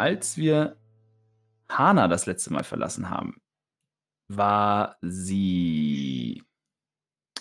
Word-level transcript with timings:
Als 0.00 0.38
wir 0.38 0.78
Hana 1.68 2.08
das 2.08 2.24
letzte 2.24 2.50
Mal 2.54 2.64
verlassen 2.64 3.10
haben, 3.10 3.42
war 4.28 4.96
sie 5.02 6.42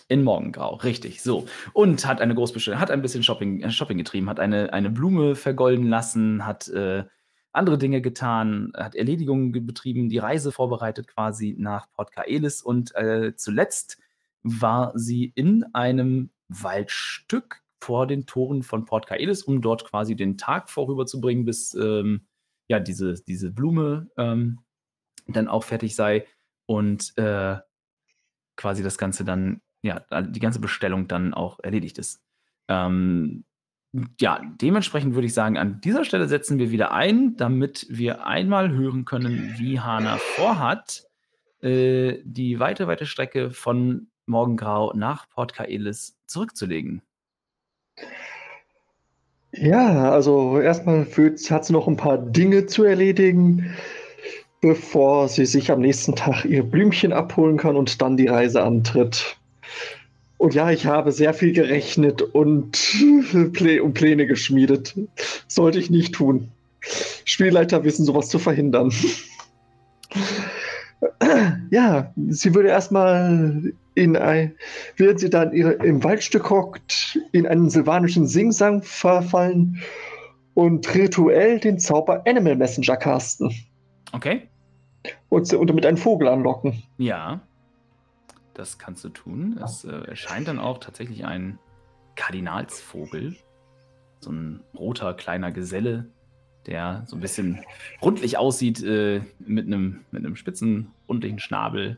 in 0.09 0.25
Morgengrau, 0.25 0.75
richtig, 0.75 1.23
so. 1.23 1.47
Und 1.71 2.05
hat 2.05 2.19
eine 2.19 2.35
Großbestellung, 2.35 2.81
hat 2.81 2.91
ein 2.91 3.01
bisschen 3.01 3.23
Shopping, 3.23 3.61
äh, 3.61 3.71
Shopping 3.71 3.97
getrieben, 3.97 4.29
hat 4.29 4.41
eine, 4.41 4.73
eine 4.73 4.89
Blume 4.89 5.35
vergolden 5.35 5.87
lassen, 5.87 6.45
hat 6.45 6.67
äh, 6.67 7.05
andere 7.53 7.77
Dinge 7.77 8.01
getan, 8.01 8.73
hat 8.75 8.93
Erledigungen 8.93 9.53
betrieben, 9.65 10.09
die 10.09 10.17
Reise 10.17 10.51
vorbereitet 10.51 11.07
quasi 11.07 11.55
nach 11.57 11.89
Port 11.93 12.11
Kaelis 12.11 12.61
und 12.61 12.93
äh, 12.93 13.37
zuletzt 13.37 13.99
war 14.43 14.91
sie 14.95 15.31
in 15.33 15.63
einem 15.71 16.31
Waldstück 16.49 17.61
vor 17.79 18.05
den 18.05 18.25
Toren 18.25 18.63
von 18.63 18.83
Port 18.83 19.07
Kaelis, 19.07 19.43
um 19.43 19.61
dort 19.61 19.89
quasi 19.89 20.17
den 20.17 20.37
Tag 20.37 20.69
vorüberzubringen, 20.69 21.45
bis 21.45 21.73
ähm, 21.73 22.25
ja, 22.69 22.79
diese, 22.79 23.15
diese 23.15 23.51
Blume 23.51 24.09
ähm, 24.15 24.59
dann 25.27 25.47
auch 25.47 25.63
fertig 25.63 25.95
sei 25.95 26.25
und 26.65 27.17
äh, 27.17 27.57
quasi 28.55 28.83
das 28.83 28.97
Ganze 28.97 29.25
dann, 29.25 29.61
ja, 29.81 30.05
die 30.21 30.39
ganze 30.39 30.59
Bestellung 30.59 31.07
dann 31.07 31.33
auch 31.33 31.59
erledigt 31.59 31.97
ist. 31.97 32.21
Ähm, 32.67 33.43
ja, 34.19 34.41
dementsprechend 34.61 35.15
würde 35.15 35.25
ich 35.25 35.33
sagen, 35.33 35.57
an 35.57 35.81
dieser 35.81 36.05
Stelle 36.05 36.27
setzen 36.27 36.59
wir 36.59 36.69
wieder 36.69 36.91
ein, 36.91 37.35
damit 37.37 37.87
wir 37.89 38.27
einmal 38.27 38.71
hören 38.71 39.03
können, 39.03 39.55
wie 39.57 39.79
Hana 39.79 40.17
vorhat, 40.17 41.07
äh, 41.61 42.19
die 42.23 42.59
weite, 42.59 42.87
weite 42.87 43.07
Strecke 43.07 43.49
von 43.49 44.11
Morgengrau 44.27 44.93
nach 44.93 45.27
Port 45.29 45.53
Kaelis 45.53 46.19
zurückzulegen. 46.27 47.01
Ja, 49.51 50.11
also 50.11 50.59
erstmal 50.59 51.05
hat 51.05 51.65
sie 51.65 51.73
noch 51.73 51.87
ein 51.87 51.97
paar 51.97 52.17
Dinge 52.17 52.67
zu 52.67 52.83
erledigen, 52.83 53.75
bevor 54.61 55.27
sie 55.27 55.45
sich 55.45 55.71
am 55.71 55.81
nächsten 55.81 56.15
Tag 56.15 56.45
ihr 56.45 56.63
Blümchen 56.63 57.13
abholen 57.13 57.57
kann 57.57 57.75
und 57.75 58.01
dann 58.01 58.17
die 58.17 58.27
Reise 58.27 58.61
antritt. 58.61 59.37
Und 60.37 60.53
ja, 60.53 60.71
ich 60.71 60.85
habe 60.85 61.11
sehr 61.11 61.33
viel 61.33 61.51
gerechnet 61.51 62.21
und, 62.21 62.79
Plä 63.53 63.79
und 63.79 63.93
Pläne 63.93 64.27
geschmiedet. 64.27 64.95
Sollte 65.47 65.79
ich 65.79 65.89
nicht 65.89 66.13
tun. 66.13 66.49
Spielleiter 67.25 67.83
wissen 67.83 68.05
sowas 68.05 68.29
zu 68.29 68.39
verhindern. 68.39 68.93
ja, 71.71 72.13
sie 72.27 72.53
würde 72.53 72.69
erstmal 72.69 73.73
in 73.95 74.15
ein, 74.17 74.55
während 74.97 75.19
sie 75.19 75.29
dann 75.29 75.53
ihre, 75.53 75.73
im 75.73 76.03
Waldstück 76.03 76.49
hockt, 76.49 77.19
in 77.31 77.47
einen 77.47 77.69
silvanischen 77.69 78.27
Singsang 78.27 78.81
verfallen 78.81 79.81
und 80.53 80.93
rituell 80.93 81.59
den 81.59 81.79
Zauber 81.79 82.23
Animal 82.25 82.55
Messenger 82.55 82.97
casten. 82.97 83.53
Okay. 84.11 84.49
Und, 85.29 85.53
und 85.53 85.67
damit 85.67 85.85
einen 85.85 85.97
Vogel 85.97 86.27
anlocken. 86.27 86.83
Ja, 86.97 87.41
das 88.53 88.77
kannst 88.77 89.03
du 89.05 89.09
tun. 89.09 89.57
Es 89.63 89.85
äh, 89.85 89.89
erscheint 89.89 90.49
dann 90.49 90.59
auch 90.59 90.79
tatsächlich 90.79 91.25
ein 91.25 91.59
Kardinalsvogel. 92.15 93.37
So 94.19 94.31
ein 94.31 94.61
roter 94.77 95.13
kleiner 95.13 95.53
Geselle, 95.53 96.09
der 96.65 97.03
so 97.07 97.15
ein 97.15 97.21
bisschen 97.21 97.63
rundlich 98.01 98.37
aussieht, 98.37 98.83
äh, 98.83 99.21
mit 99.39 99.65
einem 99.65 100.01
mit 100.11 100.37
spitzen, 100.37 100.91
rundlichen 101.07 101.39
Schnabel 101.39 101.97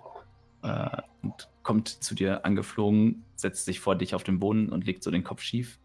äh, 0.63 0.97
und 1.21 1.49
kommt 1.63 1.89
zu 1.89 2.15
dir 2.15 2.45
angeflogen, 2.45 3.23
setzt 3.35 3.65
sich 3.65 3.79
vor 3.79 3.95
dich 3.95 4.15
auf 4.15 4.23
den 4.23 4.39
Boden 4.39 4.69
und 4.69 4.85
legt 4.85 5.03
so 5.03 5.11
den 5.11 5.23
Kopf 5.23 5.41
schief 5.41 5.79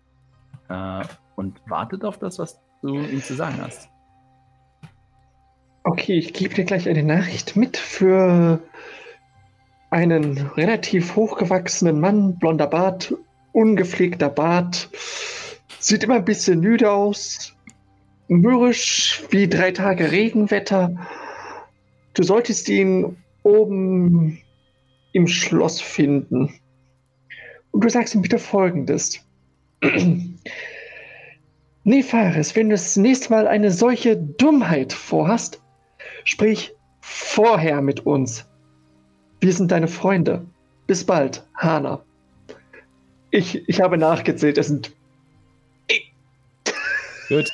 äh, 0.68 1.04
und 1.36 1.60
wartet 1.68 2.04
auf 2.04 2.18
das, 2.18 2.38
was 2.38 2.60
du 2.82 2.94
ihm 2.94 3.22
zu 3.22 3.34
sagen 3.34 3.56
hast. 3.60 3.88
Okay, 5.84 6.18
ich 6.18 6.32
gebe 6.32 6.54
dir 6.54 6.64
gleich 6.64 6.88
eine 6.88 7.02
Nachricht 7.02 7.56
mit 7.56 7.76
für 7.76 8.60
einen 9.90 10.38
relativ 10.56 11.14
hochgewachsenen 11.14 12.00
Mann, 12.00 12.38
blonder 12.38 12.66
Bart, 12.66 13.14
ungepflegter 13.52 14.28
Bart, 14.28 14.90
sieht 15.78 16.02
immer 16.02 16.16
ein 16.16 16.24
bisschen 16.24 16.60
müde 16.60 16.90
aus, 16.90 17.55
mürrisch 18.28 19.22
wie 19.30 19.48
drei 19.48 19.72
Tage 19.72 20.10
Regenwetter. 20.10 20.94
Du 22.14 22.22
solltest 22.22 22.68
ihn 22.68 23.16
oben 23.42 24.40
im 25.12 25.26
Schloss 25.26 25.80
finden. 25.80 26.52
Und 27.70 27.84
du 27.84 27.88
sagst 27.88 28.14
ihm 28.14 28.22
bitte 28.22 28.38
folgendes. 28.38 29.20
Nefaris, 31.84 32.56
wenn 32.56 32.68
du 32.68 32.74
das 32.74 32.96
nächste 32.96 33.30
Mal 33.30 33.46
eine 33.46 33.70
solche 33.70 34.16
Dummheit 34.16 34.92
vorhast, 34.92 35.62
sprich 36.24 36.74
vorher 37.00 37.80
mit 37.80 38.04
uns. 38.04 38.44
Wir 39.40 39.52
sind 39.52 39.70
deine 39.70 39.86
Freunde. 39.88 40.44
Bis 40.86 41.04
bald, 41.04 41.46
Hana. 41.54 42.02
Ich, 43.30 43.68
ich 43.68 43.80
habe 43.80 43.98
nachgezählt, 43.98 44.58
es 44.58 44.68
sind. 44.68 44.92
Gut. 47.28 47.50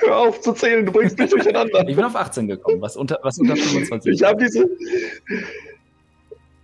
Hör 0.00 0.16
auf 0.16 0.40
zu 0.40 0.52
zählen, 0.52 0.84
du 0.84 0.92
bringst 0.92 1.18
mich 1.18 1.30
durcheinander. 1.30 1.88
Ich 1.88 1.96
bin 1.96 2.04
auf 2.04 2.14
18 2.14 2.46
gekommen, 2.48 2.80
was 2.80 2.96
unter, 2.96 3.18
was 3.22 3.38
unter 3.38 3.56
25 3.56 4.14
Ich 4.14 4.22
habe 4.22 4.42
diese. 4.44 4.68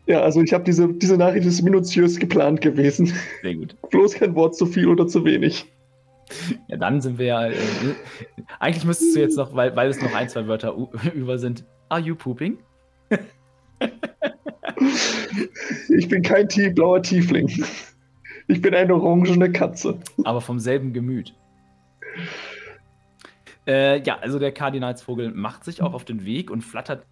Ja, 0.06 0.20
also 0.20 0.42
ich 0.42 0.52
habe 0.52 0.64
diese, 0.64 0.88
diese 0.88 1.16
Nachricht 1.16 1.46
ist 1.46 1.62
minutiös 1.62 2.18
geplant 2.18 2.60
gewesen. 2.60 3.12
Sehr 3.42 3.54
gut. 3.54 3.76
Bloß 3.90 4.14
kein 4.14 4.34
Wort 4.34 4.56
zu 4.56 4.66
viel 4.66 4.88
oder 4.88 5.06
zu 5.06 5.24
wenig. 5.24 5.66
Ja, 6.68 6.76
dann 6.76 7.00
sind 7.00 7.18
wir 7.18 7.26
ja. 7.26 7.46
Äh, 7.48 7.54
eigentlich 8.58 8.84
müsstest 8.84 9.16
du 9.16 9.20
jetzt 9.20 9.36
noch, 9.36 9.54
weil, 9.54 9.74
weil 9.76 9.88
es 9.88 10.00
noch 10.02 10.14
ein, 10.14 10.28
zwei 10.28 10.46
Wörter 10.46 10.76
über 11.14 11.38
sind. 11.38 11.64
Are 11.88 12.00
you 12.00 12.14
pooping? 12.14 12.58
ich 15.96 16.08
bin 16.08 16.22
kein 16.22 16.48
tie 16.48 16.70
blauer 16.70 17.02
Tiefling. 17.02 17.64
Ich 18.48 18.60
bin 18.62 18.74
eine 18.74 18.94
orangene 18.94 19.50
Katze. 19.52 19.98
Aber 20.24 20.40
vom 20.40 20.58
selben 20.58 20.92
Gemüt. 20.92 21.34
Äh, 23.66 24.02
ja, 24.02 24.18
also 24.18 24.38
der 24.38 24.52
Kardinalsvogel 24.52 25.32
macht 25.32 25.64
sich 25.64 25.82
auch 25.82 25.92
auf 25.92 26.04
den 26.04 26.24
Weg 26.24 26.50
und 26.50 26.62
flattert 26.62 27.04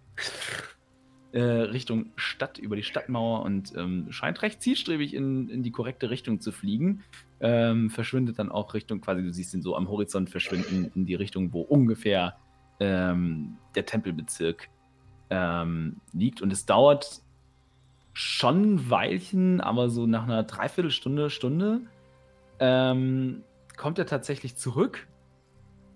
äh, 1.31 1.41
Richtung 1.41 2.07
Stadt, 2.15 2.57
über 2.57 2.75
die 2.75 2.83
Stadtmauer 2.83 3.43
und 3.43 3.73
ähm, 3.75 4.07
scheint 4.11 4.41
recht 4.41 4.61
zielstrebig 4.61 5.13
in, 5.13 5.49
in 5.49 5.61
die 5.61 5.71
korrekte 5.71 6.09
Richtung 6.09 6.39
zu 6.39 6.51
fliegen. 6.51 7.03
Ähm, 7.39 7.91
verschwindet 7.91 8.39
dann 8.39 8.51
auch 8.51 8.73
Richtung, 8.73 9.01
quasi, 9.01 9.21
du 9.21 9.31
siehst 9.31 9.53
ihn 9.53 9.61
so 9.61 9.75
am 9.75 9.87
Horizont 9.87 10.31
verschwinden, 10.31 10.91
in 10.95 11.05
die 11.05 11.13
Richtung, 11.15 11.53
wo 11.53 11.61
ungefähr 11.61 12.37
ähm, 12.79 13.57
der 13.75 13.85
Tempelbezirk 13.85 14.69
ähm, 15.29 15.97
liegt. 16.13 16.41
Und 16.41 16.51
es 16.51 16.65
dauert 16.65 17.21
schon 18.13 18.75
ein 18.75 18.89
Weilchen, 18.89 19.61
aber 19.61 19.89
so 19.89 20.07
nach 20.07 20.23
einer 20.23 20.43
Dreiviertelstunde, 20.43 21.29
Stunde 21.29 21.81
ähm, 22.59 23.43
kommt 23.77 23.99
er 23.99 24.05
tatsächlich 24.05 24.57
zurück 24.57 25.07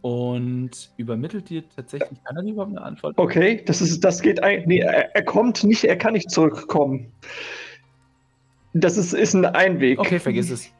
und 0.02 0.92
übermittelt 0.98 1.50
dir 1.50 1.64
tatsächlich, 1.76 2.24
kann 2.24 2.38
er 2.38 2.44
dir 2.44 2.54
überhaupt 2.54 2.72
eine 2.72 2.82
Antwort? 2.82 3.18
Okay, 3.18 3.64
das 3.66 3.82
ist, 3.82 4.04
das 4.04 4.22
geht 4.22 4.42
ein, 4.42 4.64
nee, 4.66 4.80
er, 4.80 5.16
er, 5.16 5.24
kommt 5.24 5.64
nicht, 5.64 5.84
er 5.84 5.98
kann 5.98 6.14
nicht 6.14 6.32
zurückkommen. 6.32 7.12
Das 8.74 8.98
ist, 8.98 9.14
ist 9.14 9.34
ein 9.34 9.46
Einweg. 9.46 10.00
Okay, 10.00 10.20
vergiss 10.20 10.50
es. 10.50 10.72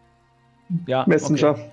Ja, 0.88 1.04
Messenger. 1.08 1.52
Okay. 1.52 1.72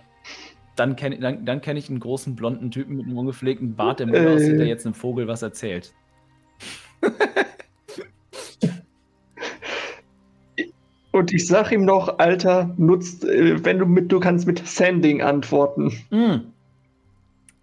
Dann 0.75 0.97
kenne 0.97 1.19
dann, 1.19 1.45
dann 1.45 1.61
kenn 1.61 1.77
ich 1.77 1.89
einen 1.89 2.01
großen 2.01 2.37
blonden 2.37 2.71
Typen 2.71 2.97
mit 2.97 3.07
einem 3.07 3.19
ungepflegten 3.19 3.75
Bart, 3.75 4.01
der 4.01 4.07
mir 4.07 4.19
äh, 4.19 4.35
aussieht, 4.35 4.59
der 4.59 4.67
jetzt 4.67 4.87
einem 4.87 4.95
Vogel 4.95 5.29
was 5.29 5.43
erzählt. 5.43 5.95
Und 11.19 11.33
ich 11.33 11.47
sag 11.47 11.73
ihm 11.73 11.85
noch, 11.85 12.19
Alter, 12.19 12.75
nutzt, 12.77 13.25
äh, 13.25 13.65
wenn 13.65 13.79
du 13.79 13.87
mit, 13.87 14.11
du 14.11 14.21
kannst 14.21 14.47
mit 14.47 14.67
Sending 14.67 15.23
antworten. 15.23 15.93
Mm. 16.11 16.53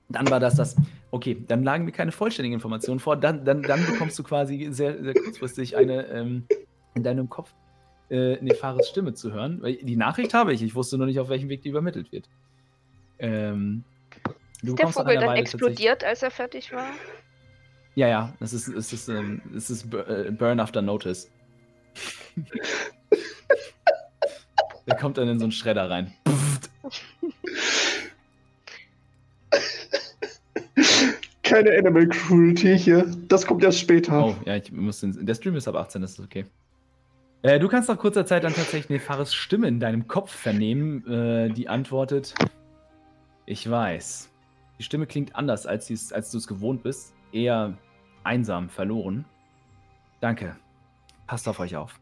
Dann 0.10 0.30
war 0.30 0.40
das 0.40 0.56
das. 0.56 0.76
Okay, 1.12 1.38
dann 1.48 1.64
lagen 1.64 1.86
mir 1.86 1.92
keine 1.92 2.12
vollständigen 2.12 2.54
Informationen 2.54 3.00
vor. 3.00 3.16
Dann, 3.16 3.46
dann, 3.46 3.62
dann 3.64 3.86
bekommst 3.86 4.20
du 4.20 4.24
quasi 4.24 4.68
sehr, 4.72 5.02
sehr 5.02 5.14
kurzfristig 5.14 5.78
eine 5.78 6.06
ähm, 6.08 6.44
in 6.94 7.04
deinem 7.04 7.30
Kopf 7.30 7.54
äh, 8.10 8.36
Nefaris 8.44 8.90
Stimme 8.90 9.14
zu 9.14 9.32
hören. 9.32 9.62
Die 9.64 9.96
Nachricht 9.96 10.34
habe 10.34 10.54
ich. 10.54 10.62
Ich 10.62 10.76
wusste 10.76 10.98
nur 10.98 11.08
nicht, 11.08 11.20
auf 11.20 11.30
welchem 11.30 11.50
Weg 11.50 11.62
die 11.62 11.70
übermittelt 11.70 12.12
wird. 12.12 12.30
Ähm, 13.18 13.84
Du 14.66 14.72
Ist 14.74 14.80
der 14.80 14.88
Vogel 14.90 15.16
dann 15.16 15.28
Weile 15.30 15.42
explodiert, 15.42 16.04
als 16.04 16.24
er 16.24 16.32
fertig 16.32 16.74
war? 16.74 16.88
Ja, 17.96 18.08
ja, 18.08 18.34
es 18.40 18.54
ist, 18.54 18.68
es 18.68 18.92
ist, 18.92 19.08
ähm, 19.10 19.42
es 19.56 19.70
ist 19.70 19.94
äh, 19.94 20.32
Burn 20.32 20.60
After 20.60 20.82
Notice. 20.82 21.30
Der 24.88 24.96
kommt 24.96 25.18
dann 25.18 25.28
in 25.28 25.40
so 25.40 25.46
einen 25.46 25.52
Schredder 25.52 25.90
rein. 25.90 26.14
Keine 31.44 31.78
Animal 31.78 32.08
Cruelty 32.08 32.78
hier. 32.78 33.06
Das 33.28 33.46
kommt 33.46 33.64
erst 33.64 33.80
später. 33.80 34.26
Oh, 34.26 34.36
ja, 34.46 34.56
ich 34.56 34.72
muss 34.72 35.00
den, 35.00 35.26
der 35.26 35.36
Stream 35.36 35.56
ist 35.56 35.68
ab 35.68 35.76
18, 35.76 36.02
das 36.02 36.14
ist 36.14 36.20
okay. 36.20 36.46
Äh, 37.44 37.60
du 37.60 37.68
kannst 37.68 37.90
nach 37.90 37.98
kurzer 37.98 38.26
Zeit 38.26 38.44
dann 38.44 38.54
tatsächlich 38.54 38.90
Nefares 38.90 39.34
Stimme 39.34 39.68
in 39.68 39.80
deinem 39.80 40.08
Kopf 40.08 40.32
vernehmen, 40.32 41.06
äh, 41.08 41.50
die 41.50 41.70
antwortet: 41.70 42.34
Ich 43.46 43.70
weiß. 43.70 44.32
Die 44.80 44.84
Stimme 44.84 45.06
klingt 45.06 45.36
anders, 45.36 45.66
als, 45.66 46.12
als 46.12 46.32
du 46.32 46.38
es 46.38 46.48
gewohnt 46.48 46.84
bist. 46.84 47.14
Eher 47.32 47.78
einsam, 48.24 48.70
verloren. 48.70 49.26
Danke. 50.20 50.56
Passt 51.28 51.48
auf 51.48 51.60
euch 51.60 51.76
auf. 51.76 52.00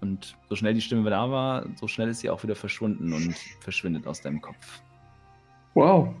Und 0.00 0.36
so 0.48 0.56
schnell 0.56 0.74
die 0.74 0.80
Stimme 0.80 1.08
da 1.10 1.30
war, 1.30 1.66
so 1.76 1.88
schnell 1.88 2.08
ist 2.08 2.20
sie 2.20 2.30
auch 2.30 2.42
wieder 2.42 2.56
verschwunden 2.56 3.12
und 3.12 3.34
verschwindet 3.60 4.06
aus 4.06 4.20
deinem 4.20 4.40
Kopf. 4.40 4.82
Wow. 5.74 6.14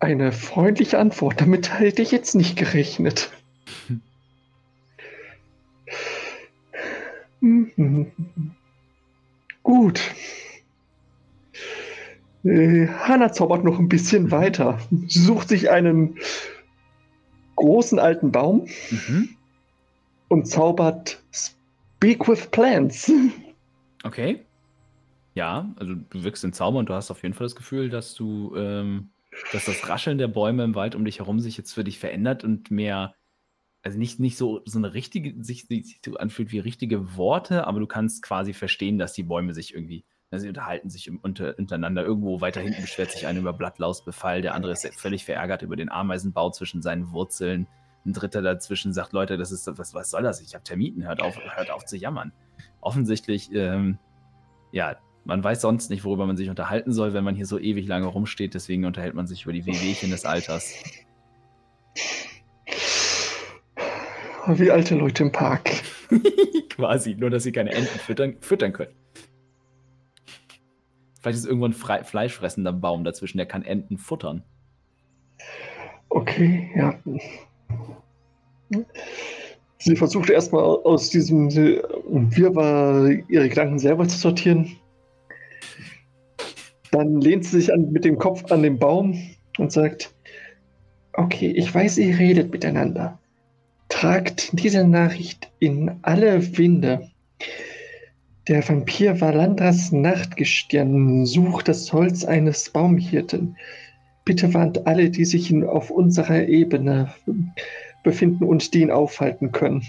Eine 0.00 0.32
freundliche 0.32 0.98
Antwort. 0.98 1.40
Damit 1.40 1.78
hätte 1.78 2.02
ich 2.02 2.10
jetzt 2.10 2.34
nicht 2.34 2.56
gerechnet. 2.56 3.30
Gut. 9.62 10.00
Äh, 12.44 12.88
Hanna 12.88 13.32
zaubert 13.32 13.64
noch 13.64 13.78
ein 13.78 13.88
bisschen 13.88 14.30
weiter. 14.30 14.78
Sie 15.08 15.20
sucht 15.20 15.48
sich 15.48 15.70
einen 15.70 16.18
großen 17.56 17.98
alten 17.98 18.32
Baum 18.32 18.66
Mhm. 18.90 19.36
Und 20.32 20.46
zaubert 20.46 21.22
Speak 21.32 22.26
with 22.28 22.50
Plants. 22.50 23.10
Okay. 24.04 24.44
Ja, 25.34 25.72
also 25.76 25.94
du 25.94 26.24
wirkst 26.24 26.42
den 26.42 26.52
Zauber 26.52 26.80
und 26.80 26.88
du 26.88 26.94
hast 26.94 27.12
auf 27.12 27.22
jeden 27.22 27.34
Fall 27.34 27.44
das 27.44 27.54
Gefühl, 27.54 27.88
dass 27.88 28.14
du, 28.14 28.52
ähm, 28.56 29.10
dass 29.52 29.66
das 29.66 29.88
Rascheln 29.88 30.18
der 30.18 30.26
Bäume 30.26 30.64
im 30.64 30.74
Wald 30.74 30.96
um 30.96 31.04
dich 31.04 31.20
herum 31.20 31.38
sich 31.38 31.56
jetzt 31.56 31.72
für 31.72 31.84
dich 31.84 32.00
verändert 32.00 32.42
und 32.42 32.72
mehr, 32.72 33.14
also 33.84 34.00
nicht, 34.00 34.18
nicht 34.18 34.36
so, 34.36 34.60
so 34.64 34.78
eine 34.78 34.92
richtige, 34.92 35.40
sich, 35.44 35.68
sich 35.68 36.00
anfühlt 36.18 36.50
wie 36.50 36.58
richtige 36.58 37.16
Worte, 37.16 37.64
aber 37.68 37.78
du 37.78 37.86
kannst 37.86 38.24
quasi 38.24 38.54
verstehen, 38.54 38.98
dass 38.98 39.12
die 39.12 39.22
Bäume 39.22 39.54
sich 39.54 39.72
irgendwie, 39.72 40.04
also 40.32 40.42
sie 40.42 40.48
unterhalten 40.48 40.90
sich 40.90 41.06
im- 41.06 41.20
unter, 41.20 41.56
untereinander. 41.56 42.04
Irgendwo 42.04 42.40
weiter 42.40 42.60
hinten 42.60 42.82
beschwert 42.82 43.12
sich 43.12 43.28
einer 43.28 43.38
über 43.38 43.52
Blattlausbefall, 43.52 44.42
der 44.42 44.54
andere 44.54 44.72
ist 44.72 44.88
völlig 44.98 45.24
verärgert 45.24 45.62
über 45.62 45.76
den 45.76 45.92
Ameisenbau 45.92 46.50
zwischen 46.50 46.82
seinen 46.82 47.12
Wurzeln. 47.12 47.68
Ein 48.04 48.12
Dritter 48.12 48.42
dazwischen 48.42 48.92
sagt, 48.92 49.12
Leute, 49.12 49.36
das 49.36 49.52
ist, 49.52 49.66
was, 49.78 49.94
was 49.94 50.10
soll 50.10 50.22
das? 50.22 50.40
Ich 50.40 50.54
habe 50.54 50.64
Termiten, 50.64 51.06
hört 51.06 51.22
auf, 51.22 51.38
hört 51.56 51.70
auf 51.70 51.84
zu 51.84 51.96
jammern. 51.96 52.32
Offensichtlich, 52.80 53.52
ähm, 53.52 53.98
ja, 54.72 54.96
man 55.24 55.42
weiß 55.42 55.60
sonst 55.60 55.88
nicht, 55.90 56.04
worüber 56.04 56.26
man 56.26 56.36
sich 56.36 56.50
unterhalten 56.50 56.92
soll, 56.92 57.12
wenn 57.12 57.22
man 57.22 57.36
hier 57.36 57.46
so 57.46 57.58
ewig 57.58 57.86
lange 57.86 58.06
rumsteht. 58.06 58.54
Deswegen 58.54 58.84
unterhält 58.84 59.14
man 59.14 59.26
sich 59.26 59.44
über 59.44 59.52
die 59.52 59.66
Wehwehchen 59.66 60.10
des 60.10 60.24
Alters. 60.24 60.74
Wie 64.48 64.70
alte 64.70 64.96
Leute 64.96 65.22
im 65.22 65.32
Park. 65.32 65.70
Quasi, 66.70 67.14
nur 67.14 67.30
dass 67.30 67.44
sie 67.44 67.52
keine 67.52 67.70
Enten 67.70 67.98
füttern, 68.00 68.36
füttern 68.40 68.72
können. 68.72 68.92
Vielleicht 71.20 71.38
ist 71.38 71.46
irgendwo 71.46 71.66
ein 71.66 71.72
frei, 71.72 72.02
fleischfressender 72.02 72.72
Baum 72.72 73.04
dazwischen, 73.04 73.38
der 73.38 73.46
kann 73.46 73.62
Enten 73.62 73.98
futtern. 73.98 74.42
Okay, 76.08 76.72
ja. 76.74 76.98
Sie 79.78 79.96
versucht 79.96 80.30
erstmal 80.30 80.62
aus 80.62 81.10
diesem 81.10 81.52
Wirrwarr 81.52 83.10
ihre 83.28 83.48
Gedanken 83.48 83.78
selber 83.78 84.06
zu 84.06 84.16
sortieren. 84.16 84.76
Dann 86.92 87.20
lehnt 87.20 87.44
sie 87.44 87.60
sich 87.60 87.72
an, 87.72 87.90
mit 87.90 88.04
dem 88.04 88.18
Kopf 88.18 88.52
an 88.52 88.62
den 88.62 88.78
Baum 88.78 89.18
und 89.58 89.72
sagt, 89.72 90.14
okay, 91.14 91.50
ich 91.50 91.74
weiß, 91.74 91.98
ihr 91.98 92.18
redet 92.18 92.52
miteinander. 92.52 93.18
Tragt 93.88 94.50
diese 94.52 94.86
Nachricht 94.86 95.50
in 95.58 95.90
alle 96.02 96.56
Winde. 96.56 97.10
Der 98.48 98.68
Vampir 98.68 99.20
Valandras 99.20 99.92
Nachtgestirn 99.92 101.26
sucht 101.26 101.68
das 101.68 101.92
Holz 101.92 102.24
eines 102.24 102.70
Baumhirten. 102.70 103.56
Bitte 104.24 104.52
warnt 104.54 104.86
alle, 104.86 105.10
die 105.10 105.24
sich 105.24 105.54
auf 105.64 105.90
unserer 105.90 106.46
Ebene 106.46 107.12
befinden 108.02 108.44
und 108.44 108.74
die 108.74 108.82
ihn 108.82 108.90
aufhalten 108.90 109.52
können. 109.52 109.84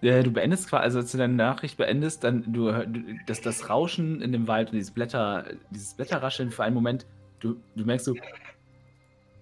Du 0.00 0.30
beendest 0.30 0.68
quasi, 0.68 0.82
also 0.82 0.98
als 0.98 1.12
du 1.12 1.18
deine 1.18 1.32
Nachricht 1.32 1.78
beendest, 1.78 2.24
dann 2.24 2.52
du, 2.52 2.70
du 2.70 3.00
das, 3.26 3.40
das 3.40 3.70
Rauschen 3.70 4.20
in 4.20 4.32
dem 4.32 4.46
Wald 4.48 4.68
und 4.68 4.74
dieses 4.74 4.90
Blätter, 4.90 5.46
dieses 5.70 5.94
Blätterrascheln 5.94 6.50
für 6.50 6.62
einen 6.62 6.74
Moment, 6.74 7.06
du, 7.40 7.56
du 7.74 7.84
merkst 7.86 8.04
so, 8.04 8.14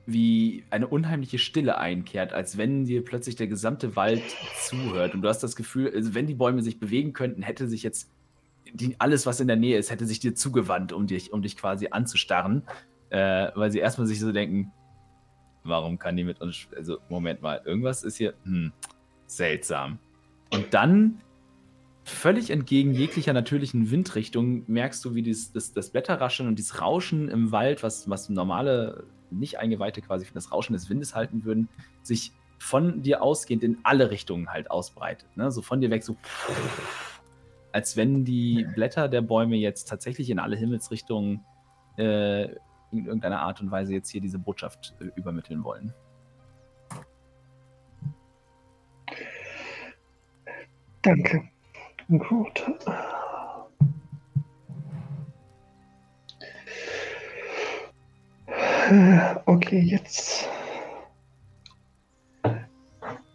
wie 0.07 0.65
eine 0.71 0.87
unheimliche 0.87 1.39
Stille 1.39 1.79
einkehrt, 1.79 2.33
als 2.33 2.59
wenn 2.59 2.85
dir 2.85 3.05
plötzlich 3.05 3.37
der 3.37 3.49
gesamte 3.49 3.97
Wald 3.97 4.23
zuhört. 4.61 5.15
Und 5.15 5.23
du 5.23 5.29
hast 5.29 5.43
das 5.43 5.57
Gefühl, 5.57 5.93
also 5.95 6.15
wenn 6.15 6.27
die 6.27 6.35
Bäume 6.35 6.63
sich 6.63 6.79
bewegen 6.79 7.13
könnten, 7.13 7.43
hätte 7.43 7.69
sich 7.69 7.83
jetzt 7.83 8.09
die, 8.73 8.97
alles, 8.99 9.27
was 9.27 9.41
in 9.41 9.49
der 9.49 9.57
Nähe 9.57 9.79
ist, 9.79 9.91
hätte 9.91 10.07
sich 10.07 10.21
dir 10.21 10.35
zugewandt, 10.35 10.93
um 10.93 11.07
dich, 11.07 11.33
um 11.33 11.43
dich 11.43 11.57
quasi 11.57 11.89
anzustarren. 11.91 12.63
Äh, 13.11 13.51
weil 13.55 13.71
sie 13.71 13.79
erstmal 13.79 14.07
sich 14.07 14.21
so 14.21 14.33
denken, 14.33 14.73
warum 15.65 15.99
kann 15.99 16.17
die 16.17 16.25
mit 16.25 16.41
uns, 16.41 16.67
also 16.77 16.99
Moment 17.09 17.43
mal, 17.43 17.61
irgendwas 17.65 18.05
ist 18.05 18.17
hier, 18.17 18.35
hm, 18.45 18.73
seltsam. 19.27 19.99
Und 20.51 20.75
dann, 20.75 21.21
völlig 22.05 22.51
entgegen 22.51 22.93
jeglicher 22.95 23.33
natürlichen 23.33 23.91
Windrichtung, 23.91 24.65
merkst 24.67 25.05
du, 25.05 25.15
wie 25.15 25.23
dies, 25.23 25.53
das, 25.53 25.73
das 25.73 25.91
Blätterrascheln 25.91 26.49
und 26.49 26.59
dieses 26.59 26.81
Rauschen 26.81 27.29
im 27.29 27.53
Wald, 27.53 27.83
was, 27.83 28.09
was 28.11 28.29
normale, 28.29 29.05
nicht 29.31 29.59
Eingeweihte 29.59 30.03
quasi 30.03 30.27
für 30.27 30.35
das 30.35 30.53
Rauschen 30.53 30.73
des 30.75 30.91
Windes 30.91 31.15
halten 31.15 31.45
würden, 31.45 31.69
sich 32.03 32.33
von 32.59 33.03
dir 33.03 33.23
ausgehend 33.23 33.65
in 33.65 33.79
alle 33.83 34.11
Richtungen 34.11 34.51
halt 34.51 34.71
ausbreitet. 34.71 35.29
Ne? 35.37 35.51
So 35.51 35.63
von 35.63 35.81
dir 35.81 35.91
weg, 35.91 36.05
so 36.05 36.17
als 37.73 37.97
wenn 37.97 38.25
die 38.25 38.67
Blätter 38.75 39.09
der 39.09 39.23
Bäume 39.23 39.57
jetzt 39.57 39.89
tatsächlich 39.89 40.31
in 40.31 40.39
alle 40.39 40.57
Himmelsrichtungen 40.57 41.45
äh, 41.97 42.49
in 42.93 43.07
irgendeiner 43.07 43.41
Art 43.41 43.61
und 43.61 43.71
Weise 43.71 43.93
jetzt 43.93 44.11
hier 44.11 44.21
diese 44.21 44.39
Botschaft 44.39 44.95
äh, 45.01 45.07
übermitteln 45.17 45.65
wollen. 45.65 45.93
Danke. 51.03 51.43
Gut. 52.09 52.63
Okay, 59.47 59.81
jetzt. 59.81 60.49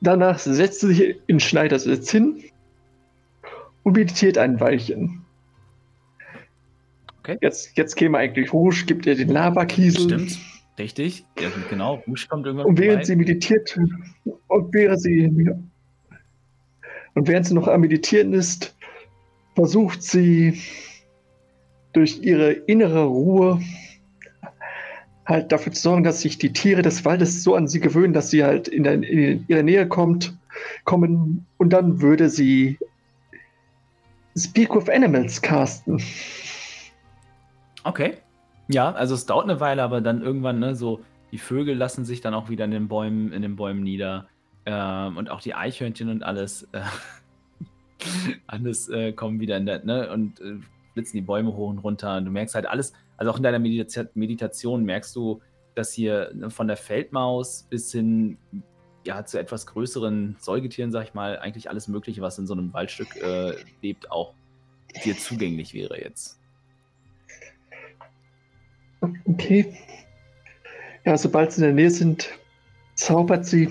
Danach 0.02 0.38
setzt 0.38 0.82
sie 0.82 0.94
sich 0.94 1.20
in 1.28 1.40
Schneidersitz 1.40 2.12
hin 2.12 2.44
und 3.84 3.94
meditiert 3.94 4.38
ein 4.38 4.60
Weilchen. 4.60 5.26
Okay. 7.28 7.38
Jetzt, 7.42 7.78
jetzt 7.78 7.96
käme 7.96 8.18
eigentlich 8.18 8.54
Rouge, 8.54 8.86
gibt 8.86 9.06
ihr 9.06 9.16
den 9.16 9.28
Lavakiesel. 9.28 10.04
Stimmt, 10.04 10.40
richtig. 10.80 11.26
Ja, 11.38 11.50
genau, 11.70 12.02
Rouge 12.08 12.26
kommt 12.30 12.46
irgendwann 12.46 12.68
Und 12.68 12.80
während 12.80 13.06
vorbei. 13.06 13.06
sie 13.06 13.16
meditiert 13.18 13.78
und 14.48 14.74
während 14.74 15.02
sie 15.02 15.52
und 17.16 17.28
während 17.28 17.46
sie 17.46 17.54
noch 17.54 17.68
am 17.68 17.82
Meditieren 17.82 18.32
ist, 18.32 18.78
versucht 19.56 20.04
sie 20.04 20.62
durch 21.92 22.22
ihre 22.22 22.52
innere 22.52 23.04
Ruhe 23.04 23.60
halt 25.26 25.52
dafür 25.52 25.74
zu 25.74 25.82
sorgen, 25.82 26.04
dass 26.04 26.22
sich 26.22 26.38
die 26.38 26.54
Tiere 26.54 26.82
des 26.82 27.04
Waldes 27.04 27.44
so 27.44 27.56
an 27.56 27.68
sie 27.68 27.82
gewöhnen, 27.82 28.14
dass 28.14 28.30
sie 28.30 28.46
halt 28.46 28.70
in, 28.70 28.84
der, 28.84 29.04
in 29.04 29.44
ihre 29.50 29.64
Nähe 29.64 29.86
kommt, 29.86 30.38
kommen 30.86 31.46
und 31.58 31.72
dann 31.72 32.00
würde 32.02 32.30
sie 32.30 32.78
Speak 34.38 34.74
with 34.74 34.88
Animals 34.88 35.42
casten. 35.42 36.02
Okay. 37.88 38.18
Ja, 38.68 38.92
also 38.92 39.16
es 39.16 39.26
dauert 39.26 39.46
eine 39.46 39.62
Weile, 39.62 39.82
aber 39.82 40.02
dann 40.02 40.22
irgendwann, 40.22 40.60
ne, 40.60 40.76
so, 40.76 41.00
die 41.32 41.38
Vögel 41.38 41.76
lassen 41.76 42.04
sich 42.04 42.20
dann 42.20 42.34
auch 42.34 42.50
wieder 42.50 42.66
in 42.66 42.72
den 42.72 42.88
Bäumen, 42.90 43.32
in 43.32 43.42
den 43.42 43.56
Bäumen 43.56 43.82
nieder. 43.82 44.28
Ähm, 44.66 45.16
und 45.16 45.30
auch 45.30 45.40
die 45.40 45.56
Eichhörnchen 45.56 46.10
und 46.10 46.24
alles, 46.24 46.68
äh, 46.74 46.82
alles 48.48 48.90
äh, 48.90 49.14
kommen 49.14 49.40
wieder 49.40 49.56
in 49.56 49.66
der, 49.66 49.86
ne, 49.86 50.12
und 50.12 50.42
äh, 50.42 50.58
blitzen 50.96 51.18
die 51.18 51.26
Bäume 51.26 51.56
hoch 51.56 51.70
und 51.70 51.80
runter. 51.80 52.18
Und 52.18 52.26
du 52.26 52.32
merkst 52.32 52.56
halt 52.56 52.66
alles, 52.66 52.92
also 53.16 53.32
auch 53.32 53.38
in 53.38 53.44
deiner 53.44 53.60
Medita 53.60 54.04
Meditation 54.16 54.84
merkst 54.84 55.16
du, 55.16 55.42
dass 55.74 55.94
hier 55.94 56.32
ne, 56.34 56.50
von 56.50 56.68
der 56.68 56.78
Feldmaus 56.78 57.68
bis 57.70 57.92
hin 57.94 58.38
ja, 59.06 59.24
zu 59.24 59.40
etwas 59.40 59.66
größeren 59.66 60.36
Säugetieren, 60.40 60.92
sag 60.92 61.06
ich 61.06 61.14
mal, 61.14 61.40
eigentlich 61.40 61.70
alles 61.70 61.88
Mögliche, 61.88 62.22
was 62.22 62.38
in 62.38 62.48
so 62.48 62.54
einem 62.54 62.74
Waldstück 62.74 63.16
äh, 63.16 63.54
lebt, 63.82 64.12
auch 64.12 64.34
dir 65.06 65.18
zugänglich 65.18 65.74
wäre 65.74 66.02
jetzt. 66.02 66.37
Okay. 69.26 69.74
Ja, 71.06 71.18
sobald 71.18 71.52
sie 71.52 71.62
in 71.62 71.68
der 71.68 71.74
Nähe 71.74 71.92
sind, 71.92 72.30
zaubert 72.96 73.46
sie. 73.46 73.70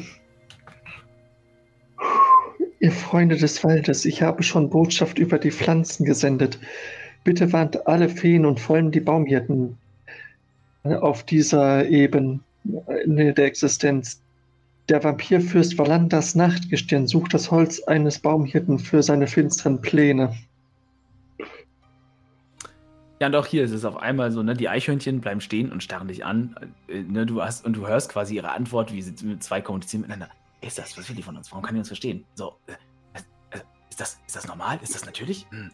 Ihr 2.81 2.93
Freunde 2.93 3.37
des 3.37 3.65
Waldes, 3.65 4.05
ich 4.05 4.23
habe 4.23 4.43
schon 4.43 4.71
Botschaft 4.71 5.19
über 5.19 5.39
die 5.39 5.51
Pflanzen 5.51 6.05
gesendet. 6.05 6.59
Bitte 7.25 7.53
warnt 7.53 7.87
alle 7.87 8.09
Feen 8.09 8.47
und 8.47 8.61
vor 8.61 8.77
allem 8.77 8.91
die 8.91 9.01
Baumhirten 9.01 9.77
auf 10.85 11.25
dieser 11.25 11.89
Ebene 11.89 12.41
der 12.65 13.45
Existenz. 13.45 14.23
Der 14.89 15.03
Vampirfürst 15.03 15.77
Valandas 15.79 16.37
Nachtgestirn 16.37 17.09
sucht 17.09 17.35
das 17.35 17.51
Holz 17.51 17.83
eines 17.83 18.21
Baumhirten 18.21 18.79
für 18.79 19.03
seine 19.03 19.27
finsteren 19.27 19.81
Pläne. 19.81 20.37
Ja, 23.19 23.29
und 23.29 23.35
auch 23.35 23.47
hier 23.47 23.65
ist 23.65 23.73
es 23.73 23.85
auf 23.85 23.97
einmal 23.97 24.31
so, 24.31 24.43
ne, 24.43 24.55
die 24.55 24.69
Eichhörnchen 24.69 25.21
bleiben 25.21 25.41
stehen 25.41 25.73
und 25.73 25.83
starren 25.83 26.09
dich 26.09 26.25
an. 26.25 26.55
Äh, 26.89 27.03
ne, 27.03 27.25
du 27.25 27.43
hast, 27.43 27.65
und 27.65 27.75
du 27.75 27.87
hörst 27.87 28.11
quasi 28.11 28.37
ihre 28.37 28.51
Antwort, 28.53 28.93
wie 28.93 29.01
sie 29.01 29.15
zwei 29.39 29.61
kommunizieren 29.63 30.03
miteinander. 30.03 30.29
Ist 30.61 30.79
das? 30.79 30.97
Was 30.99 31.09
will 31.09 31.17
die 31.17 31.23
von 31.23 31.37
uns? 31.37 31.51
Warum 31.51 31.65
kann 31.65 31.75
die 31.75 31.79
uns 31.79 31.89
verstehen? 31.89 32.25
So, 32.35 32.57
äh, 32.67 32.73
äh, 33.53 33.61
ist, 33.89 34.01
das, 34.01 34.21
ist 34.27 34.37
das 34.37 34.47
normal? 34.47 34.79
Ist 34.83 34.95
das 34.95 35.07
natürlich? 35.07 35.47
Hm, 35.51 35.71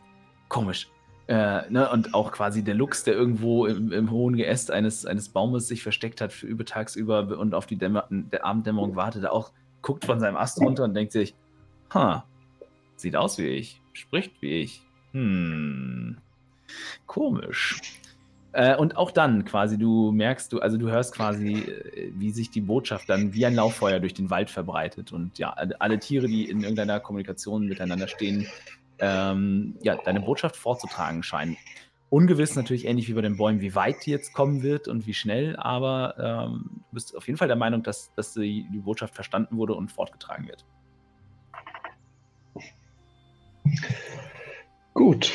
komisch. 0.48 0.88
Äh, 1.26 1.68
ne, 1.70 1.90
und 1.90 2.14
auch 2.14 2.30
quasi 2.30 2.62
der 2.62 2.74
Lux, 2.74 3.04
der 3.04 3.14
irgendwo 3.14 3.66
im, 3.66 3.90
im, 3.92 4.10
hohen 4.10 4.36
Geäst 4.36 4.70
eines, 4.70 5.06
eines 5.06 5.28
Baumes 5.28 5.66
sich 5.66 5.82
versteckt 5.82 6.20
hat 6.20 6.32
für 6.32 6.46
über 6.46 6.64
tagsüber 6.64 7.38
und 7.38 7.54
auf 7.54 7.66
die 7.66 7.76
Dämmer 7.76 8.06
der 8.10 8.44
Abenddämmerung 8.44 8.96
wartet, 8.96 9.26
auch 9.26 9.52
guckt 9.82 10.04
von 10.04 10.20
seinem 10.20 10.36
Ast 10.36 10.60
runter 10.60 10.84
und 10.84 10.94
denkt 10.94 11.12
sich, 11.12 11.34
ha, 11.92 12.24
sieht 12.96 13.16
aus 13.16 13.38
wie 13.38 13.48
ich, 13.48 13.80
spricht 13.92 14.42
wie 14.42 14.62
ich. 14.62 14.82
Hm, 15.12 16.18
Komisch. 17.06 17.80
Äh, 18.52 18.76
und 18.76 18.96
auch 18.96 19.10
dann 19.10 19.44
quasi, 19.44 19.78
du 19.78 20.12
merkst, 20.12 20.52
du, 20.52 20.60
also 20.60 20.76
du 20.76 20.90
hörst 20.90 21.14
quasi, 21.14 21.54
äh, 21.54 22.12
wie 22.14 22.30
sich 22.30 22.50
die 22.50 22.60
Botschaft 22.60 23.08
dann 23.08 23.32
wie 23.32 23.46
ein 23.46 23.54
Lauffeuer 23.54 23.98
durch 23.98 24.14
den 24.14 24.28
Wald 24.30 24.50
verbreitet. 24.50 25.12
Und 25.12 25.38
ja, 25.38 25.50
alle 25.78 25.98
Tiere, 25.98 26.26
die 26.26 26.48
in 26.48 26.60
irgendeiner 26.60 27.00
Kommunikation 27.00 27.66
miteinander 27.66 28.08
stehen, 28.08 28.46
ähm, 28.98 29.76
ja, 29.82 29.96
deine 29.96 30.20
Botschaft 30.20 30.56
vorzutragen 30.56 31.22
scheinen. 31.22 31.56
Ungewiss 32.10 32.56
natürlich 32.56 32.84
ähnlich 32.84 33.08
wie 33.08 33.14
bei 33.14 33.22
den 33.22 33.38
Bäumen, 33.38 33.62
wie 33.62 33.74
weit 33.74 34.04
die 34.04 34.10
jetzt 34.10 34.34
kommen 34.34 34.62
wird 34.62 34.86
und 34.86 35.06
wie 35.06 35.14
schnell, 35.14 35.56
aber 35.56 36.14
ähm, 36.18 36.82
du 36.90 36.94
bist 36.94 37.16
auf 37.16 37.26
jeden 37.26 37.38
Fall 37.38 37.48
der 37.48 37.56
Meinung, 37.56 37.82
dass, 37.82 38.12
dass 38.14 38.34
die, 38.34 38.68
die 38.70 38.78
Botschaft 38.80 39.14
verstanden 39.14 39.56
wurde 39.56 39.72
und 39.72 39.90
fortgetragen 39.90 40.46
wird. 40.46 40.66
Gut, 44.92 45.32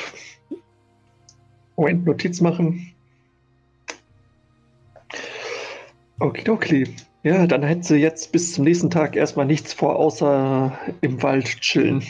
Moment, 1.77 2.05
Notiz 2.05 2.41
machen. 2.41 2.91
Okay, 6.19 6.87
Ja, 7.21 7.45
dann 7.45 7.61
hätte 7.61 7.83
sie 7.83 7.97
jetzt 7.97 8.31
bis 8.31 8.53
zum 8.53 8.63
nächsten 8.63 8.89
Tag 8.89 9.15
erstmal 9.15 9.45
nichts 9.45 9.73
vor, 9.73 9.95
außer 9.95 10.77
im 11.01 11.21
Wald 11.21 11.45
chillen. 11.61 12.03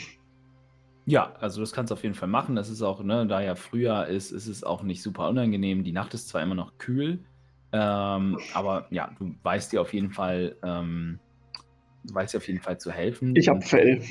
Ja, 1.04 1.34
also 1.40 1.60
das 1.60 1.72
kannst 1.72 1.90
du 1.90 1.94
auf 1.94 2.02
jeden 2.02 2.14
Fall 2.14 2.28
machen. 2.28 2.56
Das 2.56 2.70
ist 2.70 2.80
auch, 2.80 3.02
ne, 3.02 3.26
da 3.26 3.42
ja 3.42 3.54
Frühjahr 3.54 4.08
ist, 4.08 4.30
ist 4.30 4.46
es 4.46 4.64
auch 4.64 4.82
nicht 4.82 5.02
super 5.02 5.28
unangenehm. 5.28 5.84
Die 5.84 5.92
Nacht 5.92 6.14
ist 6.14 6.28
zwar 6.28 6.42
immer 6.42 6.54
noch 6.54 6.78
kühl, 6.78 7.24
ähm, 7.72 8.38
aber 8.54 8.86
ja, 8.90 9.10
du 9.18 9.34
weißt 9.42 9.72
dir 9.72 9.82
auf 9.82 9.92
jeden 9.92 10.10
Fall, 10.10 10.56
ähm, 10.62 11.18
du 12.04 12.14
weißt 12.14 12.32
dir 12.32 12.38
auf 12.38 12.48
jeden 12.48 12.60
Fall 12.60 12.78
zu 12.78 12.90
helfen. 12.90 13.36
Ich 13.36 13.48
habe 13.48 13.60
Fell. 13.60 14.02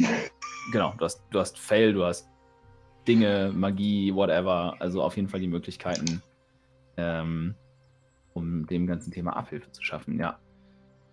Genau, 0.71 0.93
du 0.97 1.05
hast, 1.05 1.23
du 1.31 1.39
hast 1.39 1.57
Fell, 1.57 1.93
du 1.93 2.03
hast 2.03 2.27
Dinge, 3.07 3.51
Magie, 3.55 4.13
whatever. 4.13 4.75
Also 4.79 5.01
auf 5.01 5.15
jeden 5.15 5.29
Fall 5.29 5.39
die 5.39 5.47
Möglichkeiten, 5.47 6.21
ähm, 6.97 7.55
um 8.33 8.65
dem 8.67 8.87
ganzen 8.87 9.11
Thema 9.11 9.35
Abhilfe 9.35 9.71
zu 9.71 9.83
schaffen, 9.83 10.19
ja. 10.19 10.39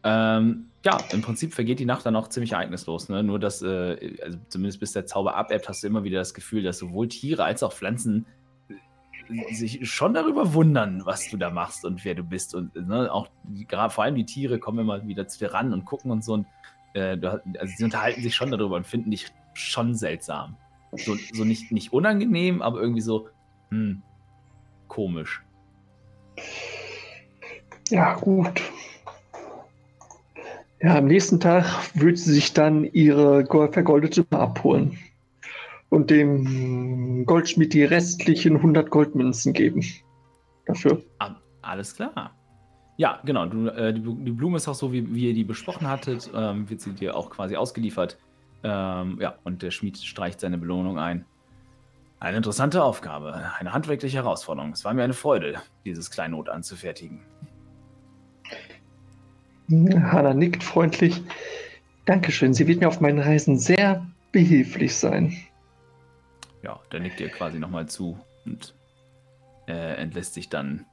Ähm, 0.06 0.66
ja, 0.84 0.98
im 1.12 1.22
Prinzip 1.22 1.54
vergeht 1.54 1.78
die 1.78 1.86
Nacht 1.86 2.04
dann 2.04 2.14
auch 2.14 2.28
ziemlich 2.28 2.52
ereignislos. 2.52 3.08
Ne? 3.08 3.22
Nur, 3.22 3.38
dass, 3.38 3.62
äh, 3.62 4.16
also 4.22 4.38
zumindest 4.48 4.80
bis 4.80 4.92
der 4.92 5.06
Zauber 5.06 5.34
abebbt, 5.34 5.66
hast 5.66 5.82
du 5.82 5.86
immer 5.86 6.04
wieder 6.04 6.18
das 6.18 6.34
Gefühl, 6.34 6.62
dass 6.62 6.78
sowohl 6.78 7.08
Tiere 7.08 7.44
als 7.44 7.62
auch 7.62 7.72
Pflanzen 7.72 8.26
sich 9.52 9.90
schon 9.90 10.12
darüber 10.12 10.52
wundern, 10.52 11.06
was 11.06 11.30
du 11.30 11.38
da 11.38 11.48
machst 11.48 11.86
und 11.86 12.04
wer 12.04 12.14
du 12.14 12.22
bist. 12.22 12.54
Und 12.54 12.74
ne, 12.74 13.10
auch 13.10 13.28
gerade 13.66 13.92
vor 13.92 14.04
allem 14.04 14.16
die 14.16 14.26
Tiere 14.26 14.58
kommen 14.58 14.80
immer 14.80 15.06
wieder 15.06 15.26
zu 15.26 15.38
dir 15.38 15.54
ran 15.54 15.72
und 15.72 15.86
gucken 15.86 16.10
und 16.10 16.22
so. 16.22 16.34
Und 16.34 16.46
äh, 16.92 17.18
also 17.58 17.74
sie 17.74 17.84
unterhalten 17.84 18.20
sich 18.20 18.34
schon 18.34 18.50
darüber 18.50 18.76
und 18.76 18.86
finden 18.86 19.10
dich 19.10 19.32
schon 19.54 19.94
seltsam. 19.94 20.58
So, 20.96 21.16
so 21.32 21.44
nicht, 21.44 21.72
nicht 21.72 21.92
unangenehm, 21.92 22.62
aber 22.62 22.80
irgendwie 22.80 23.00
so, 23.00 23.28
hm, 23.70 24.02
komisch. 24.88 25.42
Ja, 27.90 28.14
gut. 28.14 28.62
Ja, 30.80 30.98
am 30.98 31.06
nächsten 31.06 31.40
Tag 31.40 31.64
würde 31.94 32.16
sie 32.16 32.32
sich 32.32 32.52
dann 32.52 32.84
ihre 32.84 33.46
vergoldete 33.46 34.26
abholen 34.30 34.98
und 35.88 36.10
dem 36.10 37.24
Goldschmied 37.24 37.72
die 37.72 37.84
restlichen 37.84 38.56
100 38.56 38.90
Goldmünzen 38.90 39.52
geben. 39.52 39.82
Dafür. 40.66 41.02
Ah, 41.18 41.36
alles 41.62 41.94
klar. 41.94 42.34
Ja, 42.96 43.20
genau. 43.24 43.46
Du, 43.46 43.68
äh, 43.68 43.92
die, 43.92 44.00
die, 44.00 44.30
Blume 44.32 44.56
ist 44.56 44.68
auch 44.68 44.74
so, 44.74 44.92
wie, 44.92 45.14
wie 45.14 45.28
ihr 45.28 45.34
die 45.34 45.44
besprochen 45.44 45.88
hattet. 45.88 46.30
Ähm, 46.34 46.68
wird 46.68 46.80
sie 46.80 46.92
dir 46.92 47.16
auch 47.16 47.30
quasi 47.30 47.56
ausgeliefert. 47.56 48.18
Ähm, 48.64 49.18
ja, 49.20 49.34
und 49.44 49.62
der 49.62 49.70
Schmied 49.70 49.98
streicht 49.98 50.40
seine 50.40 50.58
Belohnung 50.58 50.98
ein. 50.98 51.26
Eine 52.18 52.38
interessante 52.38 52.82
Aufgabe, 52.82 53.52
eine 53.58 53.74
handwerkliche 53.74 54.16
Herausforderung. 54.16 54.72
Es 54.72 54.84
war 54.84 54.94
mir 54.94 55.04
eine 55.04 55.12
Freude, 55.12 55.60
dieses 55.84 56.10
Kleinod 56.10 56.48
anzufertigen. 56.48 57.20
Hanna 59.70 60.32
nickt 60.32 60.62
freundlich. 60.62 61.22
Dankeschön, 62.06 62.54
sie 62.54 62.66
wird 62.66 62.80
mir 62.80 62.88
auf 62.88 63.00
meinen 63.00 63.18
Reisen 63.18 63.58
sehr 63.58 64.06
behilflich 64.32 64.96
sein. 64.96 65.36
Ja, 66.62 66.80
der 66.90 67.00
nickt 67.00 67.20
dir 67.20 67.28
quasi 67.28 67.58
nochmal 67.58 67.86
zu 67.86 68.18
und 68.46 68.74
äh, 69.68 69.96
entlässt 69.96 70.34
sich 70.34 70.48
dann 70.48 70.86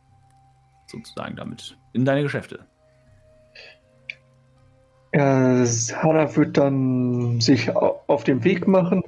sozusagen 0.87 1.37
damit 1.37 1.77
in 1.93 2.03
deine 2.03 2.23
Geschäfte. 2.23 2.65
Ja, 5.13 5.65
Hannah 6.01 6.35
wird 6.35 6.57
dann 6.57 7.41
sich 7.41 7.69
auf 7.75 8.23
den 8.23 8.43
Weg 8.43 8.67
machen 8.67 9.03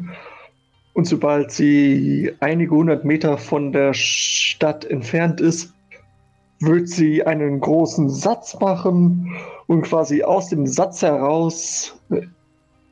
und 0.94 1.06
sobald 1.06 1.52
sie 1.52 2.34
einige 2.40 2.76
hundert 2.76 3.06
Meter 3.06 3.38
von 3.38 3.72
der 3.72 3.94
Stadt 3.94 4.86
entfernt 4.86 5.40
ist, 5.40 5.74
wird 6.60 6.90
sie 6.90 7.26
einen 7.26 7.60
großen 7.60 8.10
Satz 8.10 8.60
machen 8.60 9.34
und 9.68 9.84
quasi 9.84 10.24
aus 10.24 10.50
dem 10.50 10.68
Satz 10.68 11.02
heraus 11.02 11.98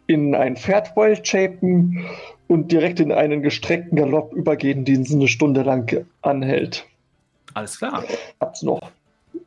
in 0.08 0.34
ein 0.34 0.56
Pferd 0.56 0.94
shapen 1.26 2.06
und 2.48 2.72
direkt 2.72 3.00
in 3.00 3.12
einen 3.12 3.44
gestreckten 3.44 3.98
Galopp 3.98 4.34
übergehen, 4.34 4.84
den 4.84 5.06
sie 5.06 5.16
eine 5.16 5.28
Stunde 5.28 5.62
lang 5.62 6.06
anhält. 6.22 6.86
Alles 7.54 7.78
klar. 7.78 8.04
Hab's 8.40 8.64
noch 8.64 8.92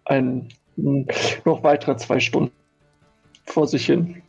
ein, 0.05 0.49
noch 0.77 1.63
weitere 1.63 1.97
zwei 1.97 2.21
Stunden 2.21 2.53
vor 3.45 3.67
sich 3.67 3.87
hin. 3.87 4.23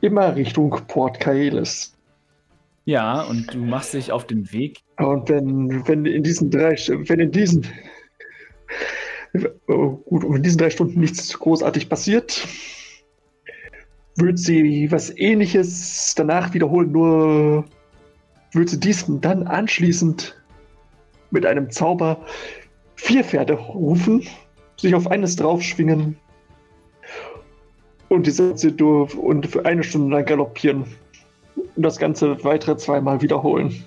Immer 0.00 0.34
Richtung 0.36 0.70
Port 0.88 1.20
Kaelis. 1.20 1.94
Ja, 2.84 3.22
und 3.22 3.54
du 3.54 3.58
machst 3.58 3.94
dich 3.94 4.10
auf 4.10 4.26
den 4.26 4.52
Weg. 4.52 4.80
Und 4.96 5.28
wenn, 5.28 5.86
wenn 5.86 6.04
in 6.04 6.22
diesen 6.22 6.50
drei, 6.50 6.74
wenn 6.88 7.20
in 7.20 7.30
diesen, 7.30 7.66
oh, 9.68 9.96
gut, 10.04 10.24
in 10.24 10.42
diesen 10.42 10.58
drei 10.58 10.70
Stunden 10.70 11.00
nichts 11.00 11.38
großartig 11.38 11.88
passiert, 11.88 12.46
wird 14.16 14.38
sie 14.38 14.90
was 14.90 15.16
ähnliches 15.16 16.14
danach 16.16 16.52
wiederholen, 16.54 16.90
nur 16.92 17.64
wird 18.52 18.68
sie 18.68 18.80
dies 18.80 19.06
dann 19.08 19.46
anschließend 19.46 20.36
mit 21.30 21.46
einem 21.46 21.70
Zauber 21.70 22.24
vier 22.96 23.24
Pferde 23.24 23.54
rufen, 23.54 24.26
sich 24.76 24.94
auf 24.94 25.06
eines 25.06 25.36
draufschwingen 25.36 26.16
und 28.12 28.26
die 28.26 28.30
Sätze 28.30 28.70
durch 28.70 29.14
und 29.14 29.46
für 29.46 29.64
eine 29.64 29.82
Stunde 29.82 30.14
lang 30.14 30.26
galoppieren. 30.26 30.84
Und 31.56 31.82
das 31.82 31.98
Ganze 31.98 32.44
weitere 32.44 32.76
zweimal 32.76 33.22
wiederholen. 33.22 33.84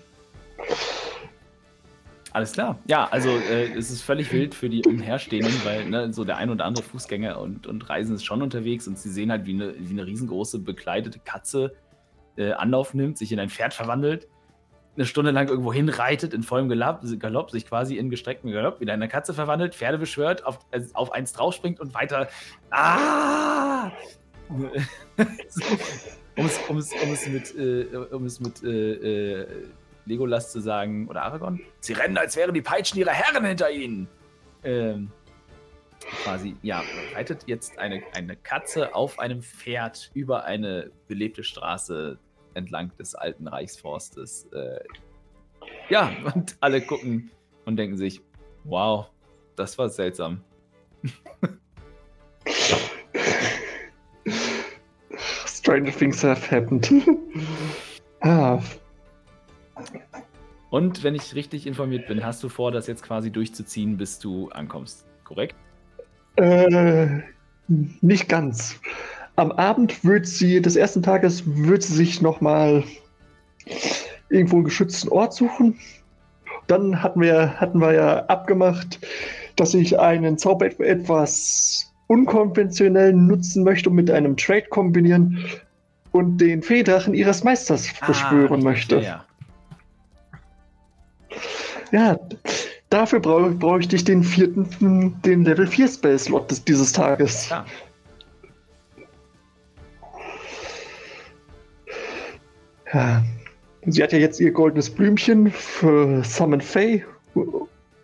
Alles 2.32 2.54
klar. 2.54 2.80
Ja, 2.88 3.08
also 3.12 3.30
äh, 3.30 3.72
es 3.78 3.92
ist 3.92 4.02
völlig 4.02 4.34
wild 4.34 4.56
für 4.56 4.68
die 4.68 4.84
Umherstehenden, 4.84 5.54
weil 5.64 5.88
ne, 5.88 6.12
so 6.12 6.24
der 6.24 6.38
ein 6.38 6.50
oder 6.50 6.66
andere 6.66 6.84
Fußgänger 6.84 7.40
und, 7.40 7.68
und 7.68 7.88
Reisen 7.88 8.16
ist 8.16 8.26
schon 8.26 8.42
unterwegs 8.42 8.88
und 8.88 8.98
sie 8.98 9.10
sehen 9.10 9.30
halt, 9.30 9.46
wie 9.46 9.54
eine, 9.54 9.76
wie 9.78 9.92
eine 9.92 10.08
riesengroße 10.08 10.60
bekleidete 10.60 11.20
Katze 11.20 11.76
äh, 12.36 12.52
Anlauf 12.52 12.96
nimmt, 12.96 13.20
sich 13.20 13.32
in 13.32 13.40
ein 13.40 13.50
Pferd 13.50 13.76
verwandelt, 13.76 14.28
eine 14.96 15.06
Stunde 15.06 15.32
lang 15.32 15.48
irgendwo 15.48 15.74
hinreitet 15.74 16.34
in 16.34 16.44
vollem 16.44 16.70
Galopp, 16.70 17.02
Galopp 17.20 17.52
sich 17.52 17.68
quasi 17.68 17.98
in 17.98 18.10
gestrecktem 18.10 18.52
Galopp 18.52 18.80
wieder 18.80 18.94
in 18.94 19.02
eine 19.02 19.10
Katze 19.10 19.34
verwandelt, 19.34 19.76
Pferde 19.76 19.98
beschwört, 19.98 20.46
auf, 20.46 20.60
äh, 20.72 20.82
auf 20.94 21.12
eins 21.12 21.34
draufspringt 21.34 21.80
und 21.80 21.94
weiter. 21.94 22.30
Ah! 22.70 23.92
um, 24.50 24.70
es, 26.36 26.60
um, 26.68 26.78
es, 26.78 26.92
um 26.94 27.12
es 27.12 27.28
mit, 27.28 27.56
äh, 27.58 27.96
um 28.12 28.26
es 28.26 28.40
mit 28.40 28.64
äh, 28.64 29.40
äh, 29.42 29.48
Legolas 30.06 30.52
zu 30.52 30.60
sagen, 30.60 31.08
oder 31.08 31.24
Aragorn, 31.24 31.60
sie 31.80 31.94
rennen, 31.94 32.18
als 32.18 32.36
wären 32.36 32.54
die 32.54 32.62
Peitschen 32.62 33.00
ihrer 33.00 33.12
Herren 33.12 33.44
hinter 33.46 33.72
ihnen. 33.72 34.08
Ähm, 34.64 35.12
quasi, 36.24 36.56
ja, 36.62 36.84
reitet 37.16 37.44
jetzt 37.48 37.80
eine, 37.80 38.04
eine 38.14 38.36
Katze 38.36 38.94
auf 38.94 39.20
einem 39.20 39.42
Pferd 39.42 40.12
über 40.14 40.46
eine 40.46 40.92
belebte 41.08 41.44
Straße 41.44 42.20
entlang 42.56 42.92
des 42.98 43.16
alten 43.16 43.48
Reichsforstes. 43.48 44.48
Äh, 44.52 44.80
ja, 45.90 46.12
und 46.34 46.58
alle 46.60 46.82
gucken 46.82 47.32
und 47.66 47.78
denken 47.78 47.98
sich, 47.98 48.22
wow, 48.64 49.08
das 49.56 49.78
war 49.78 49.90
seltsam. 49.90 50.42
Stranger 55.48 55.92
things 55.92 56.24
have 56.24 56.56
happened. 56.56 56.92
ah. 58.22 58.60
Und 60.70 61.04
wenn 61.04 61.16
ich 61.16 61.34
richtig 61.36 61.66
informiert 61.66 62.08
bin, 62.08 62.24
hast 62.24 62.44
du 62.44 62.50
vor, 62.50 62.72
das 62.72 62.88
jetzt 62.88 63.02
quasi 63.02 63.32
durchzuziehen, 63.32 63.98
bis 63.98 64.20
du 64.20 64.50
ankommst, 64.50 65.06
korrekt? 65.24 65.56
Äh, 66.36 67.22
nicht 67.68 68.28
ganz. 68.30 68.80
Am 69.38 69.52
Abend 69.52 70.04
wird 70.06 70.28
sie, 70.28 70.62
des 70.62 70.76
ersten 70.76 71.04
Tages, 71.04 71.44
wird 71.46 71.84
sie 71.84 71.94
sich 71.94 72.22
nochmal 72.22 72.84
irgendwo 74.30 74.56
einen 74.58 74.66
geschützten 74.66 75.10
Ort 75.10 75.34
suchen. 75.34 75.78
Dann 76.68 77.04
hatten 77.04 77.22
wir, 77.22 77.60
hatten 77.60 77.80
wir 77.80 77.94
ja 77.94 78.26
abgemacht, 78.26 79.00
dass 79.56 79.74
ich 79.74 80.00
einen 80.00 80.38
Zauber 80.38 80.68
etwas 80.80 81.92
unkonventionell 82.08 83.14
nutzen 83.14 83.64
möchte 83.64 83.90
und 83.90 83.96
mit 83.96 84.10
einem 84.12 84.38
Trade 84.38 84.66
kombinieren 84.70 85.38
und 86.12 86.38
den 86.38 86.62
Feendrachen 86.62 87.14
ihres 87.14 87.44
Meisters 87.44 87.90
Ah, 88.00 88.08
beschwören 88.08 88.64
möchte. 88.64 89.00
Ja, 89.02 89.26
Ja, 91.92 92.18
dafür 92.90 93.20
brauche 93.20 93.50
bräuchte 93.52 93.96
ich 93.96 94.04
den 94.04 94.24
vierten, 94.24 95.20
den 95.24 95.44
Level 95.44 95.68
4 95.68 95.88
Spell 95.88 96.18
Slot 96.18 96.50
des, 96.52 96.64
dieses 96.64 96.94
Tages. 96.94 97.50
ja. 97.50 97.66
Sie 103.88 104.02
hat 104.02 104.14
ja 104.14 104.20
jetzt 104.20 104.40
ihr 104.40 104.52
goldenes 104.52 104.90
Blümchen 104.90 105.52
für 105.52 106.24
Summon 106.24 106.62
Fae 106.62 107.04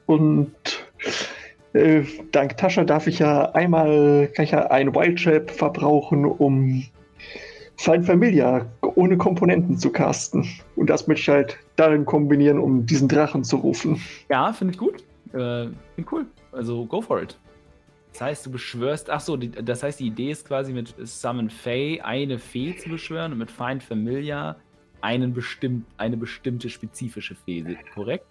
und 0.05 0.51
äh, 1.73 2.03
dank 2.31 2.57
Tascha 2.57 2.83
darf 2.83 3.07
ich 3.07 3.19
ja 3.19 3.51
einmal 3.51 4.29
kann 4.35 4.43
ich 4.43 4.51
ja 4.51 4.67
ein 4.67 4.93
Wild 4.93 5.23
Trap 5.23 5.49
verbrauchen, 5.49 6.25
um 6.25 6.83
Fein 7.77 8.03
Familia 8.03 8.65
ohne 8.95 9.17
Komponenten 9.17 9.77
zu 9.77 9.91
casten. 9.91 10.45
Und 10.75 10.89
das 10.89 11.07
möchte 11.07 11.21
ich 11.21 11.29
halt 11.29 11.57
darin 11.77 12.05
kombinieren, 12.05 12.59
um 12.59 12.85
diesen 12.85 13.07
Drachen 13.07 13.43
zu 13.43 13.55
rufen. 13.55 13.99
Ja, 14.29 14.53
finde 14.53 14.73
ich 14.73 14.77
gut. 14.77 15.03
Äh, 15.33 15.69
Finde 15.95 16.09
cool. 16.11 16.25
Also 16.51 16.85
go 16.85 17.01
for 17.01 17.23
it. 17.23 17.37
Das 18.11 18.21
heißt, 18.21 18.45
du 18.45 18.51
beschwörst. 18.51 19.09
Ach 19.09 19.21
so, 19.21 19.37
die, 19.37 19.49
das 19.49 19.81
heißt, 19.81 19.99
die 19.99 20.07
Idee 20.07 20.31
ist 20.31 20.45
quasi 20.45 20.73
mit 20.73 20.93
Summon 21.03 21.49
Fey 21.49 22.01
eine 22.01 22.37
Fee 22.37 22.75
zu 22.75 22.89
beschwören 22.89 23.31
und 23.31 23.37
mit 23.39 23.49
Find 23.49 23.81
Familiar 23.81 24.57
einen 25.01 25.33
bestimmt, 25.33 25.85
eine 25.97 26.17
bestimmte 26.17 26.69
spezifische 26.69 27.35
Fee, 27.35 27.63
korrekt? 27.93 28.25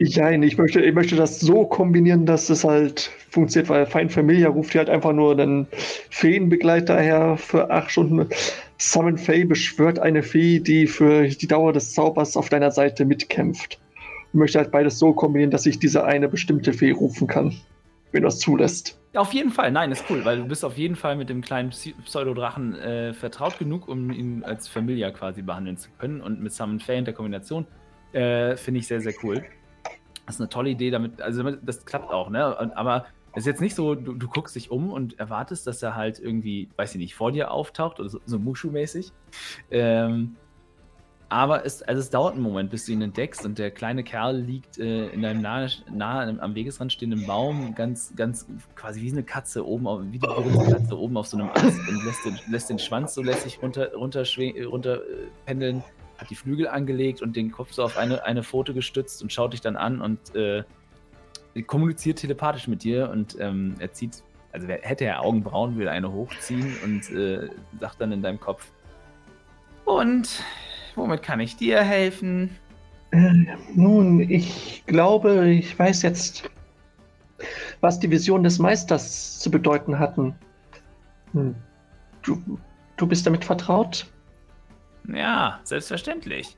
Ja, 0.00 0.30
ich 0.32 0.58
möchte, 0.58 0.80
ich 0.80 0.92
möchte 0.92 1.14
das 1.14 1.38
so 1.38 1.66
kombinieren, 1.66 2.26
dass 2.26 2.50
es 2.50 2.64
halt 2.64 3.12
funktioniert, 3.30 3.68
weil 3.68 3.86
Feind 3.86 4.12
Familia 4.12 4.48
ruft 4.48 4.72
hier 4.72 4.80
halt 4.80 4.90
einfach 4.90 5.12
nur 5.12 5.38
einen 5.38 5.68
Feenbegleiter 6.10 7.00
her 7.00 7.36
für 7.36 7.70
acht 7.70 7.92
Stunden. 7.92 8.28
Summon 8.76 9.16
Fey 9.16 9.44
beschwört 9.44 10.00
eine 10.00 10.24
Fee, 10.24 10.58
die 10.58 10.88
für 10.88 11.28
die 11.28 11.46
Dauer 11.46 11.72
des 11.72 11.92
Zaubers 11.94 12.36
auf 12.36 12.48
deiner 12.48 12.72
Seite 12.72 13.04
mitkämpft. 13.04 13.78
Ich 14.28 14.34
möchte 14.34 14.58
halt 14.58 14.72
beides 14.72 14.98
so 14.98 15.12
kombinieren, 15.12 15.52
dass 15.52 15.64
ich 15.64 15.78
diese 15.78 16.04
eine 16.04 16.28
bestimmte 16.28 16.72
Fee 16.72 16.90
rufen 16.90 17.28
kann, 17.28 17.54
wenn 18.14 18.22
das 18.22 18.38
zulässt. 18.38 18.98
Auf 19.14 19.32
jeden 19.32 19.50
Fall, 19.50 19.70
nein, 19.70 19.92
ist 19.92 20.04
cool, 20.08 20.24
weil 20.24 20.38
du 20.38 20.46
bist 20.46 20.64
auf 20.64 20.78
jeden 20.78 20.96
Fall 20.96 21.16
mit 21.16 21.28
dem 21.28 21.40
kleinen 21.40 21.70
Pseudodrachen 21.70 22.74
äh, 22.76 23.12
vertraut 23.12 23.58
genug, 23.58 23.88
um 23.88 24.10
ihn 24.10 24.42
als 24.44 24.68
Familia 24.68 25.10
quasi 25.10 25.42
behandeln 25.42 25.76
zu 25.76 25.90
können. 25.98 26.20
Und 26.20 26.40
mit 26.40 26.52
Summon 26.52 26.80
in 26.88 27.04
der 27.04 27.14
Kombination 27.14 27.66
äh, 28.12 28.56
finde 28.56 28.80
ich 28.80 28.86
sehr, 28.86 29.00
sehr 29.00 29.14
cool. 29.22 29.44
Das 30.26 30.36
ist 30.36 30.40
eine 30.40 30.48
tolle 30.48 30.70
Idee, 30.70 30.90
damit, 30.90 31.20
also 31.20 31.42
das 31.50 31.84
klappt 31.84 32.10
auch, 32.10 32.30
ne? 32.30 32.72
Aber 32.76 33.06
es 33.32 33.40
ist 33.40 33.46
jetzt 33.46 33.60
nicht 33.60 33.74
so, 33.74 33.94
du, 33.94 34.14
du 34.14 34.28
guckst 34.28 34.54
dich 34.54 34.70
um 34.70 34.90
und 34.90 35.18
erwartest, 35.18 35.66
dass 35.66 35.82
er 35.82 35.96
halt 35.96 36.20
irgendwie, 36.20 36.68
weiß 36.76 36.94
ich 36.94 37.00
nicht, 37.00 37.14
vor 37.14 37.32
dir 37.32 37.50
auftaucht 37.50 37.98
oder 37.98 38.08
so, 38.08 38.20
so 38.24 38.38
Mushu-mäßig. 38.38 39.12
Ähm, 39.70 40.36
aber 41.28 41.64
es, 41.64 41.82
also 41.82 42.00
es 42.00 42.10
dauert 42.10 42.34
einen 42.34 42.42
Moment, 42.42 42.70
bis 42.70 42.86
du 42.86 42.92
ihn 42.92 43.02
entdeckst 43.02 43.44
und 43.44 43.58
der 43.58 43.70
kleine 43.70 44.04
Kerl 44.04 44.36
liegt 44.36 44.78
äh, 44.78 45.08
in 45.08 45.24
einem 45.24 45.40
nahe, 45.42 45.68
nahe 45.90 46.38
am 46.40 46.54
Wegesrand 46.54 46.92
stehenden 46.92 47.26
Baum, 47.26 47.74
ganz, 47.74 48.14
ganz 48.14 48.46
quasi 48.74 49.00
wie 49.02 49.10
eine 49.10 49.22
Katze 49.22 49.66
oben, 49.66 49.86
auf, 49.86 50.02
wie 50.10 50.18
die 50.18 50.26
Katze 50.26 50.98
oben 50.98 51.16
auf 51.16 51.26
so 51.26 51.36
einem 51.36 51.50
Ast 51.50 51.78
und 51.88 52.04
lässt 52.04 52.24
den, 52.24 52.38
lässt 52.50 52.70
den 52.70 52.78
Schwanz 52.78 53.14
so 53.14 53.22
lässig 53.22 53.60
runter, 53.62 53.94
runter, 53.94 54.24
runter 54.66 54.96
äh, 54.96 55.26
pendeln, 55.46 55.82
hat 56.18 56.30
die 56.30 56.34
Flügel 56.34 56.68
angelegt 56.68 57.22
und 57.22 57.36
den 57.36 57.50
Kopf 57.50 57.72
so 57.72 57.82
auf 57.82 57.96
eine, 57.96 58.24
eine 58.24 58.42
Pfote 58.42 58.74
gestützt 58.74 59.22
und 59.22 59.32
schaut 59.32 59.52
dich 59.52 59.60
dann 59.60 59.76
an 59.76 60.00
und 60.00 60.34
äh, 60.34 60.62
kommuniziert 61.66 62.18
telepathisch 62.18 62.68
mit 62.68 62.84
dir 62.84 63.10
und 63.10 63.36
ähm, 63.40 63.74
er 63.78 63.92
zieht, 63.92 64.22
also 64.52 64.68
hätte 64.68 65.04
er 65.04 65.22
Augenbrauen, 65.22 65.76
würde 65.76 65.90
eine 65.90 66.12
hochziehen 66.12 66.76
und 66.84 67.10
äh, 67.10 67.48
sagt 67.80 68.00
dann 68.00 68.12
in 68.12 68.22
deinem 68.22 68.40
Kopf, 68.40 68.70
und 69.84 70.42
womit 70.96 71.22
kann 71.22 71.40
ich 71.40 71.56
dir 71.56 71.82
helfen? 71.82 72.50
Äh, 73.10 73.46
nun, 73.74 74.20
ich 74.20 74.82
glaube, 74.86 75.48
ich 75.48 75.78
weiß 75.78 76.02
jetzt, 76.02 76.50
was 77.80 78.00
die 78.00 78.10
Vision 78.10 78.42
des 78.42 78.58
Meisters 78.58 79.38
zu 79.38 79.50
bedeuten 79.50 79.98
hatten. 79.98 80.34
Hm. 81.32 81.54
Du, 82.22 82.42
du 82.96 83.06
bist 83.06 83.26
damit 83.26 83.44
vertraut? 83.44 84.06
Ja, 85.12 85.60
selbstverständlich. 85.64 86.56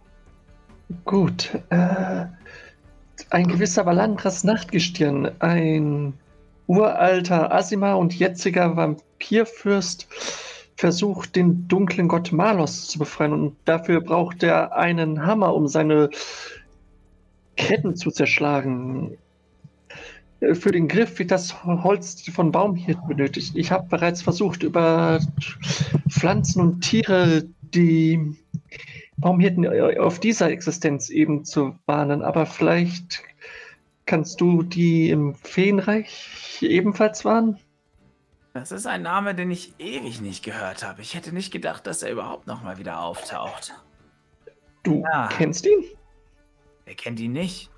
Gut. 1.05 1.51
Äh, 1.71 2.27
ein 3.31 3.49
gewisser 3.49 3.85
Valantras 3.87 4.45
Nachtgestirn, 4.45 5.31
ein 5.41 6.15
uralter 6.67 7.53
Asima 7.53 7.95
und 7.95 8.15
jetziger 8.15 8.77
Vampirfürst, 8.77 10.07
versucht, 10.77 11.37
den 11.37 11.69
dunklen 11.69 12.09
Gott 12.09 12.33
Malos 12.33 12.89
zu 12.89 12.99
befreien. 12.99 13.33
Und 13.33 13.57
dafür 13.65 14.01
braucht 14.01 14.43
er 14.43 14.77
einen 14.77 15.27
Hammer, 15.27 15.55
um 15.55 15.69
seine 15.69 16.11
Ketten 17.57 17.97
zu 17.97 18.11
zerschlagen. 18.11 19.17
Äh, 20.41 20.55
Für 20.55 20.73
den 20.73 20.89
Griff 20.89 21.19
wird 21.19 21.31
das 21.31 21.65
Holz 21.65 22.23
von 22.31 22.53
Baumhirten 22.53 23.09
benötigt. 23.09 23.53
Ich 23.57 23.73
habe 23.73 23.89
bereits 23.89 24.23
versucht, 24.23 24.63
über 24.63 25.21
Pflanzen 26.09 26.61
und 26.61 26.81
Tiere 26.83 27.45
die 27.75 28.37
Baumhirten 29.17 29.67
auf 29.99 30.21
dieser 30.21 30.51
Existenz 30.51 31.09
eben 31.09 31.45
zu 31.45 31.75
warnen, 31.87 32.23
aber 32.23 32.45
vielleicht 32.45 33.23
kannst 34.05 34.41
du 34.41 34.63
die 34.63 35.09
im 35.09 35.35
Feenreich 35.35 36.59
ebenfalls 36.61 37.25
warnen? 37.25 37.59
Das 38.59 38.73
ist 38.73 38.87
ein 38.87 39.03
Name, 39.03 39.35
den 39.35 39.51
ich 39.51 39.75
ewig 39.79 40.23
nicht 40.23 40.43
gehört 40.43 40.83
habe. 40.83 41.03
Ich 41.03 41.15
hätte 41.15 41.31
nicht 41.35 41.53
gedacht, 41.53 41.87
dass 41.87 42.03
er 42.03 42.11
überhaupt 42.11 42.47
noch 42.47 42.63
mal 42.63 42.79
wieder 42.79 43.01
auftaucht. 43.03 43.75
Du 44.83 45.03
Ja. 45.03 45.29
kennst 45.37 45.67
ihn? 45.67 45.85
Wer 46.87 46.95
kennt 46.95 47.21
ihn 47.21 47.33
nicht? 47.33 47.71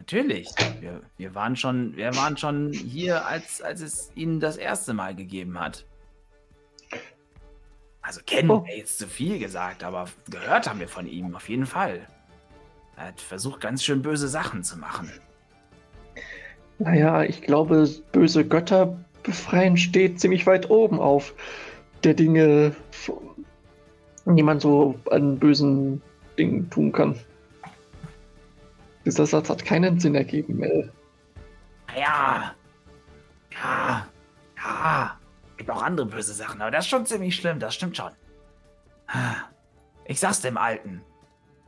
Natürlich. 0.00 0.48
Wir, 0.80 1.00
wir, 1.16 1.34
waren, 1.36 1.54
schon, 1.54 1.96
wir 1.96 2.12
waren 2.16 2.36
schon 2.36 2.72
hier, 2.72 3.24
als, 3.26 3.62
als 3.62 3.80
es 3.82 4.10
ihn 4.16 4.40
das 4.40 4.56
erste 4.56 4.94
Mal 4.94 5.14
gegeben 5.14 5.60
hat. 5.60 5.86
Also 8.02 8.20
kennen 8.26 8.50
Oh. 8.50 8.64
wäre 8.66 8.76
jetzt 8.78 8.98
zu 8.98 9.06
viel 9.06 9.38
gesagt, 9.38 9.84
aber 9.84 10.06
gehört 10.28 10.68
haben 10.68 10.80
wir 10.80 10.88
von 10.88 11.06
ihm, 11.06 11.36
auf 11.36 11.48
jeden 11.48 11.66
Fall. 11.66 12.06
Er 12.96 13.06
hat 13.06 13.20
versucht, 13.20 13.60
ganz 13.60 13.84
schön 13.84 14.02
böse 14.02 14.26
Sachen 14.28 14.64
zu 14.64 14.76
machen. 14.76 15.10
Naja, 16.80 17.22
ich 17.22 17.42
glaube, 17.42 17.88
böse 18.10 18.44
Götter 18.44 18.98
befreien 19.24 19.76
steht 19.76 20.20
ziemlich 20.20 20.46
weit 20.46 20.70
oben 20.70 21.00
auf 21.00 21.34
der 22.04 22.14
Dinge, 22.14 22.76
die 24.26 24.42
man 24.42 24.60
so 24.60 24.94
an 25.10 25.38
bösen 25.38 26.00
Dingen 26.38 26.70
tun 26.70 26.92
kann. 26.92 27.18
Dieser 29.04 29.26
Satz 29.26 29.50
hat 29.50 29.64
keinen 29.64 29.98
Sinn 29.98 30.14
ergeben, 30.14 30.58
Mel. 30.58 30.92
Ja, 31.96 32.54
ja, 33.50 34.06
ja. 34.56 35.20
Gibt 35.56 35.70
auch 35.70 35.82
andere 35.82 36.06
böse 36.06 36.32
Sachen, 36.32 36.60
aber 36.62 36.70
das 36.70 36.84
ist 36.84 36.90
schon 36.90 37.06
ziemlich 37.06 37.36
schlimm, 37.36 37.58
das 37.58 37.74
stimmt 37.74 37.96
schon. 37.96 38.10
Ich 40.06 40.20
sag's 40.20 40.40
dem 40.40 40.56
Alten. 40.56 41.02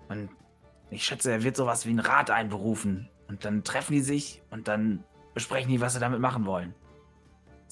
Und 0.09 0.29
ich 0.91 1.05
schätze, 1.05 1.31
er 1.31 1.43
wird 1.43 1.57
sowas 1.57 1.87
wie 1.87 1.91
einen 1.91 2.01
Rat 2.01 2.31
einberufen. 2.31 3.09
Und 3.29 3.45
dann 3.45 3.65
treffen 3.65 3.93
die 3.93 4.01
sich 4.01 4.43
und 4.51 4.69
dann 4.69 5.05
besprechen 5.35 5.71
die, 5.71 5.81
was 5.81 5.95
sie 5.95 6.01
damit 6.01 6.21
machen 6.21 6.47
wollen. 6.47 6.75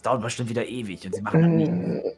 Dauert 0.05 0.23
bestimmt 0.23 0.51
wieder 0.51 0.67
ewig 0.67 1.05
und 1.07 1.15
sie 1.15 1.23
machen 1.23 1.41
dann 1.41 1.57
nichts. 1.57 2.07
Äh, 2.07 2.13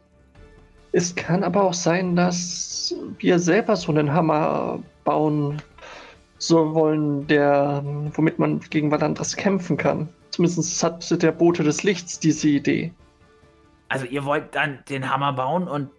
es 0.92 1.14
kann 1.14 1.44
aber 1.44 1.62
auch 1.62 1.75
sein, 1.75 2.16
dass 2.16 2.94
wir 3.18 3.38
selber 3.38 3.77
so 3.77 3.92
einen 3.92 4.12
Hammer 4.12 4.81
bauen 5.05 5.62
so 6.38 6.75
wollen, 6.75 7.27
der, 7.27 7.83
womit 8.14 8.38
man 8.38 8.61
gegen 8.61 8.90
Valantras 8.90 9.37
kämpfen 9.37 9.77
kann. 9.77 10.09
Zumindest 10.31 10.83
hat 10.83 11.22
der 11.22 11.33
Bote 11.33 11.62
des 11.62 11.83
Lichts 11.83 12.18
diese 12.18 12.49
Idee. 12.49 12.92
Also 13.88 14.05
ihr 14.07 14.25
wollt 14.25 14.55
dann 14.55 14.81
den 14.88 15.11
Hammer 15.11 15.33
bauen 15.33 15.68
und 15.68 15.90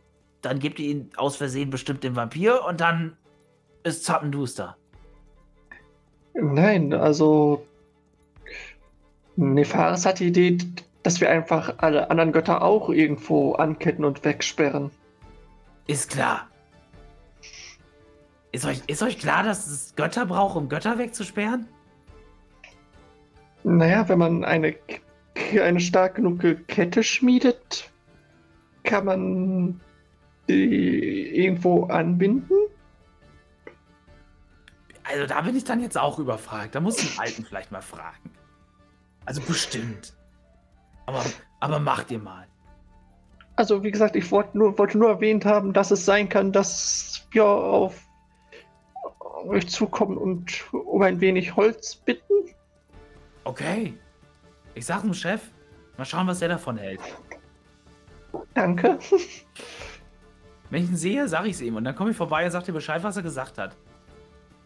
dann 0.41 0.59
gebt 0.59 0.79
ihr 0.79 0.89
ihn 0.89 1.09
aus 1.15 1.37
Versehen 1.37 1.69
bestimmt 1.69 2.03
dem 2.03 2.15
Vampir 2.15 2.63
und 2.65 2.81
dann 2.81 3.17
ist 3.83 4.03
Zappenduster. 4.03 4.75
Nein, 6.33 6.93
also 6.93 7.65
Nefaris 9.37 10.05
hat 10.05 10.19
die 10.19 10.27
Idee, 10.27 10.57
dass 11.07 11.21
wir 11.21 11.29
einfach 11.29 11.75
alle 11.77 12.11
anderen 12.11 12.33
Götter 12.33 12.61
auch 12.61 12.89
irgendwo 12.89 13.53
anketten 13.53 14.03
und 14.03 14.25
wegsperren. 14.25 14.91
Ist 15.87 16.09
klar. 16.09 16.49
Ist 18.51 18.65
euch, 18.65 18.81
ist 18.87 19.01
euch 19.01 19.17
klar, 19.17 19.43
dass 19.43 19.67
es 19.67 19.95
Götter 19.95 20.25
braucht, 20.25 20.57
um 20.57 20.67
Götter 20.67 20.97
wegzusperren? 20.97 21.65
Naja, 23.63 24.09
wenn 24.09 24.19
man 24.19 24.43
eine, 24.43 24.75
eine 25.53 25.79
stark 25.79 26.15
genug 26.15 26.41
Kette 26.67 27.03
schmiedet, 27.03 27.89
kann 28.83 29.05
man 29.05 29.79
die 30.49 31.37
irgendwo 31.37 31.85
anbinden? 31.85 32.57
Also 35.05 35.25
da 35.25 35.39
bin 35.39 35.55
ich 35.55 35.63
dann 35.63 35.79
jetzt 35.79 35.97
auch 35.97 36.19
überfragt. 36.19 36.75
Da 36.75 36.81
muss 36.81 37.01
ich 37.01 37.11
den 37.11 37.19
Alten 37.21 37.45
vielleicht 37.45 37.71
mal 37.71 37.81
fragen. 37.81 38.29
Also 39.23 39.39
bestimmt. 39.39 40.16
Aber, 41.07 41.23
aber 41.59 41.79
macht 41.79 42.11
ihr 42.11 42.19
mal. 42.19 42.45
Also 43.55 43.83
wie 43.83 43.89
gesagt, 43.89 44.15
ich 44.15 44.29
wollte 44.31 44.55
nur, 44.57 44.77
wollte 44.77 44.99
nur 44.99 45.09
erwähnt 45.09 45.43
haben, 45.45 45.73
dass 45.73 45.89
es 45.89 46.05
sein 46.05 46.29
kann, 46.29 46.51
dass 46.51 47.27
wir 47.31 47.43
auf 47.43 48.05
euch 49.45 49.67
zukommen 49.67 50.17
und 50.17 50.71
um 50.73 51.01
ein 51.01 51.19
wenig 51.19 51.55
Holz 51.55 51.95
bitten. 51.95 52.33
Okay. 53.45 53.97
Ich 54.75 54.85
sag 54.85 55.01
dem 55.01 55.13
Chef. 55.13 55.41
Mal 55.97 56.05
schauen, 56.05 56.27
was 56.27 56.39
der 56.39 56.49
davon 56.49 56.77
hält. 56.77 56.99
Danke. 58.53 58.99
Wenn 60.69 60.83
ich 60.83 60.89
ihn 60.89 60.97
sehe, 60.97 61.27
sag 61.27 61.45
ich 61.45 61.53
es 61.53 61.61
ihm. 61.61 61.77
Und 61.77 61.85
dann 61.85 61.95
komme 61.95 62.11
ich 62.11 62.17
vorbei 62.17 62.45
und 62.45 62.51
sag 62.51 62.65
dir 62.65 62.73
Bescheid, 62.73 63.01
was 63.01 63.17
er 63.17 63.23
gesagt 63.23 63.57
hat. 63.57 63.75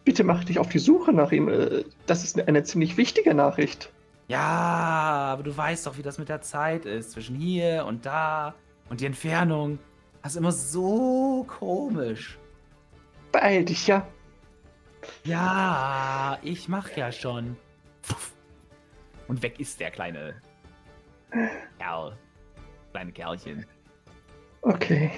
Bitte 0.04 0.24
mach 0.24 0.44
dich 0.44 0.58
auf 0.58 0.68
die 0.68 0.80
Suche 0.80 1.12
nach 1.12 1.32
ihm. 1.32 1.48
Äh, 1.48 1.84
das 2.06 2.24
ist 2.24 2.38
eine 2.46 2.64
ziemlich 2.64 2.96
wichtige 2.96 3.32
Nachricht. 3.32 3.90
Ja, 4.28 5.32
aber 5.32 5.42
du 5.42 5.56
weißt 5.56 5.86
doch, 5.86 5.96
wie 5.98 6.02
das 6.02 6.18
mit 6.18 6.28
der 6.28 6.40
Zeit 6.40 6.84
ist. 6.84 7.12
Zwischen 7.12 7.36
hier 7.36 7.84
und 7.86 8.06
da 8.06 8.54
und 8.88 9.00
die 9.00 9.06
Entfernung. 9.06 9.78
Das 10.22 10.32
ist 10.32 10.38
immer 10.38 10.52
so 10.52 11.44
komisch. 11.48 12.38
Beeil 13.32 13.64
dich, 13.64 13.86
ja. 13.86 14.06
Ja, 15.24 16.38
ich 16.42 16.68
mach 16.68 16.90
ja 16.96 17.10
schon. 17.10 17.56
Und 19.26 19.42
weg 19.42 19.58
ist 19.58 19.80
der 19.80 19.90
kleine 19.90 20.34
Kerl. 21.78 22.16
Kleine 22.92 23.12
Kerlchen. 23.12 23.66
Okay. 24.60 25.10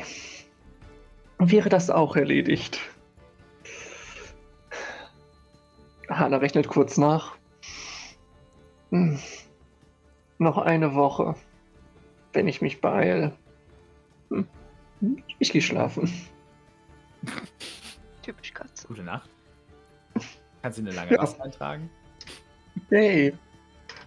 Wäre 1.38 1.68
das 1.68 1.90
auch 1.90 2.16
erledigt? 2.16 2.80
Hanna 6.08 6.36
rechnet 6.36 6.68
kurz 6.68 6.96
nach. 6.96 7.36
Hm. 8.94 9.18
Noch 10.38 10.56
eine 10.56 10.94
Woche. 10.94 11.34
Wenn 12.32 12.46
ich 12.46 12.62
mich 12.62 12.80
beeile. 12.80 13.32
Hm. 14.30 14.46
Ich 15.40 15.50
gehe 15.50 15.60
schlafen. 15.60 16.08
Typisch 18.22 18.54
Katze. 18.54 18.86
Gute 18.86 19.02
Nacht. 19.02 19.28
Kannst 20.62 20.78
du 20.78 20.82
eine 20.82 20.92
lange 20.92 21.12
Ja. 21.12 21.20
Rast 21.20 21.40
eintragen? 21.40 21.90
Hey. 22.88 23.34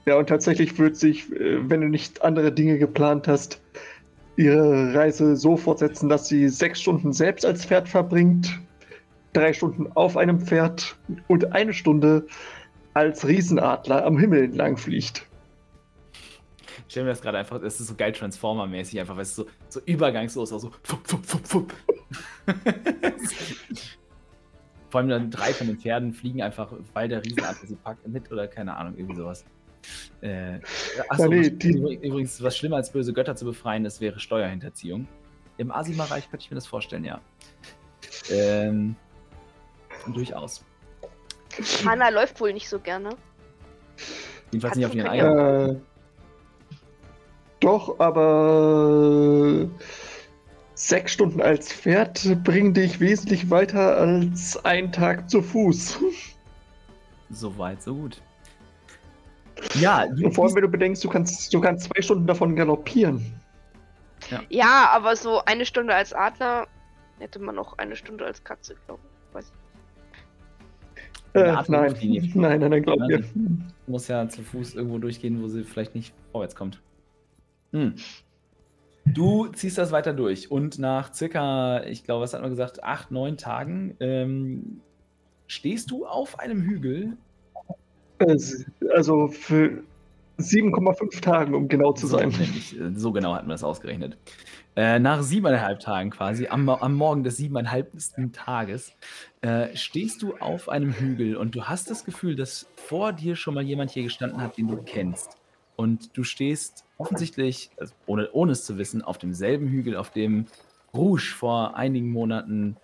Ja, 0.06 0.16
und 0.16 0.30
tatsächlich 0.30 0.80
wird 0.80 0.96
sich, 0.96 1.30
äh, 1.34 1.70
wenn 1.70 1.82
du 1.82 1.90
nicht 1.90 2.22
andere 2.22 2.54
Dinge 2.54 2.80
geplant 2.80 3.28
hast, 3.28 3.62
ihre 4.38 4.94
Reise 4.94 5.36
so 5.36 5.58
fortsetzen, 5.58 6.08
dass 6.08 6.30
sie 6.30 6.48
sechs 6.48 6.82
Stunden 6.82 7.12
selbst 7.12 7.46
als 7.46 7.66
Pferd 7.66 7.90
verbringt, 7.90 8.58
drei 9.34 9.52
Stunden 9.52 9.92
auf 9.94 10.16
einem 10.16 10.40
Pferd 10.40 10.96
und 11.28 11.52
eine 11.52 11.74
Stunde 11.74 12.26
als 12.98 13.26
Riesenadler 13.28 14.06
am 14.06 14.18
Himmel 14.18 14.44
entlang 14.46 14.76
fliegt. 14.78 15.26
Ich 16.88 16.94
stell 16.94 17.04
mir 17.04 17.10
das 17.10 17.22
gerade 17.22 17.38
einfach, 17.38 17.62
es 17.62 17.80
ist 17.80 17.88
so 17.88 17.96
geil 17.96 18.12
Transformer-mäßig, 18.14 19.00
einfach, 19.00 19.16
weil 19.16 19.24
es 19.24 19.36
so, 19.36 19.46
so 19.70 19.80
übergangslos 19.86 20.52
auch 20.54 20.60
so. 20.60 20.72
Fupp, 20.84 21.08
fupp, 21.08 21.26
fupp, 21.26 21.48
fupp. 21.48 21.74
Vor 24.90 25.02
allem 25.02 25.10
dann 25.10 25.30
drei 25.32 25.54
von 25.54 25.68
den 25.68 25.78
Pferden 25.78 26.14
fliegen 26.14 26.42
einfach, 26.42 26.72
weil 26.94 27.10
der 27.10 27.24
Riesenadler 27.24 27.68
sie 27.68 27.76
packt, 27.76 28.08
mit 28.08 28.32
oder 28.32 28.48
keine 28.48 28.76
Ahnung, 28.78 28.96
irgendwie 28.98 29.18
sowas. 29.18 29.44
Äh, 30.22 30.60
achso, 31.10 31.24
Ja, 31.24 31.30
nee, 31.30 31.50
die- 31.50 31.74
übrigens, 32.02 32.42
was 32.42 32.58
schlimmer 32.58 32.78
als 32.78 32.92
böse 32.92 33.12
Götter 33.14 33.36
zu 33.36 33.44
befreien 33.46 33.84
ist, 33.86 34.00
wäre 34.00 34.20
Steuerhinterziehung. 34.20 35.08
Im 35.58 35.72
Asima-Reich 35.72 36.30
könnte 36.30 36.46
ich 36.46 36.52
mir 36.52 36.56
das 36.56 36.68
vorstellen, 36.68 37.04
ja. 37.04 37.20
Ähm, 38.32 38.96
durchaus. 40.14 40.64
Hanna 41.86 42.10
läuft 42.14 42.40
wohl 42.40 42.54
nicht 42.54 42.70
so 42.70 42.80
gerne. 42.80 43.10
Jedenfalls 44.52 44.76
nicht 44.76 44.86
auf 44.86 44.96
ihren 44.96 45.08
eigenen. 45.08 45.76
Äh, 45.76 45.80
doch, 47.60 48.00
aber 48.00 49.68
sechs 50.76 51.14
Stunden 51.14 51.42
als 51.42 51.74
Pferd 51.74 52.44
bringen 52.44 52.74
dich 52.74 53.00
wesentlich 53.00 53.50
weiter 53.50 53.98
als 53.98 54.64
ein 54.64 54.92
Tag 54.92 55.30
zu 55.30 55.42
Fuß. 55.42 56.00
So 57.30 57.58
weit, 57.58 57.84
so 57.84 57.94
gut. 57.94 58.22
Ja, 59.74 60.08
du 60.08 60.32
vor 60.32 60.46
allem, 60.46 60.56
wenn 60.56 60.62
du 60.62 60.70
bedenkst, 60.70 61.04
du 61.04 61.10
kannst, 61.10 61.54
du 61.54 61.60
kannst 61.60 61.90
zwei 61.90 62.02
Stunden 62.02 62.26
davon 62.26 62.56
galoppieren. 62.56 63.38
Ja, 64.50 64.90
aber 64.92 65.16
so 65.16 65.44
eine 65.46 65.66
Stunde 65.66 65.94
als 65.94 66.14
Adler 66.14 66.68
hätte 67.20 67.40
man 67.40 67.56
noch 67.56 67.78
eine 67.78 67.96
Stunde 67.96 68.26
als 68.26 68.44
Katze, 68.44 68.76
glaube 68.86 69.02
ich. 69.04 69.36
Weiß 69.36 69.52
Eine 69.52 69.67
Äh, 71.38 71.64
nein. 71.68 71.94
Nein, 72.34 72.60
nein, 72.60 72.70
nein, 72.72 72.84
glaub 72.84 73.00
mir. 73.00 73.24
muss 73.88 74.08
ja 74.08 74.28
zu 74.28 74.42
Fuß 74.42 74.76
irgendwo 74.76 74.98
durchgehen, 74.98 75.42
wo 75.42 75.48
sie 75.48 75.64
vielleicht 75.64 75.96
nicht 75.96 76.14
vorwärts 76.32 76.56
kommt. 76.56 76.82
Hm. 77.72 77.96
Du 79.06 79.48
ziehst 79.48 79.78
das 79.78 79.92
weiter 79.92 80.14
durch 80.14 80.52
und 80.52 80.80
nach 80.80 81.14
circa, 81.14 81.84
ich 81.84 82.04
glaube, 82.04 82.24
was 82.24 82.34
hat 82.34 82.42
man 82.42 82.50
gesagt, 82.50 82.84
acht, 82.84 83.12
neun 83.12 83.38
Tagen 83.38 83.96
ähm, 84.00 84.82
stehst 85.48 85.92
du 85.92 86.06
auf 86.06 86.40
einem 86.40 86.62
Hügel. 86.62 87.18
Also 88.94 89.28
für 89.28 89.84
7,5 90.40 91.22
Tagen, 91.22 91.56
um 91.56 91.68
genau 91.68 91.94
zu 91.94 92.08
sein. 92.08 92.32
äh, 92.32 92.92
so 92.96 93.12
genau 93.12 93.34
hatten 93.34 93.48
wir 93.48 93.54
das 93.54 93.64
ausgerechnet. 93.64 94.18
Äh, 94.78 95.00
nach 95.00 95.24
siebeneinhalb 95.24 95.80
Tagen 95.80 96.12
quasi, 96.12 96.50
am, 96.50 96.70
am 96.70 96.94
Morgen 96.94 97.24
des 97.24 97.38
siebeneinhalbsten 97.38 98.32
Tages, 98.32 98.94
äh, 99.42 99.76
stehst 99.76 100.22
du 100.22 100.38
auf 100.38 100.70
einem 100.70 100.94
Hügel 100.94 101.36
und 101.36 101.56
du 101.56 101.64
hast 101.64 101.90
das 101.90 102.06
Gefühl, 102.06 102.36
dass 102.36 102.68
vor 102.76 103.12
dir 103.12 103.36
schon 103.36 103.56
mal 103.56 103.64
jemand 103.64 103.90
hier 103.90 104.04
gestanden 104.04 104.40
hat, 104.40 104.56
den 104.56 104.68
du 104.68 104.78
kennst. 104.84 105.36
Und 105.78 106.16
du 106.16 106.24
stehst 106.24 106.86
offensichtlich, 107.00 107.72
also 107.78 107.96
ohne, 108.06 108.32
ohne 108.34 108.52
es 108.52 108.66
zu 108.66 108.78
wissen, 108.78 109.02
auf 109.02 109.18
demselben 109.18 109.68
Hügel, 109.68 109.96
auf 109.96 110.12
dem 110.12 110.46
Rouge 110.94 111.34
vor 111.36 111.76
einigen 111.76 112.12
Monaten 112.12 112.78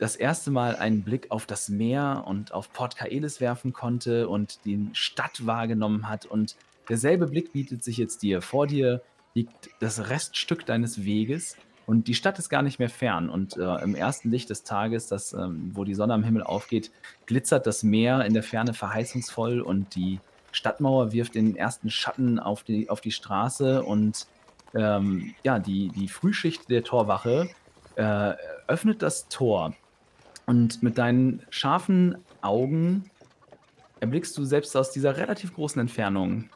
das 0.00 0.16
erste 0.16 0.50
Mal 0.50 0.74
einen 0.74 1.04
Blick 1.04 1.30
auf 1.30 1.46
das 1.46 1.68
Meer 1.68 2.24
und 2.26 2.52
auf 2.52 2.72
Port 2.72 2.96
Kaelis 2.96 3.40
werfen 3.40 3.72
konnte 3.72 4.28
und 4.28 4.64
die 4.64 4.88
Stadt 4.94 5.46
wahrgenommen 5.46 6.08
hat. 6.08 6.26
Und 6.26 6.56
derselbe 6.88 7.28
Blick 7.28 7.52
bietet 7.52 7.84
sich 7.84 7.98
jetzt 7.98 8.22
dir. 8.24 8.42
Vor 8.42 8.66
dir 8.66 9.00
liegt 9.34 9.70
das 9.80 10.10
Reststück 10.10 10.66
deines 10.66 11.04
Weges 11.04 11.56
und 11.86 12.06
die 12.06 12.14
Stadt 12.14 12.38
ist 12.38 12.50
gar 12.50 12.62
nicht 12.62 12.78
mehr 12.78 12.88
fern. 12.88 13.28
Und 13.28 13.56
äh, 13.56 13.82
im 13.82 13.94
ersten 13.94 14.30
Licht 14.30 14.48
des 14.50 14.62
Tages, 14.62 15.08
das, 15.08 15.32
ähm, 15.32 15.72
wo 15.74 15.84
die 15.84 15.94
Sonne 15.94 16.14
am 16.14 16.22
Himmel 16.22 16.42
aufgeht, 16.42 16.90
glitzert 17.26 17.66
das 17.66 17.82
Meer 17.82 18.24
in 18.24 18.32
der 18.32 18.42
Ferne 18.42 18.74
verheißungsvoll 18.74 19.60
und 19.60 19.94
die 19.96 20.20
Stadtmauer 20.52 21.12
wirft 21.12 21.34
den 21.34 21.56
ersten 21.56 21.90
Schatten 21.90 22.38
auf 22.38 22.62
die, 22.62 22.88
auf 22.90 23.00
die 23.00 23.10
Straße 23.10 23.82
und 23.82 24.26
ähm, 24.74 25.34
ja, 25.42 25.58
die, 25.58 25.88
die 25.88 26.08
Frühschicht 26.08 26.70
der 26.70 26.84
Torwache 26.84 27.48
äh, 27.96 28.34
öffnet 28.68 29.02
das 29.02 29.28
Tor. 29.28 29.74
Und 30.46 30.82
mit 30.82 30.98
deinen 30.98 31.42
scharfen 31.50 32.18
Augen 32.40 33.10
erblickst 34.00 34.36
du 34.38 34.44
selbst 34.44 34.76
aus 34.76 34.90
dieser 34.92 35.16
relativ 35.16 35.54
großen 35.54 35.80
Entfernung 35.80 36.48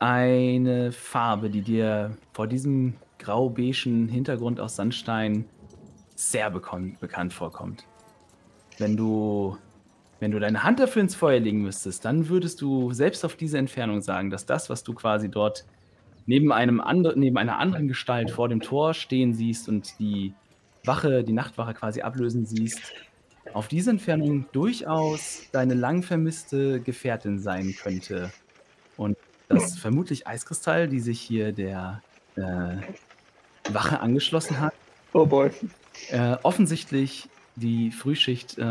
eine 0.00 0.92
Farbe, 0.92 1.50
die 1.50 1.62
dir 1.62 2.16
vor 2.32 2.46
diesem 2.46 2.94
grau-beigen 3.18 4.08
Hintergrund 4.08 4.60
aus 4.60 4.76
Sandstein 4.76 5.44
sehr 6.14 6.50
bekannt 6.50 7.32
vorkommt. 7.32 7.84
Wenn 8.78 8.96
du, 8.96 9.56
wenn 10.20 10.30
du 10.30 10.38
deine 10.38 10.62
Hand 10.62 10.80
dafür 10.80 11.02
ins 11.02 11.14
Feuer 11.14 11.40
legen 11.40 11.62
müsstest, 11.62 12.04
dann 12.04 12.28
würdest 12.28 12.60
du 12.60 12.92
selbst 12.92 13.24
auf 13.24 13.36
diese 13.36 13.58
Entfernung 13.58 14.00
sagen, 14.00 14.30
dass 14.30 14.46
das, 14.46 14.70
was 14.70 14.84
du 14.84 14.94
quasi 14.94 15.28
dort 15.28 15.64
neben, 16.26 16.52
einem 16.52 16.80
andre, 16.80 17.18
neben 17.18 17.38
einer 17.38 17.58
anderen 17.58 17.88
Gestalt 17.88 18.30
vor 18.30 18.48
dem 18.48 18.60
Tor 18.60 18.94
stehen 18.94 19.32
siehst 19.34 19.68
und 19.68 19.98
die 19.98 20.34
Wache, 20.84 21.24
die 21.24 21.32
Nachtwache 21.32 21.74
quasi 21.74 22.02
ablösen 22.02 22.46
siehst, 22.46 22.80
auf 23.54 23.68
diese 23.68 23.90
Entfernung 23.90 24.46
durchaus 24.52 25.48
deine 25.52 25.74
lang 25.74 26.02
vermisste 26.02 26.80
Gefährtin 26.80 27.38
sein 27.38 27.74
könnte. 27.80 28.30
Und 28.96 29.16
dass 29.48 29.78
vermutlich 29.78 30.26
Eiskristall, 30.26 30.88
die 30.88 31.00
sich 31.00 31.20
hier 31.20 31.52
der 31.52 32.02
äh, 32.36 32.76
Wache 33.72 34.00
angeschlossen 34.00 34.60
hat, 34.60 34.74
Oh 35.12 35.26
boy. 35.26 35.50
äh, 36.10 36.36
offensichtlich 36.42 37.28
die 37.56 37.90
Frühschicht 37.90 38.58
äh, 38.58 38.62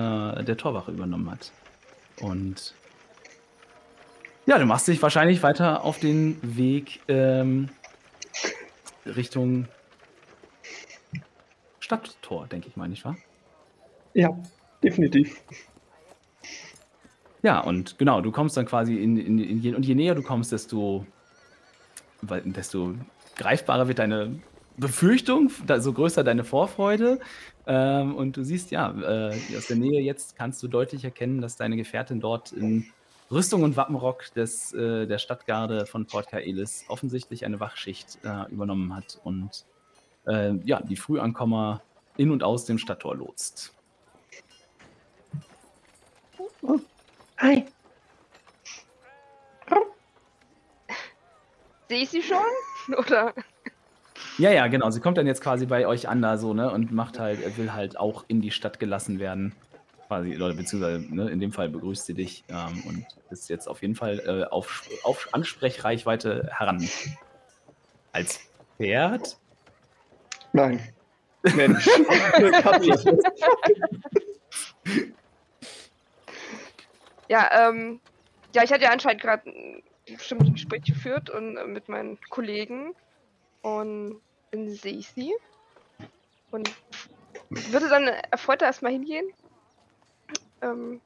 der 0.43 0.57
Torwache 0.57 0.91
übernommen 0.91 1.29
hat. 1.29 1.51
Und 2.21 2.73
ja, 4.45 4.57
du 4.57 4.65
machst 4.65 4.87
dich 4.87 5.01
wahrscheinlich 5.01 5.43
weiter 5.43 5.83
auf 5.83 5.99
den 5.99 6.39
Weg 6.41 7.01
ähm, 7.07 7.69
Richtung 9.05 9.67
Stadttor, 11.79 12.47
denke 12.47 12.67
ich 12.67 12.75
mal, 12.75 12.87
nicht 12.87 13.03
wahr? 13.05 13.17
Ja, 14.13 14.29
definitiv. 14.83 15.41
Ja, 17.43 17.59
und 17.59 17.97
genau, 17.97 18.21
du 18.21 18.31
kommst 18.31 18.57
dann 18.57 18.65
quasi 18.65 18.95
in, 18.95 19.17
in, 19.17 19.39
in 19.39 19.61
je, 19.61 19.75
und 19.75 19.85
je 19.85 19.95
näher 19.95 20.15
du 20.15 20.23
kommst, 20.23 20.51
desto, 20.51 21.05
desto 22.21 22.95
greifbarer 23.35 23.87
wird 23.87 23.99
deine 23.99 24.39
Befürchtung, 24.77 25.51
so 25.79 25.93
größer 25.93 26.23
deine 26.23 26.43
Vorfreude. 26.43 27.19
Ähm, 27.65 28.15
und 28.15 28.37
du 28.37 28.43
siehst, 28.43 28.71
ja, 28.71 28.91
äh, 28.91 29.35
aus 29.57 29.67
der 29.67 29.77
Nähe 29.77 30.01
jetzt 30.01 30.35
kannst 30.35 30.61
du 30.63 30.67
deutlich 30.67 31.03
erkennen, 31.03 31.41
dass 31.41 31.57
deine 31.57 31.75
Gefährtin 31.77 32.19
dort 32.19 32.51
in 32.51 32.85
Rüstung 33.29 33.63
und 33.63 33.75
Wappenrock 33.75 34.33
des, 34.35 34.71
äh, 34.73 35.05
der 35.05 35.17
Stadtgarde 35.17 35.85
von 35.85 36.05
Port 36.05 36.29
Kaelis 36.29 36.85
offensichtlich 36.87 37.43
eine 37.43 37.59
Wachschicht 37.59 38.19
äh, 38.23 38.49
übernommen 38.51 38.95
hat 38.95 39.19
und 39.23 39.65
äh, 40.25 40.53
ja, 40.63 40.81
die 40.81 40.95
Frühankommer 40.95 41.81
in 42.15 42.31
und 42.31 42.43
aus 42.43 42.65
dem 42.65 42.77
Stadttor 42.77 43.15
lotst. 43.15 43.73
Hi. 47.37 47.65
Sehe 51.89 52.01
ich 52.01 52.09
sie 52.09 52.21
schon? 52.21 52.39
Oder? 52.97 53.33
Ja, 54.37 54.51
ja, 54.51 54.67
genau. 54.67 54.89
Sie 54.89 54.99
kommt 54.99 55.17
dann 55.17 55.27
jetzt 55.27 55.41
quasi 55.41 55.65
bei 55.65 55.87
euch 55.87 56.09
an 56.09 56.21
da 56.21 56.37
so, 56.37 56.53
ne? 56.53 56.71
Und 56.71 56.91
macht 56.91 57.19
halt, 57.19 57.57
will 57.57 57.73
halt 57.73 57.97
auch 57.97 58.25
in 58.27 58.41
die 58.41 58.51
Stadt 58.51 58.79
gelassen 58.79 59.19
werden. 59.19 59.55
Quasi, 60.07 60.35
oder 60.35 60.53
beziehungsweise, 60.53 60.99
ne, 61.13 61.29
in 61.29 61.39
dem 61.39 61.51
Fall 61.51 61.69
begrüßt 61.69 62.05
sie 62.05 62.13
dich 62.13 62.43
ähm, 62.49 62.83
und 62.87 63.05
ist 63.29 63.49
jetzt 63.49 63.67
auf 63.67 63.81
jeden 63.81 63.95
Fall 63.95 64.21
äh, 64.25 64.43
auf, 64.45 64.87
auf 65.03 65.29
Ansprechreichweite 65.33 66.49
heran. 66.51 66.87
Als 68.13 68.39
Pferd? 68.77 69.37
Nein. 70.53 70.79
Mensch. 71.55 71.87
Ja, 77.29 77.69
ähm, 77.69 77.99
ja, 78.55 78.63
ich 78.63 78.71
hatte 78.71 78.83
ja 78.83 78.91
anscheinend 78.91 79.21
gerade 79.21 79.49
ein 79.49 79.83
bestimmtes 80.05 80.53
Gespräch 80.53 80.83
geführt 80.83 81.29
und 81.29 81.57
äh, 81.57 81.65
mit 81.65 81.89
meinen 81.89 82.17
Kollegen 82.29 82.93
und 83.61 84.21
dann 84.51 84.69
sehe 84.69 84.93
ich 84.93 85.09
sie 85.09 85.33
und 86.51 86.73
würde 87.49 87.89
dann 87.89 88.07
erfreut 88.07 88.61
erstmal 88.61 88.93
hingehen 88.93 89.25
ähm, 90.61 91.01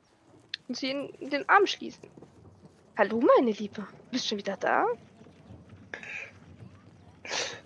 und 0.67 0.77
sie 0.77 0.91
in, 0.91 1.29
den 1.29 1.47
Arm 1.49 1.65
schließen. 1.65 2.07
Hallo, 2.97 3.21
meine 3.38 3.51
Liebe, 3.51 3.88
bist 4.12 4.27
schon 4.27 4.38
wieder 4.38 4.57
da? 4.57 4.86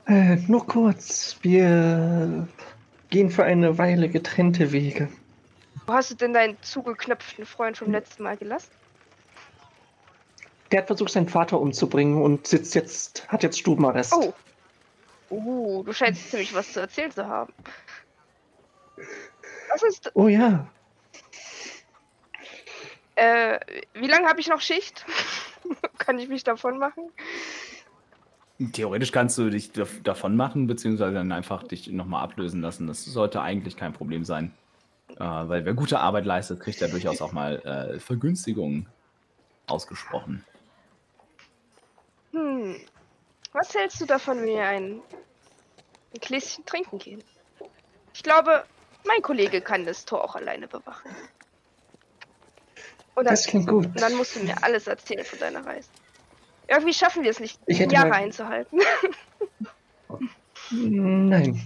Äh, 0.07 0.37
nur 0.47 0.65
kurz. 0.65 1.37
Wir 1.41 2.47
gehen 3.09 3.29
für 3.29 3.43
eine 3.43 3.77
Weile 3.77 4.07
getrennte 4.07 4.71
Wege. 4.71 5.09
Wo 5.87 5.93
hast 5.93 6.11
du 6.11 6.15
denn 6.15 6.33
deinen 6.33 6.61
zugeknöpften 6.61 7.45
Freund 7.45 7.77
vom 7.77 7.91
letzten 7.91 8.23
Mal 8.23 8.37
gelassen? 8.37 8.71
Der 10.71 10.79
hat 10.81 10.87
versucht, 10.87 11.11
seinen 11.11 11.29
Vater 11.29 11.59
umzubringen 11.59 12.21
und 12.21 12.47
sitzt 12.47 12.73
jetzt, 12.73 13.27
hat 13.27 13.43
jetzt 13.43 13.59
Stubenarrest. 13.59 14.13
Oh. 14.13 14.33
Uh, 15.29 15.83
du 15.83 15.93
scheinst 15.93 16.31
ziemlich 16.31 16.53
was 16.53 16.73
zu 16.73 16.79
erzählen 16.79 17.11
zu 17.11 17.25
haben. 17.25 17.53
Was 19.71 19.83
ist. 19.83 20.11
Oh 20.15 20.27
ja. 20.27 20.67
Äh, 23.15 23.59
wie 23.93 24.07
lange 24.07 24.27
habe 24.27 24.39
ich 24.39 24.47
noch 24.47 24.61
Schicht? 24.61 25.05
Kann 25.97 26.19
ich 26.19 26.27
mich 26.29 26.43
davon 26.43 26.77
machen? 26.77 27.11
Theoretisch 28.73 29.11
kannst 29.11 29.37
du 29.37 29.49
dich 29.49 29.71
dav- 29.71 30.01
davon 30.03 30.35
machen, 30.35 30.67
beziehungsweise 30.67 31.13
dann 31.13 31.31
einfach 31.31 31.63
dich 31.63 31.87
nochmal 31.87 32.23
ablösen 32.23 32.61
lassen. 32.61 32.87
Das 32.87 33.03
sollte 33.03 33.41
eigentlich 33.41 33.77
kein 33.77 33.93
Problem 33.93 34.23
sein. 34.23 34.53
Äh, 35.09 35.19
weil 35.19 35.65
wer 35.65 35.73
gute 35.73 35.99
Arbeit 35.99 36.25
leistet, 36.25 36.59
kriegt 36.59 36.79
ja 36.81 36.87
durchaus 36.87 37.21
auch 37.21 37.31
mal 37.31 37.59
äh, 37.61 37.99
Vergünstigungen 37.99 38.87
ausgesprochen. 39.67 40.43
Hm. 42.31 42.75
Was 43.53 43.73
hältst 43.73 44.01
du 44.01 44.05
davon, 44.05 44.39
wenn 44.39 44.47
wir 44.47 44.63
ein, 44.65 45.01
ein 46.13 46.19
Gläschen 46.21 46.65
trinken 46.65 46.97
gehen? 46.99 47.23
Ich 48.13 48.23
glaube, 48.23 48.65
mein 49.05 49.21
Kollege 49.21 49.61
kann 49.61 49.85
das 49.85 50.03
Tor 50.05 50.23
auch 50.23 50.35
alleine 50.35 50.67
bewachen. 50.67 51.09
Und 53.13 53.23
dann, 53.25 53.33
Das 53.33 53.45
klingt 53.45 53.67
gut. 53.67 53.85
und 53.85 54.01
dann 54.01 54.15
musst 54.15 54.35
du 54.35 54.41
mir 54.41 54.61
alles 54.63 54.87
erzählen 54.87 55.23
von 55.23 55.39
deiner 55.39 55.65
Reise. 55.65 55.87
Irgendwie 56.67 56.93
schaffen 56.93 57.23
wir 57.23 57.29
es 57.29 57.39
nicht, 57.39 57.59
Ich 57.67 57.79
hätte 57.79 57.93
Jahre 57.93 58.09
mal- 58.09 58.15
einzuhalten. 58.23 58.79
Nein. 60.71 61.61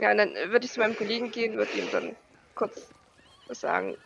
Ja, 0.00 0.12
und 0.12 0.18
dann 0.18 0.34
äh, 0.34 0.50
würde 0.50 0.66
ich 0.66 0.72
zu 0.72 0.80
meinem 0.80 0.96
Kollegen 0.96 1.30
gehen, 1.30 1.56
würde 1.56 1.72
ihm 1.72 1.90
dann 1.92 2.16
kurz 2.54 2.88
was 3.46 3.60
sagen, 3.60 3.96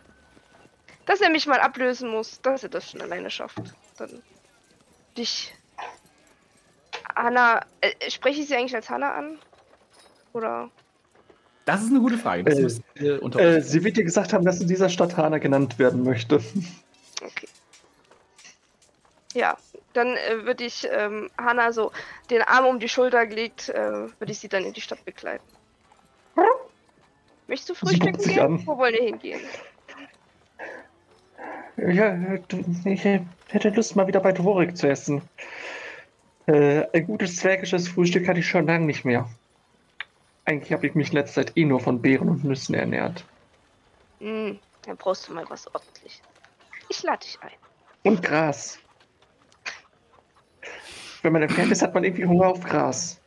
dass 1.07 1.21
er 1.21 1.31
mich 1.31 1.47
mal 1.47 1.61
ablösen 1.61 2.09
muss, 2.09 2.41
dass 2.41 2.63
er 2.63 2.69
das 2.69 2.91
schon 2.91 3.01
alleine 3.01 3.31
schafft. 3.31 3.75
Dann 3.99 4.23
dich. 5.17 5.55
Hanna, 7.15 7.61
äh, 7.81 8.11
spreche 8.11 8.41
ich 8.41 8.49
sie 8.49 8.57
eigentlich 8.57 8.75
als 8.75 8.91
Hanna 8.91 9.13
an? 9.13 9.39
Oder? 10.33 10.71
Das 11.65 11.83
ist 11.83 11.91
eine 11.91 12.01
gute 12.01 12.19
Frage. 12.19 12.45
Das 12.45 12.81
Äh, 12.97 13.19
Äh, 13.39 13.61
sie 13.61 13.85
wird 13.85 13.97
dir 13.97 14.05
gesagt 14.05 14.33
haben, 14.33 14.45
dass 14.45 14.61
in 14.61 14.69
dieser 14.69 14.89
Stadt 14.89 15.17
Hana 15.17 15.39
genannt 15.39 15.79
werden 15.79 16.03
möchte. 16.03 16.43
Okay. 17.23 17.49
Ja, 19.33 19.57
dann 19.93 20.17
äh, 20.17 20.45
würde 20.45 20.65
ich 20.65 20.87
ähm, 20.91 21.31
Hanna 21.39 21.73
so 21.73 21.93
den 22.31 22.43
Arm 22.43 22.67
um 22.67 22.79
die 22.79 22.89
Schulter 22.89 23.27
gelegt, 23.27 23.69
äh, 23.69 24.09
würde 24.19 24.33
ich 24.33 24.39
sie 24.39 24.49
dann 24.49 24.65
in 24.65 24.73
die 24.73 24.81
Stadt 24.81 25.05
begleiten. 25.05 25.45
Möchtest 27.47 27.71
du 27.71 27.75
frühstücken 27.75 28.23
gehen? 28.23 28.41
an. 28.41 28.67
Wo 28.67 28.79
wollen 28.79 28.95
wir 28.95 29.05
hingehen? 29.05 29.41
Ja, 31.77 32.17
ich 32.85 33.05
hätte 33.05 33.69
Lust, 33.71 33.97
mal 33.97 34.07
wieder 34.07 34.21
bei 34.21 34.33
Dvorik 34.33 34.77
zu 34.77 34.89
essen. 34.89 35.23
Äh, 36.47 36.87
ein 36.93 37.07
gutes 37.07 37.37
zwergisches 37.37 37.89
Frühstück 37.89 38.29
hatte 38.29 38.41
ich 38.41 38.49
schon 38.49 38.67
lange 38.67 38.87
nicht 38.87 39.05
mehr. 39.05 39.29
Eigentlich 40.45 40.73
habe 40.73 40.87
ich 40.87 40.95
mich 40.95 41.09
in 41.09 41.15
letzter 41.15 41.47
Zeit 41.47 41.57
eh 41.57 41.65
nur 41.65 41.81
von 41.81 42.01
Beeren 42.01 42.29
und 42.29 42.45
Nüssen 42.45 42.75
ernährt. 42.75 43.25
Hm, 44.21 44.59
dann 44.83 44.97
brauchst 44.97 45.29
du 45.29 45.33
mal 45.33 45.45
was 45.49 45.67
ordentliches. 45.75 46.23
Ich 46.89 47.03
lade 47.03 47.21
dich 47.21 47.39
ein. 47.41 47.51
Und 48.03 48.23
Gras. 48.23 48.79
Wenn 51.23 51.33
man 51.33 51.43
entfernt 51.43 51.73
ist, 51.73 51.83
hat 51.83 51.95
man 51.95 52.05
irgendwie 52.05 52.27
Hunger 52.27 52.49
auf 52.49 52.63
Gras. 52.63 53.19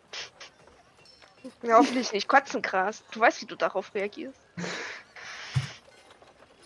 Ja, 1.64 1.78
hoffentlich 1.78 2.14
nicht 2.14 2.28
Kotzengras. 2.28 3.04
Du 3.12 3.20
weißt, 3.20 3.42
wie 3.42 3.46
du 3.46 3.56
darauf 3.56 3.94
reagierst. 3.96 4.40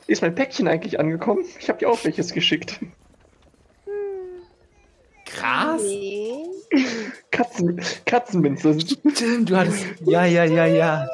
Ist 0.07 0.21
mein 0.21 0.35
Päckchen 0.35 0.67
eigentlich 0.67 0.99
angekommen? 0.99 1.45
Ich 1.59 1.69
habe 1.69 1.79
dir 1.79 1.89
auch 1.89 2.03
welches 2.03 2.33
geschickt. 2.33 2.79
Krass. 5.25 5.81
Nee. 5.81 6.43
Katzen, 7.31 7.81
Katzenminze. 8.05 8.77
Stimmt, 8.79 9.49
du 9.49 9.55
hattest. 9.55 9.85
Ja, 10.01 10.25
ja, 10.25 10.43
ja, 10.43 10.65
ja. 10.65 11.07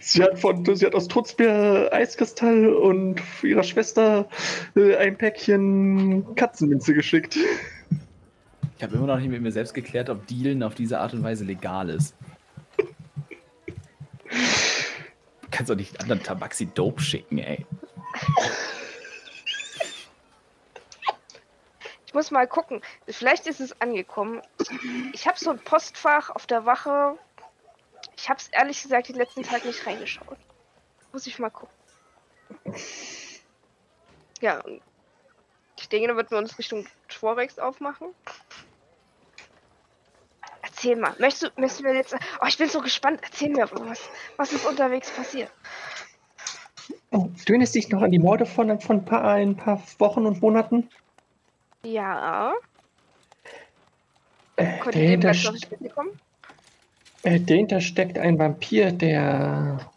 Sie 0.00 0.22
hat, 0.22 0.38
von, 0.38 0.64
sie 0.76 0.86
hat 0.86 0.94
aus 0.94 1.08
Trutzbier 1.08 1.88
Eiskristall 1.90 2.68
und 2.68 3.20
ihrer 3.42 3.62
Schwester 3.62 4.28
äh, 4.76 4.96
ein 4.96 5.16
Päckchen 5.16 6.34
Katzenminze 6.34 6.92
geschickt. 6.92 7.38
Ich 8.76 8.82
habe 8.82 8.96
immer 8.96 9.06
noch 9.06 9.18
nicht 9.18 9.30
mit 9.30 9.40
mir 9.40 9.52
selbst 9.52 9.72
geklärt, 9.72 10.10
ob 10.10 10.26
Dealen 10.26 10.62
auf 10.62 10.74
diese 10.74 11.00
Art 11.00 11.14
und 11.14 11.22
Weise 11.22 11.44
legal 11.44 11.88
ist. 11.88 12.14
Du 15.40 15.43
kannst 15.54 15.70
doch 15.70 15.76
nicht 15.76 16.00
anderen 16.00 16.22
Tabaxi 16.22 16.66
Dope 16.66 17.00
schicken, 17.00 17.38
ey. 17.38 17.64
Ich 22.06 22.14
muss 22.14 22.30
mal 22.30 22.46
gucken. 22.46 22.82
Vielleicht 23.06 23.46
ist 23.46 23.60
es 23.60 23.80
angekommen. 23.80 24.42
Ich 25.12 25.26
habe 25.26 25.38
so 25.38 25.50
ein 25.50 25.58
Postfach 25.58 26.30
auf 26.30 26.46
der 26.46 26.66
Wache. 26.66 27.16
Ich 28.16 28.28
habe 28.28 28.38
es 28.38 28.48
ehrlich 28.48 28.82
gesagt 28.82 29.08
den 29.08 29.16
letzten 29.16 29.42
Tag 29.42 29.64
nicht 29.64 29.86
reingeschaut. 29.86 30.38
Muss 31.12 31.26
ich 31.26 31.38
mal 31.38 31.50
gucken. 31.50 31.74
Ja, 34.40 34.62
ich 35.78 35.88
denke, 35.88 36.08
dann 36.08 36.16
würden 36.16 36.30
wir 36.30 36.38
uns 36.38 36.58
Richtung 36.58 36.86
Schworex 37.08 37.58
aufmachen. 37.58 38.08
Erzähl 40.84 41.00
mal. 41.00 41.14
Möchtest 41.18 41.42
du, 41.44 41.60
möchtest 41.60 41.80
du 41.80 41.84
mir 41.84 41.94
jetzt. 41.94 42.14
Oh, 42.42 42.46
ich 42.46 42.58
bin 42.58 42.68
so 42.68 42.80
gespannt. 42.82 43.20
Erzähl 43.22 43.48
mir 43.48 43.66
was. 43.70 44.10
Was 44.36 44.52
ist 44.52 44.66
unterwegs 44.66 45.10
passiert? 45.10 45.50
Oh, 47.10 47.30
du 47.46 47.52
erinnerst 47.52 47.74
dich 47.74 47.88
noch 47.88 48.02
an 48.02 48.10
die 48.10 48.18
Morde 48.18 48.44
von, 48.44 48.78
von 48.80 48.98
ein, 48.98 49.04
paar, 49.06 49.24
ein 49.24 49.56
paar 49.56 49.82
Wochen 49.98 50.26
und 50.26 50.42
Monaten? 50.42 50.90
Ja. 51.84 52.52
Äh, 54.56 54.78
Konnte 54.78 54.98
dahinter, 54.98 55.28
ganz 55.28 55.44
noch 55.44 55.52
nicht 55.52 55.70
mitbekommen? 55.70 56.10
äh, 57.22 57.40
dahinter 57.40 57.80
steckt 57.80 58.18
ein 58.18 58.38
Vampir, 58.38 58.92
der 58.92 59.90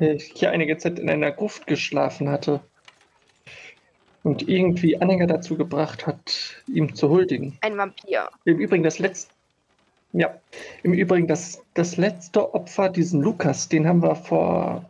äh, 0.00 0.18
hier 0.18 0.52
einige 0.52 0.78
Zeit 0.78 0.98
in 0.98 1.10
einer 1.10 1.32
Gruft 1.32 1.66
geschlafen 1.66 2.30
hatte. 2.30 2.60
Und 4.22 4.48
irgendwie 4.48 4.98
Anhänger 4.98 5.26
dazu 5.26 5.58
gebracht 5.58 6.06
hat, 6.06 6.62
ihm 6.66 6.94
zu 6.94 7.10
huldigen. 7.10 7.58
Ein 7.60 7.76
Vampir. 7.76 8.30
Im 8.46 8.58
Übrigen 8.58 8.82
das 8.82 8.98
letzte. 8.98 9.33
Ja, 10.14 10.32
im 10.84 10.92
Übrigen 10.92 11.26
das, 11.26 11.60
das 11.74 11.96
letzte 11.96 12.54
Opfer, 12.54 12.88
diesen 12.88 13.20
Lukas, 13.20 13.68
den 13.68 13.88
haben 13.88 14.00
wir 14.00 14.14
vor 14.14 14.88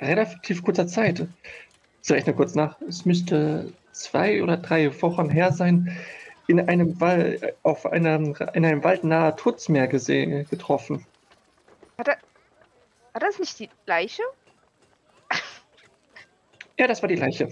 relativ 0.00 0.64
kurzer 0.64 0.88
Zeit. 0.88 1.28
Ich 2.02 2.10
rechne 2.10 2.34
kurz 2.34 2.56
nach. 2.56 2.80
Es 2.82 3.04
müsste 3.04 3.72
zwei 3.92 4.42
oder 4.42 4.56
drei 4.56 5.00
Wochen 5.00 5.30
her 5.30 5.52
sein. 5.52 5.96
In 6.48 6.58
einem 6.68 7.00
Wald, 7.00 7.54
auf 7.62 7.86
einem, 7.86 8.34
in 8.54 8.64
einem 8.64 8.82
Wald 8.82 9.04
nahe 9.04 9.36
Turzmeer 9.36 9.86
gesehen, 9.86 10.44
getroffen. 10.50 11.06
War 11.96 13.20
das 13.20 13.38
nicht 13.38 13.60
die 13.60 13.70
Leiche? 13.86 14.22
Ja, 16.78 16.88
das 16.88 17.00
war 17.00 17.08
die 17.08 17.14
Leiche. 17.14 17.48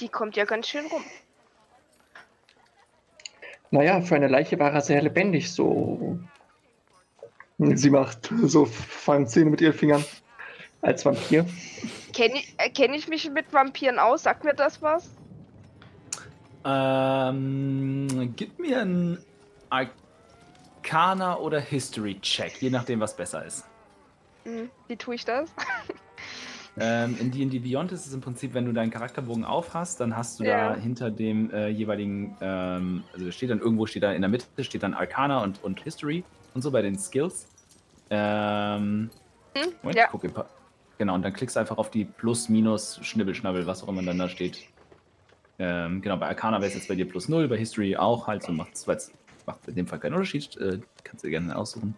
Die 0.00 0.08
kommt 0.08 0.34
ja 0.34 0.44
ganz 0.44 0.66
schön 0.66 0.86
rum. 0.86 1.04
Naja, 3.74 4.00
für 4.02 4.14
eine 4.14 4.28
Leiche 4.28 4.56
war 4.60 4.70
er 4.70 4.82
sehr 4.82 5.02
lebendig, 5.02 5.52
so. 5.52 6.16
Sie 7.58 7.90
macht 7.90 8.32
so 8.44 8.66
Fangzähne 8.66 9.50
mit 9.50 9.60
ihren 9.60 9.72
Fingern. 9.72 10.04
Als 10.80 11.04
Vampir. 11.04 11.44
Kenne 12.12 12.36
ich, 12.36 12.54
äh, 12.58 12.70
kenn 12.70 12.94
ich 12.94 13.08
mich 13.08 13.28
mit 13.30 13.52
Vampiren 13.52 13.98
aus? 13.98 14.22
Sagt 14.22 14.44
mir 14.44 14.54
das 14.54 14.80
was? 14.80 15.10
Ähm, 16.64 18.32
gib 18.36 18.60
mir 18.60 18.82
einen 18.82 19.18
Arcana 19.70 21.38
oder 21.38 21.58
History-Check, 21.58 22.62
je 22.62 22.70
nachdem, 22.70 23.00
was 23.00 23.16
besser 23.16 23.44
ist. 23.44 23.64
Hm, 24.44 24.70
wie 24.86 24.96
tue 24.96 25.16
ich 25.16 25.24
das? 25.24 25.50
Ähm, 26.76 27.16
in 27.20 27.30
D&D 27.30 27.60
Beyond 27.60 27.92
ist 27.92 28.06
es 28.06 28.12
im 28.12 28.20
Prinzip, 28.20 28.52
wenn 28.54 28.64
du 28.64 28.72
deinen 28.72 28.90
Charakterbogen 28.90 29.44
auf 29.44 29.74
hast, 29.74 30.00
dann 30.00 30.16
hast 30.16 30.40
du 30.40 30.44
Ja. 30.44 30.74
da 30.74 30.80
hinter 30.80 31.10
dem 31.10 31.50
äh, 31.52 31.68
jeweiligen, 31.68 32.36
ähm, 32.40 33.04
also 33.12 33.30
steht 33.30 33.50
dann 33.50 33.60
irgendwo, 33.60 33.86
steht 33.86 34.02
da 34.02 34.12
in 34.12 34.22
der 34.22 34.28
Mitte, 34.28 34.46
steht 34.64 34.82
dann 34.82 34.94
Arcana 34.94 35.42
und, 35.42 35.62
und 35.62 35.80
History 35.82 36.24
und 36.52 36.62
so 36.62 36.70
bei 36.72 36.82
den 36.82 36.98
Skills. 36.98 37.48
Ähm, 38.10 39.10
Hm? 39.56 39.72
Moment, 39.82 39.98
Ja. 39.98 40.08
pa- 40.08 40.50
Genau, 40.98 41.14
und 41.14 41.22
dann 41.22 41.32
klickst 41.32 41.56
du 41.56 41.60
einfach 41.60 41.76
auf 41.78 41.90
die 41.90 42.04
Plus, 42.04 42.48
Minus, 42.48 42.98
Schnibbel, 43.04 43.34
Schnabbel, 43.34 43.66
was 43.66 43.82
auch 43.82 43.88
immer 43.88 44.02
dann 44.02 44.18
da 44.18 44.28
steht. 44.28 44.64
Ähm, 45.58 46.02
genau, 46.02 46.16
bei 46.16 46.26
Arcana 46.26 46.58
wäre 46.58 46.66
es 46.68 46.74
jetzt 46.74 46.88
bei 46.88 46.94
dir 46.94 47.08
plus 47.08 47.28
0, 47.28 47.48
bei 47.48 47.56
History 47.56 47.96
auch 47.96 48.26
halt, 48.26 48.42
so 48.42 48.52
macht 48.52 48.74
es 48.74 48.86
macht 49.46 49.68
in 49.68 49.74
dem 49.74 49.86
Fall 49.86 49.98
keinen 50.00 50.14
Unterschied. 50.14 50.56
Äh, 50.56 50.80
kannst 51.02 51.22
du 51.24 51.28
dir 51.28 51.32
gerne 51.32 51.56
aussuchen. 51.56 51.94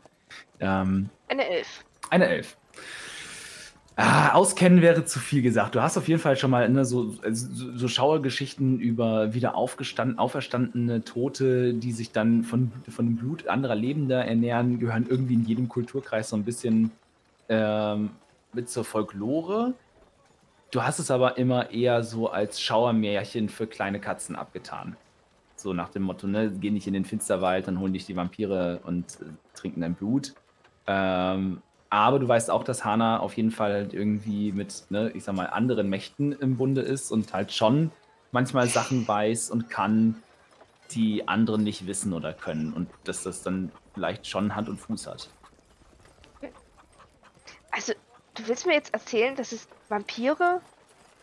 Ähm, 0.61 1.09
Eine 1.29 1.47
Elf. 1.49 1.85
eine 2.11 2.27
Elf. 2.27 2.57
Ah, 3.99 4.35
auskennen 4.35 4.83
wäre 4.83 5.07
zu 5.07 5.19
viel 5.19 5.41
gesagt. 5.41 5.75
Du 5.75 5.81
hast 5.81 5.97
auf 5.97 6.07
jeden 6.07 6.21
Fall 6.21 6.37
schon 6.37 6.51
mal 6.51 6.69
ne, 6.69 6.85
so, 6.85 7.15
so 7.31 7.73
so 7.77 7.89
Schauergeschichten 7.89 8.79
über 8.79 9.33
wieder 9.33 9.55
auferstandene 9.57 11.03
Tote, 11.03 11.73
die 11.73 11.93
sich 11.93 12.13
dann 12.13 12.45
von, 12.45 12.71
von 12.91 13.07
dem 13.07 13.17
Blut 13.17 13.49
anderer 13.49 13.75
Lebender 13.75 14.23
ernähren, 14.23 14.79
gehören 14.79 15.07
irgendwie 15.09 15.33
in 15.33 15.47
jedem 15.47 15.71
Kulturkreis 15.71 16.29
so 16.29 16.37
ein 16.37 16.45
bisschen 16.45 16.91
ähm, 17.49 18.11
mit 18.53 18.69
zur 18.69 18.85
Folklore. 18.85 19.73
Du 20.71 20.83
hast 20.83 20.99
es 20.99 21.11
aber 21.11 21.39
immer 21.39 21.71
eher 21.71 22.03
so 22.03 22.29
als 22.29 22.61
Schauermärchen 22.61 23.49
für 23.49 23.67
kleine 23.67 23.99
Katzen 23.99 24.37
abgetan. 24.37 24.97
So 25.55 25.73
nach 25.73 25.89
dem 25.89 26.03
Motto, 26.03 26.27
ne, 26.27 26.53
geh 26.61 26.71
nicht 26.71 26.87
in 26.87 26.93
den 26.93 27.07
Finsterwald, 27.07 27.67
dann 27.67 27.81
holen 27.81 27.95
dich 27.95 28.05
die 28.05 28.17
Vampire 28.17 28.81
und 28.85 29.07
äh, 29.23 29.25
trinken 29.55 29.81
dein 29.81 29.95
Blut. 29.95 30.35
Ähm, 30.87 31.63
aber 31.91 32.19
du 32.19 32.27
weißt 32.27 32.51
auch, 32.51 32.65
dass 32.65 32.85
Hana 32.85 33.21
auf 33.21 33.37
jeden 33.37 33.51
Fall 33.51 33.73
halt 33.73 33.95
irgendwie 33.95 34.53
mit, 34.53 34.85
ne, 34.91 35.11
ich 35.15 35.25
sag 35.25 35.35
mal, 35.35 35.47
anderen 35.47 35.89
Mächten 35.89 36.33
im 36.33 36.57
Bunde 36.57 36.83
ist 36.83 37.11
und 37.11 37.33
halt 37.33 37.53
schon 37.53 37.91
manchmal 38.33 38.69
Sachen 38.69 39.07
weiß 39.07 39.51
und 39.51 39.71
kann, 39.71 40.23
die 40.91 41.27
anderen 41.27 41.63
nicht 41.63 41.87
wissen 41.87 42.13
oder 42.13 42.33
können. 42.33 42.73
Und 42.73 42.89
dass 43.05 43.23
das 43.23 43.43
dann 43.43 43.73
vielleicht 43.95 44.27
schon 44.27 44.55
Hand 44.55 44.69
und 44.69 44.79
Fuß 44.79 45.07
hat. 45.07 45.29
Also, 47.71 47.93
du 48.35 48.47
willst 48.47 48.67
mir 48.67 48.75
jetzt 48.75 48.95
erzählen, 48.95 49.35
dass 49.37 49.53
es 49.53 49.69
Vampire, 49.89 50.61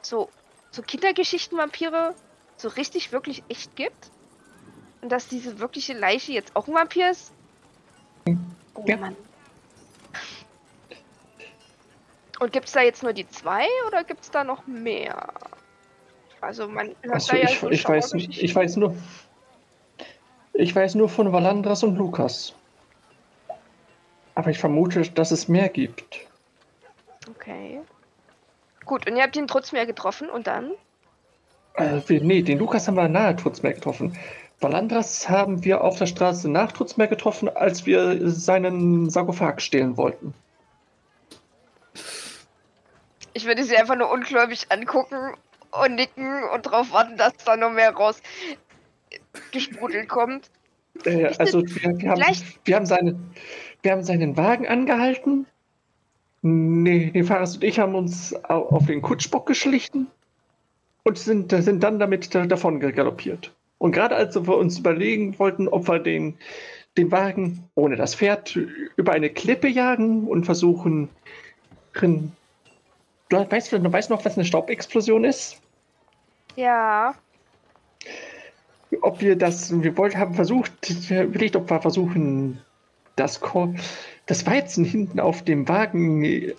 so, 0.01 0.29
so 0.71 0.81
Kindergeschichten-Vampire, 0.81 2.15
so 2.57 2.67
richtig, 2.69 3.11
wirklich 3.11 3.43
echt 3.49 3.75
gibt? 3.75 4.11
Und 5.01 5.11
dass 5.11 5.27
diese 5.27 5.59
wirkliche 5.59 5.93
Leiche 5.93 6.31
jetzt 6.31 6.55
auch 6.55 6.67
ein 6.67 6.73
Vampir 6.73 7.11
ist? 7.11 7.31
Oh 8.75 8.85
Ja. 8.87 8.97
Mann. 8.97 9.15
Und 12.43 12.51
gibt 12.51 12.65
es 12.65 12.73
da 12.73 12.81
jetzt 12.81 13.03
nur 13.03 13.13
die 13.13 13.25
zwei 13.29 13.65
oder 13.87 14.03
gibt 14.03 14.21
es 14.25 14.29
da 14.29 14.43
noch 14.43 14.67
mehr? 14.67 15.29
Also 16.41 16.67
man 16.67 16.93
hört 17.01 17.15
Achso, 17.15 17.31
da 17.31 17.37
ja 17.37 17.49
ich, 17.49 17.57
so 17.57 17.69
ich, 17.69 17.87
weiß, 17.87 18.13
ich 18.15 18.53
weiß 18.53 18.75
nur. 18.75 18.93
Ich 20.51 20.75
weiß 20.75 20.95
nur 20.95 21.07
von 21.07 21.31
Valandras 21.31 21.83
und 21.83 21.95
Lukas. 21.95 22.53
Aber 24.35 24.49
ich 24.49 24.59
vermute, 24.59 25.09
dass 25.11 25.31
es 25.31 25.47
mehr 25.47 25.69
gibt. 25.69 26.19
Okay. 27.29 27.79
Gut, 28.83 29.09
und 29.09 29.15
ihr 29.15 29.23
habt 29.23 29.37
ihn 29.37 29.47
trotzdem 29.47 29.79
ja 29.79 29.85
getroffen 29.85 30.29
und 30.29 30.45
dann? 30.45 30.71
Äh, 31.75 32.01
wir, 32.07 32.21
nee, 32.21 32.41
den 32.41 32.59
Lukas 32.59 32.89
haben 32.89 32.95
wir 32.95 33.07
nahe 33.07 33.37
Trutzmeer 33.37 33.71
getroffen. 33.71 34.17
Valandras 34.59 35.29
haben 35.29 35.63
wir 35.63 35.81
auf 35.81 35.97
der 35.97 36.07
Straße 36.07 36.51
nach 36.51 36.73
Trutzmeer 36.73 37.07
getroffen, 37.07 37.47
als 37.47 37.85
wir 37.85 38.29
seinen 38.29 39.09
Sarkophag 39.09 39.61
stehlen 39.61 39.95
wollten. 39.95 40.33
Ich 43.33 43.45
würde 43.45 43.63
sie 43.63 43.75
einfach 43.75 43.95
nur 43.95 44.11
ungläubig 44.11 44.67
angucken 44.69 45.17
und 45.71 45.95
nicken 45.95 46.43
und 46.53 46.65
darauf 46.65 46.91
warten, 46.91 47.17
dass 47.17 47.33
da 47.45 47.57
noch 47.57 47.71
mehr 47.71 47.91
raus 47.93 48.21
gesprudelt 49.51 50.07
kommt. 50.09 50.49
Äh, 51.05 51.33
also 51.39 51.63
wir, 51.63 51.97
wir, 51.99 52.09
haben, 52.11 52.23
wir, 52.65 52.75
haben 52.75 52.85
seine, 52.85 53.19
wir 53.81 53.91
haben 53.91 54.03
seinen 54.03 54.37
Wagen 54.37 54.67
angehalten. 54.67 55.47
Nee, 56.43 57.11
die 57.11 57.23
Fahrer 57.23 57.41
und 57.43 57.63
ich 57.63 57.79
haben 57.79 57.95
uns 57.95 58.35
au- 58.45 58.67
auf 58.69 58.85
den 58.85 59.01
Kutschbock 59.01 59.45
geschlichen 59.47 60.07
und 61.03 61.17
sind, 61.17 61.51
sind 61.51 61.81
dann 61.83 61.99
damit 61.99 62.35
da, 62.35 62.45
davon 62.45 62.79
galoppiert. 62.79 63.53
Und 63.79 63.93
gerade 63.93 64.15
als 64.15 64.35
wir 64.35 64.57
uns 64.57 64.77
überlegen 64.79 65.39
wollten, 65.39 65.67
ob 65.67 65.87
wir 65.87 65.99
den, 65.99 66.37
den 66.97 67.11
Wagen 67.11 67.69
ohne 67.75 67.95
das 67.95 68.15
Pferd 68.15 68.55
über 68.95 69.13
eine 69.13 69.29
Klippe 69.29 69.67
jagen 69.67 70.27
und 70.27 70.45
versuchen, 70.45 71.09
drin. 71.93 72.33
Du 73.33 73.51
weißt, 73.51 73.71
du 73.71 73.91
weißt 73.91 74.09
noch, 74.11 74.23
was 74.25 74.35
eine 74.35 74.45
Staubexplosion 74.45 75.23
ist? 75.25 75.59
Ja. 76.55 77.15
ob 79.01 79.21
wir 79.21 79.35
das, 79.35 79.81
wir 79.81 79.97
wollten, 79.97 80.19
haben 80.19 80.35
versucht, 80.35 80.71
überlegt, 81.09 81.55
ob 81.55 81.67
wir 81.69 81.81
versuchen, 81.81 82.61
das, 83.15 83.39
Ko- 83.41 83.73
das 84.27 84.45
Weizen 84.45 84.85
hinten 84.85 85.19
auf 85.19 85.43
dem 85.43 85.67
Wagen 85.67 86.23
äh, 86.23 86.53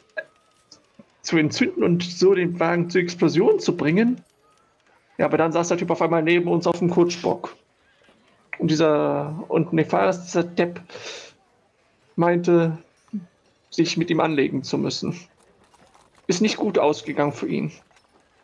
zu 1.23 1.37
entzünden 1.37 1.85
und 1.85 2.03
so 2.03 2.35
den 2.35 2.59
Wagen 2.59 2.91
zur 2.91 3.03
Explosion 3.03 3.61
zu 3.61 3.77
bringen. 3.77 4.21
Ja, 5.17 5.27
aber 5.27 5.39
dann 5.39 5.53
saß 5.53 5.69
der 5.69 5.79
Typ 5.79 5.91
auf 5.91 6.03
einmal 6.03 6.25
neben 6.25 6.49
uns 6.49 6.67
auf 6.67 6.81
dem 6.81 6.91
Kutschbock. 6.91 7.55
Und 8.59 8.71
dieser, 8.71 9.45
und 9.47 9.73
Nefaris, 9.73 10.25
dieser 10.25 10.43
Depp, 10.43 10.81
meinte, 12.17 12.79
sich 13.71 13.97
mit 13.97 14.11
ihm 14.11 14.19
anlegen 14.21 14.65
zu 14.65 14.77
müssen. 14.77 15.17
Ist 16.27 16.41
nicht 16.41 16.57
gut 16.57 16.79
ausgegangen 16.79 17.33
für 17.33 17.47
ihn. 17.47 17.73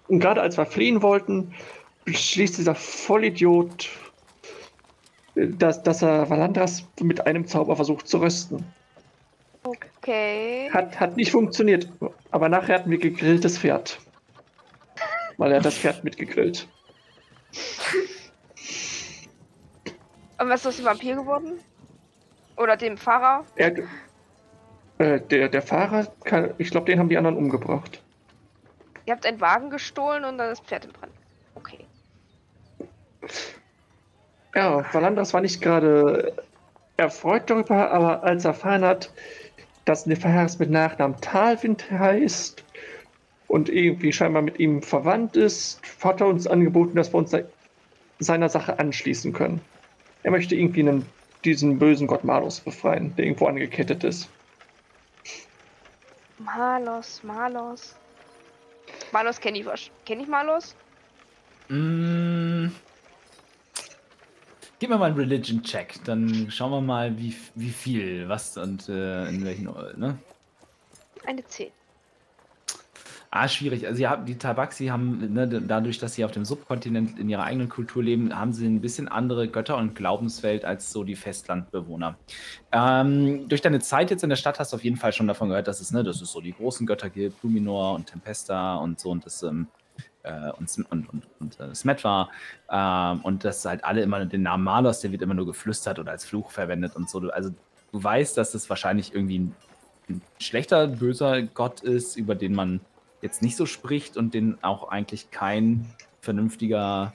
Und 0.09 0.21
gerade 0.21 0.43
als 0.43 0.57
wir 0.57 0.67
fliehen 0.67 1.03
wollten, 1.03 1.55
beschließt 2.05 2.59
dieser 2.59 2.75
Vollidiot, 2.75 3.89
äh, 5.37 5.49
dass, 5.49 5.83
dass 5.83 6.03
er 6.03 6.29
Valandras 6.29 6.85
mit 7.01 7.27
einem 7.27 7.47
Zauber 7.47 7.77
versucht 7.77 8.09
zu 8.09 8.19
rösten. 8.19 8.65
Okay. 9.63 10.71
Hat, 10.73 10.99
hat 10.99 11.17
nicht 11.17 11.31
funktioniert, 11.31 11.89
aber 12.31 12.49
nachher 12.49 12.77
hatten 12.77 12.91
wir 12.91 12.99
gegrilltes 12.99 13.59
Pferd. 13.59 14.01
Weil 15.37 15.53
er 15.53 15.59
hat 15.59 15.67
das 15.67 15.77
Pferd 15.77 16.03
mitgegrillt. 16.03 16.67
Und 20.39 20.49
was 20.49 20.61
ist 20.61 20.67
aus 20.67 20.77
dem 20.77 20.87
Vampir 20.87 21.17
geworden? 21.17 21.61
Oder 22.57 22.77
dem 22.77 22.97
Fahrer? 22.97 23.45
Er, 23.57 23.75
äh, 25.01 25.19
der, 25.19 25.49
der 25.49 25.63
Fahrer, 25.63 26.09
kann, 26.25 26.53
ich 26.59 26.71
glaube, 26.71 26.85
den 26.85 26.99
haben 26.99 27.09
die 27.09 27.17
anderen 27.17 27.39
umgebracht. 27.39 28.03
Ihr 29.07 29.15
habt 29.15 29.25
einen 29.25 29.41
Wagen 29.41 29.71
gestohlen 29.71 30.25
und 30.25 30.37
dann 30.37 30.51
das 30.51 30.61
Pferd 30.61 30.85
im 30.85 30.93
Brand. 30.93 31.13
Okay. 31.55 31.87
Ja, 34.55 34.85
Valandras 34.93 35.33
war 35.33 35.41
nicht 35.41 35.63
gerade 35.63 36.35
erfreut 36.99 37.49
darüber, 37.49 37.91
aber 37.91 38.23
als 38.25 38.45
er 38.45 38.51
erfahren 38.51 38.85
hat, 38.85 39.11
dass 39.87 40.05
Nefaris 40.05 40.59
mit 40.59 40.71
Nachnamen 40.71 41.19
Talwind 41.23 41.91
heißt 41.91 42.63
und 43.49 43.71
irgendwie 43.71 44.13
scheinbar 44.13 44.43
mit 44.43 44.59
ihm 44.59 44.83
verwandt 44.83 45.35
ist, 45.35 45.81
hat 46.05 46.21
er 46.21 46.27
uns 46.27 46.47
angeboten, 46.47 46.97
dass 46.97 47.15
wir 47.15 47.19
uns 47.19 47.35
seiner 48.19 48.51
Sache 48.51 48.79
anschließen 48.79 49.33
können. 49.33 49.63
Er 50.25 50.31
möchte 50.31 50.55
irgendwie 50.55 50.81
einen, 50.81 51.07
diesen 51.47 51.79
bösen 51.79 52.07
Gott 52.07 52.23
Malus 52.23 52.61
befreien, 52.61 53.17
der 53.17 53.25
irgendwo 53.25 53.47
angekettet 53.47 54.05
ist. 54.05 54.29
Malos, 56.41 57.23
Malos. 57.23 57.95
Malos 59.13 59.39
kenne 59.39 59.59
ich 59.59 59.67
was. 59.67 59.91
Kenne 60.05 60.23
ich 60.23 60.29
Malos? 60.29 60.75
Mm. 61.69 62.69
Gib 64.79 64.89
mir 64.89 64.97
mal 64.97 65.07
einen 65.11 65.17
Religion-Check, 65.17 66.03
dann 66.05 66.51
schauen 66.51 66.73
wir 66.73 66.81
mal, 66.81 67.19
wie, 67.19 67.37
wie 67.55 67.69
viel, 67.69 68.27
was 68.31 68.57
und 68.57 68.89
äh, 68.89 69.29
in 69.29 69.45
welchen, 69.45 69.65
ne? 69.99 70.19
Eine 71.27 71.45
10. 71.45 71.71
Ah, 73.33 73.47
schwierig. 73.47 73.87
Also 73.87 74.03
ja, 74.03 74.17
die 74.17 74.37
Tabaxi 74.37 74.87
haben, 74.87 75.33
ne, 75.33 75.47
dadurch, 75.47 75.99
dass 75.99 76.15
sie 76.15 76.25
auf 76.25 76.33
dem 76.33 76.45
Subkontinent 76.45 77.17
in 77.17 77.29
ihrer 77.29 77.45
eigenen 77.45 77.69
Kultur 77.69 78.03
leben, 78.03 78.37
haben 78.37 78.53
sie 78.53 78.67
ein 78.67 78.81
bisschen 78.81 79.07
andere 79.07 79.47
Götter- 79.47 79.77
und 79.77 79.95
Glaubenswelt 79.95 80.65
als 80.65 80.91
so 80.91 81.05
die 81.05 81.15
Festlandbewohner. 81.15 82.17
Ähm, 82.73 83.49
durch 83.49 83.61
deine 83.61 83.79
Zeit 83.79 84.11
jetzt 84.11 84.25
in 84.25 84.31
der 84.31 84.37
Stadt 84.37 84.59
hast 84.59 84.73
du 84.73 84.77
auf 84.77 84.83
jeden 84.83 84.97
Fall 84.97 85.13
schon 85.13 85.29
davon 85.29 85.49
gehört, 85.49 85.69
dass 85.69 85.81
es, 85.81 85.93
ne, 85.93 86.03
dass 86.03 86.21
es 86.21 86.33
so 86.33 86.41
die 86.41 86.53
großen 86.53 86.89
Götter 86.89 87.09
gibt, 87.09 87.41
Luminor 87.45 87.95
und 87.95 88.07
Tempesta 88.07 88.75
und 88.79 88.99
so 88.99 89.11
und 89.11 89.25
das 89.25 89.45
ähm, 89.45 89.69
äh, 90.25 90.51
und, 90.59 90.69
und, 90.91 91.09
und, 91.09 91.23
und 91.39 91.61
äh, 91.61 91.73
Smetwa. 91.73 92.29
Ähm, 92.69 93.21
und 93.21 93.45
dass 93.45 93.65
halt 93.65 93.85
alle 93.85 94.03
immer 94.03 94.25
den 94.27 94.43
Namen 94.43 94.65
Malos, 94.65 95.03
der 95.03 95.13
wird 95.13 95.23
immer 95.23 95.35
nur 95.35 95.47
geflüstert 95.47 96.01
oder 96.01 96.11
als 96.11 96.25
Fluch 96.25 96.51
verwendet 96.51 96.97
und 96.97 97.09
so. 97.09 97.21
Also 97.31 97.51
du 97.93 98.03
weißt, 98.03 98.37
dass 98.37 98.51
das 98.51 98.69
wahrscheinlich 98.69 99.15
irgendwie 99.15 99.39
ein, 99.39 99.55
ein 100.09 100.23
schlechter, 100.41 100.89
böser 100.89 101.43
Gott 101.43 101.83
ist, 101.83 102.17
über 102.17 102.35
den 102.35 102.55
man 102.55 102.81
jetzt 103.23 103.43
nicht 103.43 103.57
so 103.57 103.67
spricht 103.67 104.17
und 104.17 104.35
den 104.35 104.63
auch 104.63 104.89
eigentlich 104.89 105.31
kein 105.31 105.87
vernünftiger 106.21 107.13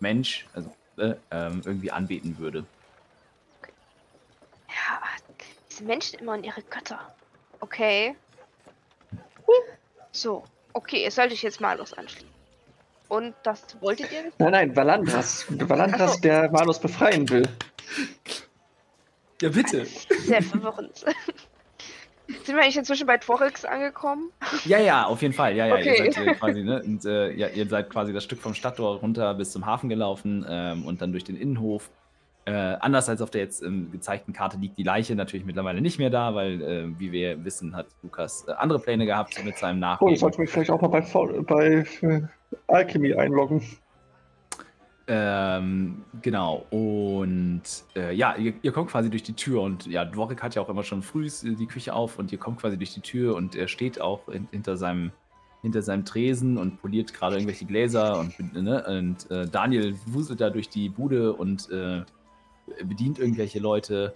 Mensch 0.00 0.46
also, 0.54 0.74
äh, 0.98 1.14
ähm, 1.30 1.62
irgendwie 1.64 1.90
anbeten 1.90 2.38
würde. 2.38 2.64
Ja, 4.68 5.00
diese 5.70 5.84
Menschen 5.84 6.18
immer 6.18 6.32
und 6.34 6.44
ihre 6.44 6.62
Götter. 6.62 7.14
Okay. 7.60 8.16
So, 10.12 10.44
okay, 10.72 11.04
es 11.04 11.14
sollte 11.14 11.34
ich 11.34 11.42
jetzt 11.42 11.60
Malus 11.60 11.92
anschließen. 11.92 12.28
Und 13.08 13.34
das 13.42 13.80
wolltet 13.80 14.10
ihr? 14.10 14.32
Nein, 14.38 14.52
nein, 14.52 14.76
Valandras. 14.76 15.44
Valandras, 15.48 16.20
der 16.20 16.50
Malus 16.50 16.78
befreien 16.78 17.28
will. 17.28 17.46
Ja, 19.42 19.50
bitte. 19.50 19.84
Sehr 19.84 20.42
verwirrend. 20.42 21.04
Sind 22.28 22.56
wir 22.56 22.62
eigentlich 22.62 22.76
inzwischen 22.78 23.06
bei 23.06 23.18
Tworix 23.18 23.64
angekommen? 23.64 24.30
Ja, 24.64 24.78
ja, 24.78 25.04
auf 25.06 25.20
jeden 25.22 25.34
Fall. 25.34 25.54
Ja, 25.56 25.66
ja, 25.66 25.74
Okay. 25.74 25.90
ihr 25.90 26.12
seid 26.12 26.26
äh, 26.26 26.34
quasi, 26.34 26.62
ne? 26.62 26.82
Und, 26.82 27.04
äh, 27.04 27.32
ja, 27.32 27.48
ihr 27.48 27.66
seid 27.68 27.90
quasi 27.90 28.12
das 28.12 28.24
Stück 28.24 28.40
vom 28.40 28.54
Stadttor 28.54 28.98
runter 28.98 29.34
bis 29.34 29.50
zum 29.52 29.66
Hafen 29.66 29.88
gelaufen 29.88 30.44
ähm, 30.48 30.84
und 30.86 31.02
dann 31.02 31.12
durch 31.12 31.24
den 31.24 31.36
Innenhof. 31.36 31.90
Äh, 32.44 32.52
anders 32.52 33.08
als 33.08 33.22
auf 33.22 33.30
der 33.30 33.42
jetzt 33.42 33.62
ähm, 33.62 33.90
gezeigten 33.92 34.32
Karte 34.32 34.56
liegt 34.56 34.76
die 34.76 34.82
Leiche 34.82 35.14
natürlich 35.14 35.46
mittlerweile 35.46 35.80
nicht 35.80 35.98
mehr 35.98 36.10
da, 36.10 36.34
weil, 36.34 36.60
äh, 36.60 36.98
wie 36.98 37.12
wir 37.12 37.44
wissen, 37.44 37.76
hat 37.76 37.86
Lukas 38.02 38.44
äh, 38.48 38.52
andere 38.52 38.80
Pläne 38.80 39.06
gehabt 39.06 39.44
mit 39.44 39.56
seinem 39.58 39.76
Oh, 39.78 39.80
Nachleben. 39.80 40.14
ich 40.14 40.20
sollte 40.20 40.40
mich 40.40 40.50
vielleicht 40.50 40.70
auch 40.70 40.80
mal 40.80 40.88
bei, 40.88 41.00
bei 41.42 41.84
äh, 42.02 42.22
Alchemy 42.66 43.14
einloggen. 43.14 43.62
Ähm, 45.08 46.04
genau. 46.22 46.66
Und 46.70 47.62
äh, 47.96 48.14
ja, 48.14 48.36
ihr, 48.36 48.54
ihr 48.62 48.72
kommt 48.72 48.90
quasi 48.90 49.10
durch 49.10 49.22
die 49.22 49.34
Tür 49.34 49.62
und 49.62 49.86
ja, 49.86 50.04
Dvorik 50.04 50.42
hat 50.42 50.54
ja 50.54 50.62
auch 50.62 50.68
immer 50.68 50.84
schon 50.84 51.02
früh 51.02 51.28
die 51.42 51.66
Küche 51.66 51.92
auf 51.92 52.18
und 52.18 52.30
ihr 52.30 52.38
kommt 52.38 52.60
quasi 52.60 52.76
durch 52.76 52.94
die 52.94 53.00
Tür 53.00 53.34
und 53.34 53.56
er 53.56 53.68
steht 53.68 54.00
auch 54.00 54.28
in, 54.28 54.46
hinter 54.50 54.76
seinem 54.76 55.12
hinter 55.62 55.80
seinem 55.80 56.04
Tresen 56.04 56.58
und 56.58 56.80
poliert 56.80 57.14
gerade 57.14 57.36
irgendwelche 57.36 57.64
Gläser 57.64 58.18
und, 58.18 58.52
ne, 58.52 58.84
und 58.84 59.30
äh, 59.30 59.46
Daniel 59.46 59.94
wuselt 60.06 60.40
da 60.40 60.50
durch 60.50 60.68
die 60.68 60.88
Bude 60.88 61.34
und 61.34 61.70
äh, 61.70 62.02
bedient 62.84 63.20
irgendwelche 63.20 63.60
Leute 63.60 64.14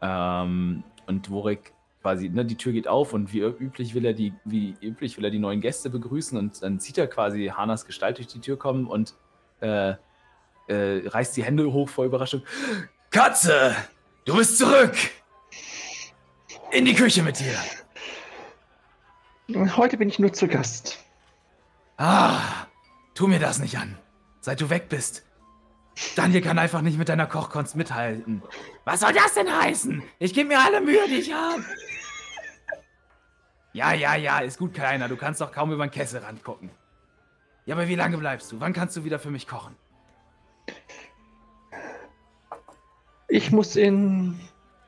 ähm, 0.00 0.82
und 1.06 1.28
Dvorik 1.28 1.74
quasi, 2.00 2.30
ne, 2.30 2.46
die 2.46 2.56
Tür 2.56 2.72
geht 2.72 2.88
auf 2.88 3.12
und 3.12 3.32
wie 3.32 3.40
üblich 3.40 3.94
will 3.94 4.06
er 4.06 4.14
die, 4.14 4.32
wie 4.46 4.74
üblich 4.80 5.18
will 5.18 5.24
er 5.24 5.30
die 5.30 5.38
neuen 5.38 5.60
Gäste 5.60 5.90
begrüßen 5.90 6.38
und 6.38 6.62
dann 6.62 6.78
sieht 6.78 6.96
er 6.96 7.08
quasi 7.08 7.52
Hanas 7.54 7.84
Gestalt 7.84 8.16
durch 8.16 8.28
die 8.28 8.40
Tür 8.40 8.56
kommen 8.56 8.86
und 8.86 9.14
äh, 9.60 9.94
äh, 10.68 11.06
reißt 11.06 11.36
die 11.36 11.44
Hände 11.44 11.72
hoch 11.72 11.88
vor 11.88 12.04
Überraschung. 12.04 12.42
Katze, 13.10 13.74
du 14.24 14.36
bist 14.36 14.58
zurück! 14.58 14.94
In 16.72 16.84
die 16.84 16.94
Küche 16.94 17.22
mit 17.22 17.38
dir! 17.38 17.58
Heute 19.76 19.96
bin 19.96 20.08
ich 20.08 20.18
nur 20.18 20.32
zu 20.32 20.48
Gast. 20.48 20.98
Ah, 21.96 22.66
tu 23.14 23.26
mir 23.28 23.38
das 23.38 23.58
nicht 23.58 23.78
an. 23.78 23.96
Seit 24.40 24.60
du 24.60 24.70
weg 24.70 24.88
bist. 24.88 25.24
Daniel 26.14 26.42
kann 26.42 26.58
einfach 26.58 26.82
nicht 26.82 26.98
mit 26.98 27.08
deiner 27.08 27.26
Kochkunst 27.26 27.74
mithalten. 27.74 28.42
Was 28.84 29.00
soll 29.00 29.12
das 29.12 29.34
denn 29.34 29.50
heißen? 29.50 30.02
Ich 30.18 30.34
gebe 30.34 30.48
mir 30.48 30.60
alle 30.60 30.80
Mühe, 30.80 31.06
die 31.08 31.16
ich 31.16 31.32
habe. 31.32 31.64
Ja, 33.72 33.92
ja, 33.92 34.14
ja, 34.14 34.40
ist 34.40 34.58
gut, 34.58 34.74
Kleiner. 34.74 35.08
Du 35.08 35.16
kannst 35.16 35.40
doch 35.40 35.52
kaum 35.52 35.72
über 35.72 35.86
den 35.86 35.90
Kesselrand 35.90 36.42
gucken. 36.44 36.70
Ja, 37.64 37.74
aber 37.74 37.88
wie 37.88 37.94
lange 37.94 38.18
bleibst 38.18 38.52
du? 38.52 38.60
Wann 38.60 38.72
kannst 38.72 38.96
du 38.96 39.04
wieder 39.04 39.18
für 39.18 39.30
mich 39.30 39.46
kochen? 39.46 39.74
Ich 43.28 43.50
muss 43.50 43.76
in 43.76 44.38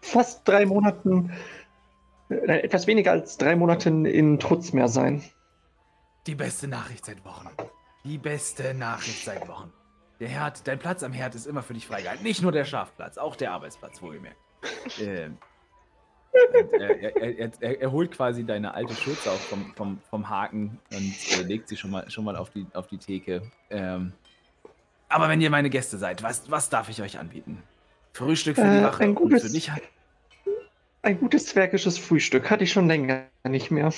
fast 0.00 0.46
drei 0.46 0.64
Monaten, 0.64 1.32
äh, 2.30 2.60
etwas 2.60 2.86
weniger 2.86 3.12
als 3.12 3.36
drei 3.36 3.56
Monaten 3.56 4.04
in 4.04 4.38
Trutzmeer 4.38 4.88
sein. 4.88 5.22
Die 6.26 6.34
beste 6.34 6.68
Nachricht 6.68 7.04
seit 7.04 7.24
Wochen. 7.24 7.48
Die 8.04 8.18
beste 8.18 8.74
Nachricht 8.74 9.24
seit 9.24 9.48
Wochen. 9.48 9.72
Der 10.20 10.28
Herd, 10.28 10.66
dein 10.66 10.78
Platz 10.78 11.02
am 11.02 11.12
Herd 11.12 11.34
ist 11.34 11.46
immer 11.46 11.62
für 11.62 11.74
dich 11.74 11.86
freigehalten. 11.86 12.24
Nicht 12.24 12.42
nur 12.42 12.52
der 12.52 12.64
Schafplatz, 12.64 13.18
auch 13.18 13.36
der 13.36 13.52
Arbeitsplatz, 13.52 14.02
wohlgemerkt. 14.02 14.36
ähm, 15.00 15.38
er, 16.72 17.00
er, 17.00 17.38
er, 17.38 17.50
er, 17.60 17.80
er 17.80 17.92
holt 17.92 18.10
quasi 18.12 18.44
deine 18.44 18.74
alte 18.74 18.94
Schürze 18.94 19.30
auch 19.30 19.38
vom, 19.38 19.72
vom, 19.74 20.00
vom 20.10 20.28
Haken 20.28 20.78
und 20.92 21.14
äh, 21.38 21.42
legt 21.42 21.68
sie 21.68 21.76
schon 21.76 21.90
mal, 21.90 22.10
schon 22.10 22.24
mal 22.24 22.36
auf, 22.36 22.50
die, 22.50 22.66
auf 22.74 22.86
die 22.86 22.98
Theke. 22.98 23.42
Ähm, 23.70 24.12
aber 25.08 25.28
wenn 25.28 25.40
ihr 25.40 25.50
meine 25.50 25.70
Gäste 25.70 25.98
seid, 25.98 26.22
was, 26.22 26.50
was 26.50 26.68
darf 26.68 26.88
ich 26.88 27.00
euch 27.00 27.18
anbieten? 27.18 27.62
Frühstück 28.18 28.56
für 28.56 28.62
die 28.62 28.78
Äh, 28.78 28.82
Wache 28.82 29.04
ein 29.04 29.10
und 29.10 29.14
gutes- 29.14 29.42
für 29.44 29.48
dich. 29.50 29.70
Ein 31.02 31.20
gutes 31.20 31.46
zwergisches 31.46 31.96
Frühstück 31.98 32.50
hatte 32.50 32.64
ich 32.64 32.72
schon 32.72 32.88
länger 32.88 33.26
nicht 33.44 33.70
mehr. 33.70 33.92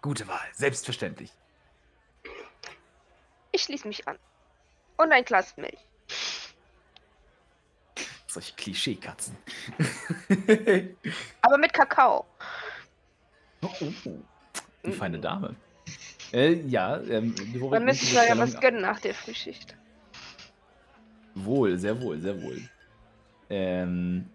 Gute 0.00 0.28
Wahl, 0.28 0.46
selbstverständlich. 0.52 1.32
Ich 3.50 3.62
schließe 3.62 3.88
mich 3.88 4.06
an. 4.06 4.16
Und 4.96 5.10
ein 5.12 5.24
Glas 5.24 5.56
Milch. 5.56 5.78
Solche 8.28 8.54
Klischeekatzen. 8.54 9.36
Aber 11.42 11.58
mit 11.58 11.72
Kakao. 11.72 12.24
Oh, 13.62 13.68
oh. 14.04 14.18
Die 14.84 14.92
feine 14.92 15.18
Dame. 15.18 15.56
Äh, 16.32 16.54
ja, 16.66 17.00
ähm, 17.00 17.34
müsste 17.34 17.80
die 17.80 17.94
sich 17.94 18.28
ja 18.28 18.38
was 18.38 18.60
gönnen 18.60 18.82
nach 18.82 19.00
der 19.00 19.14
Frühschicht. 19.14 19.74
Wohl, 21.34 21.78
sehr 21.78 22.00
wohl, 22.00 22.20
sehr 22.20 22.40
wohl. 22.42 22.60
Ähm, 23.50 24.26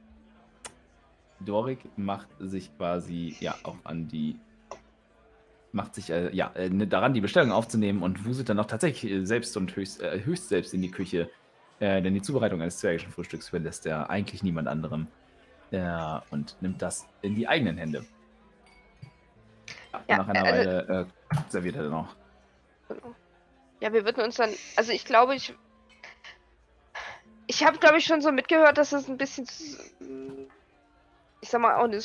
Dorik 1.39 1.79
macht 1.97 2.27
sich 2.39 2.75
quasi 2.77 3.35
ja 3.39 3.55
auch 3.63 3.77
an 3.83 4.07
die 4.07 4.39
macht 5.71 5.95
sich 5.95 6.09
äh, 6.09 6.35
ja 6.35 6.51
äh, 6.55 6.69
ne- 6.69 6.87
daran 6.87 7.13
die 7.13 7.21
Bestellung 7.21 7.51
aufzunehmen 7.51 8.01
und 8.01 8.25
wuselt 8.25 8.49
dann 8.49 8.59
auch 8.59 8.65
tatsächlich 8.65 9.11
äh, 9.11 9.25
selbst 9.25 9.55
und 9.55 9.75
höchst, 9.75 10.01
äh, 10.01 10.23
höchst 10.25 10.49
selbst 10.49 10.73
in 10.73 10.81
die 10.81 10.89
Küche, 10.89 11.29
äh, 11.79 12.01
denn 12.01 12.13
die 12.15 12.21
Zubereitung 12.21 12.59
eines 12.61 12.79
zwergischen 12.79 13.11
Frühstücks 13.11 13.49
überlässt 13.49 13.85
er 13.85 14.09
eigentlich 14.09 14.41
niemand 14.41 14.67
anderem 14.67 15.07
äh, 15.71 16.19
und 16.31 16.57
nimmt 16.61 16.81
das 16.81 17.07
in 17.21 17.35
die 17.35 17.47
eigenen 17.47 17.77
Hände. 17.77 18.03
Ja, 20.07 20.17
nach 20.17 20.27
einer 20.27 20.43
also- 20.43 20.69
Weile 20.69 21.07
äh, 21.31 21.35
serviert 21.49 21.75
er 21.75 21.83
dann 21.83 21.93
auch. 21.93 22.15
Ja, 23.79 23.93
wir 23.93 24.03
würden 24.03 24.23
uns 24.23 24.35
dann. 24.35 24.49
Also 24.75 24.91
ich 24.91 25.05
glaube, 25.05 25.35
ich. 25.35 25.53
Ich 27.51 27.65
habe, 27.65 27.79
glaube 27.79 27.97
ich, 27.97 28.05
schon 28.05 28.21
so 28.21 28.31
mitgehört, 28.31 28.77
dass 28.77 28.91
es 28.93 29.09
ein 29.09 29.17
bisschen. 29.17 29.47
Ich 31.41 31.49
sag 31.49 31.59
mal, 31.61 31.77
auch 31.77 31.85
eine 31.85 31.99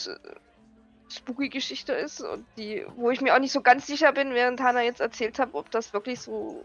spooky 1.11 1.51
Geschichte 1.51 1.93
ist. 1.93 2.23
Und 2.23 2.47
die, 2.57 2.87
wo 2.97 3.11
ich 3.11 3.21
mir 3.21 3.35
auch 3.35 3.39
nicht 3.39 3.53
so 3.53 3.61
ganz 3.61 3.87
sicher 3.87 4.11
bin, 4.13 4.33
während 4.33 4.63
Hannah 4.63 4.81
jetzt 4.81 5.01
erzählt 5.03 5.39
hat, 5.39 5.51
ob 5.53 5.71
das 5.71 5.93
wirklich 5.93 6.21
so 6.21 6.65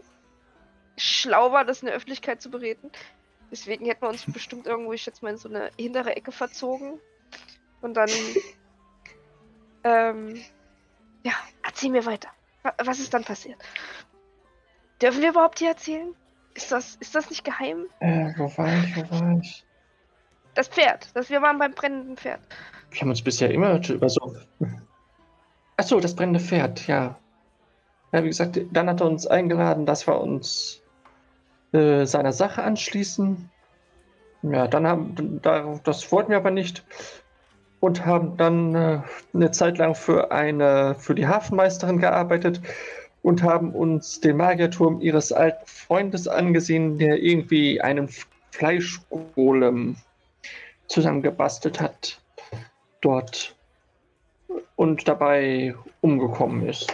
schlau 0.96 1.52
war, 1.52 1.66
das 1.66 1.82
in 1.82 1.86
der 1.88 1.94
Öffentlichkeit 1.94 2.40
zu 2.40 2.50
bereden. 2.50 2.90
Deswegen 3.50 3.84
hätten 3.84 4.00
wir 4.00 4.08
uns 4.08 4.24
bestimmt 4.32 4.66
irgendwo, 4.66 4.94
ich 4.94 5.02
schätze 5.02 5.22
mal, 5.26 5.32
in 5.32 5.36
so 5.36 5.50
eine 5.50 5.70
hintere 5.78 6.16
Ecke 6.16 6.32
verzogen. 6.32 6.98
Und 7.82 7.94
dann. 7.94 8.08
Ähm, 9.82 10.44
ja, 11.22 11.32
erzähl 11.62 11.88
mir 11.88 12.04
weiter. 12.04 12.28
Wa- 12.62 12.74
Was 12.84 12.98
ist 12.98 13.14
dann 13.14 13.24
passiert? 13.24 13.58
Dürfen 15.00 15.22
wir 15.22 15.30
überhaupt 15.30 15.58
hier 15.58 15.70
erzählen? 15.70 16.14
Ist 16.54 16.72
das, 16.72 16.96
ist 16.96 17.14
das 17.14 17.30
nicht 17.30 17.44
geheim? 17.44 17.86
Äh, 18.00 18.32
wo 18.36 18.44
war 18.56 18.68
ich, 18.68 18.96
wo 18.96 19.10
war 19.10 19.38
ich? 19.40 19.64
Das 20.54 20.68
Pferd. 20.68 21.10
Das, 21.14 21.30
wir 21.30 21.42
waren 21.42 21.58
beim 21.58 21.72
brennenden 21.72 22.16
Pferd. 22.16 22.40
Wir 22.90 23.00
haben 23.02 23.10
uns 23.10 23.22
bisher 23.22 23.50
immer 23.50 23.80
über 23.88 24.08
so. 24.08 24.34
Achso, 25.76 26.00
das 26.00 26.14
brennende 26.14 26.40
Pferd, 26.40 26.86
ja. 26.86 27.18
Ja, 28.12 28.24
wie 28.24 28.28
gesagt, 28.28 28.60
dann 28.72 28.88
hat 28.88 29.00
er 29.00 29.06
uns 29.06 29.26
eingeladen, 29.26 29.86
dass 29.86 30.06
wir 30.06 30.20
uns 30.20 30.82
äh, 31.72 32.04
seiner 32.04 32.32
Sache 32.32 32.62
anschließen. 32.62 33.48
Ja, 34.42 34.66
dann 34.66 34.86
haben, 34.86 35.40
da, 35.42 35.78
das 35.84 36.10
wollten 36.10 36.30
wir 36.30 36.38
aber 36.38 36.50
nicht 36.50 36.84
und 37.78 38.04
haben 38.04 38.36
dann 38.36 38.74
äh, 38.74 39.02
eine 39.32 39.50
Zeit 39.52 39.78
lang 39.78 39.94
für 39.94 40.32
eine, 40.32 40.96
für 40.98 41.14
die 41.14 41.28
Hafenmeisterin 41.28 41.98
gearbeitet 41.98 42.60
und 43.22 43.42
haben 43.42 43.74
uns 43.74 44.20
den 44.20 44.36
Magierturm 44.36 45.00
ihres 45.00 45.32
alten 45.32 45.66
Freundes 45.66 46.26
angesehen, 46.28 46.98
der 46.98 47.22
irgendwie 47.22 47.80
einen 47.80 48.08
Fleischgolem 48.50 49.96
zusammengebastelt 50.88 51.80
hat 51.80 52.20
dort 53.00 53.54
und 54.76 55.06
dabei 55.06 55.74
umgekommen 56.00 56.66
ist. 56.66 56.92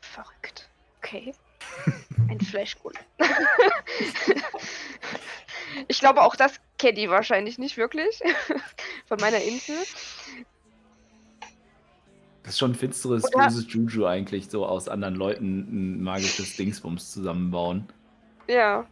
Verrückt. 0.00 0.68
Okay. 0.98 1.34
Ein 2.28 2.40
Fleischgolem. 2.40 2.98
ich 5.88 6.00
glaube, 6.00 6.22
auch 6.22 6.36
das 6.36 6.60
kennt 6.78 6.98
die 6.98 7.10
wahrscheinlich 7.10 7.58
nicht 7.58 7.76
wirklich. 7.76 8.20
Von 9.06 9.18
meiner 9.20 9.40
Insel. 9.40 9.76
Das 12.48 12.54
ist 12.54 12.60
schon 12.60 12.70
ein 12.70 12.76
finsteres, 12.76 13.24
Oder- 13.34 13.44
böses 13.44 13.70
Juju 13.70 14.06
eigentlich, 14.06 14.48
so 14.48 14.64
aus 14.64 14.88
anderen 14.88 15.16
Leuten 15.16 15.98
ein 15.98 16.02
magisches 16.02 16.56
Dingsbums 16.56 17.12
zusammenbauen. 17.12 17.84
Ja. 18.48 18.86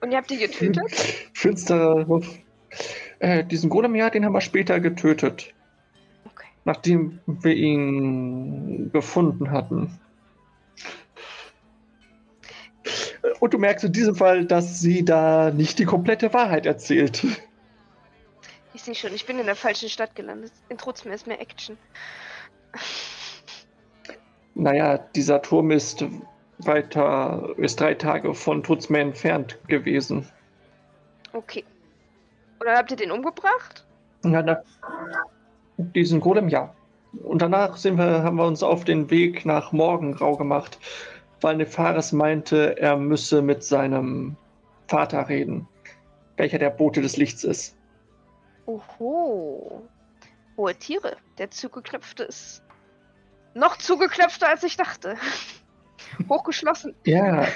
Und 0.00 0.12
ihr 0.12 0.16
habt 0.16 0.30
die 0.30 0.38
getötet? 0.38 0.90
Finsterer 1.34 2.08
Wurf. 2.08 2.26
Äh, 3.18 3.44
diesen 3.44 3.68
Golem, 3.68 3.94
ja, 3.96 4.08
den 4.08 4.24
haben 4.24 4.32
wir 4.32 4.40
später 4.40 4.80
getötet, 4.80 5.52
Okay. 6.24 6.46
nachdem 6.64 7.18
wir 7.26 7.52
ihn 7.54 8.90
gefunden 8.90 9.50
hatten. 9.50 10.00
Und 13.40 13.52
du 13.52 13.58
merkst 13.58 13.84
in 13.84 13.92
diesem 13.92 14.14
Fall, 14.14 14.46
dass 14.46 14.80
sie 14.80 15.04
da 15.04 15.50
nicht 15.50 15.78
die 15.78 15.84
komplette 15.84 16.32
Wahrheit 16.32 16.64
erzählt. 16.64 17.26
Ich 18.72 18.82
sehe 18.82 18.94
schon, 18.94 19.12
ich 19.14 19.26
bin 19.26 19.38
in 19.38 19.46
der 19.46 19.56
falschen 19.56 19.88
Stadt 19.88 20.14
gelandet. 20.14 20.52
In 20.68 20.78
Trutzmeer 20.78 21.14
ist 21.14 21.26
mehr 21.26 21.40
Action. 21.40 21.76
Naja, 24.54 24.98
dieser 25.14 25.42
Turm 25.42 25.70
ist 25.70 26.04
weiter, 26.58 27.54
ist 27.56 27.80
drei 27.80 27.94
Tage 27.94 28.34
von 28.34 28.62
Trutzmeer 28.62 29.02
entfernt 29.02 29.58
gewesen. 29.66 30.28
Okay. 31.32 31.64
Dann 32.60 32.76
habt 32.76 32.90
ihr 32.90 32.96
den 32.96 33.10
umgebracht? 33.10 33.86
Ja, 34.24 34.42
na, 34.42 34.62
diesen 35.78 36.20
Golem, 36.20 36.48
ja. 36.48 36.74
Und 37.24 37.42
danach 37.42 37.76
sind 37.76 37.96
wir, 37.96 38.22
haben 38.22 38.36
wir 38.36 38.46
uns 38.46 38.62
auf 38.62 38.84
den 38.84 39.10
Weg 39.10 39.44
nach 39.46 39.72
Morgengrau 39.72 40.36
gemacht, 40.36 40.78
weil 41.40 41.56
Nefaris 41.56 42.12
meinte, 42.12 42.78
er 42.78 42.96
müsse 42.96 43.42
mit 43.42 43.64
seinem 43.64 44.36
Vater 44.88 45.28
reden, 45.28 45.66
welcher 46.36 46.58
der 46.58 46.70
Bote 46.70 47.00
des 47.00 47.16
Lichts 47.16 47.42
ist. 47.44 47.76
Oho. 48.70 49.82
Hohe 50.56 50.74
Tiere. 50.74 51.16
Der 51.38 51.50
zugeknöpfte 51.50 52.24
ist 52.24 52.62
noch 53.54 53.78
zugeknöpfter, 53.78 54.48
als 54.48 54.62
ich 54.62 54.76
dachte. 54.76 55.16
Hochgeschlossen. 56.28 56.94
Ja. 57.04 57.48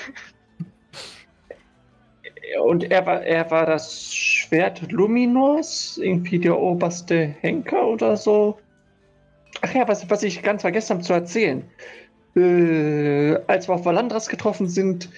Und 2.62 2.90
er 2.90 3.06
war, 3.06 3.22
er 3.22 3.50
war 3.50 3.66
das 3.66 4.12
Schwert 4.14 4.90
Luminous, 4.90 5.98
irgendwie 5.98 6.38
der 6.38 6.58
oberste 6.58 7.34
Henker 7.40 7.86
oder 7.86 8.16
so. 8.16 8.58
Ach 9.62 9.72
ja, 9.72 9.86
was, 9.86 10.08
was 10.10 10.22
ich 10.22 10.42
ganz 10.42 10.62
vergessen 10.62 10.94
habe 10.94 11.02
zu 11.02 11.12
erzählen. 11.12 11.64
Äh, 12.36 13.36
als 13.46 13.68
wir 13.68 13.74
auf 13.74 13.84
Valandras 13.84 14.28
getroffen 14.28 14.68
sind, 14.68 15.08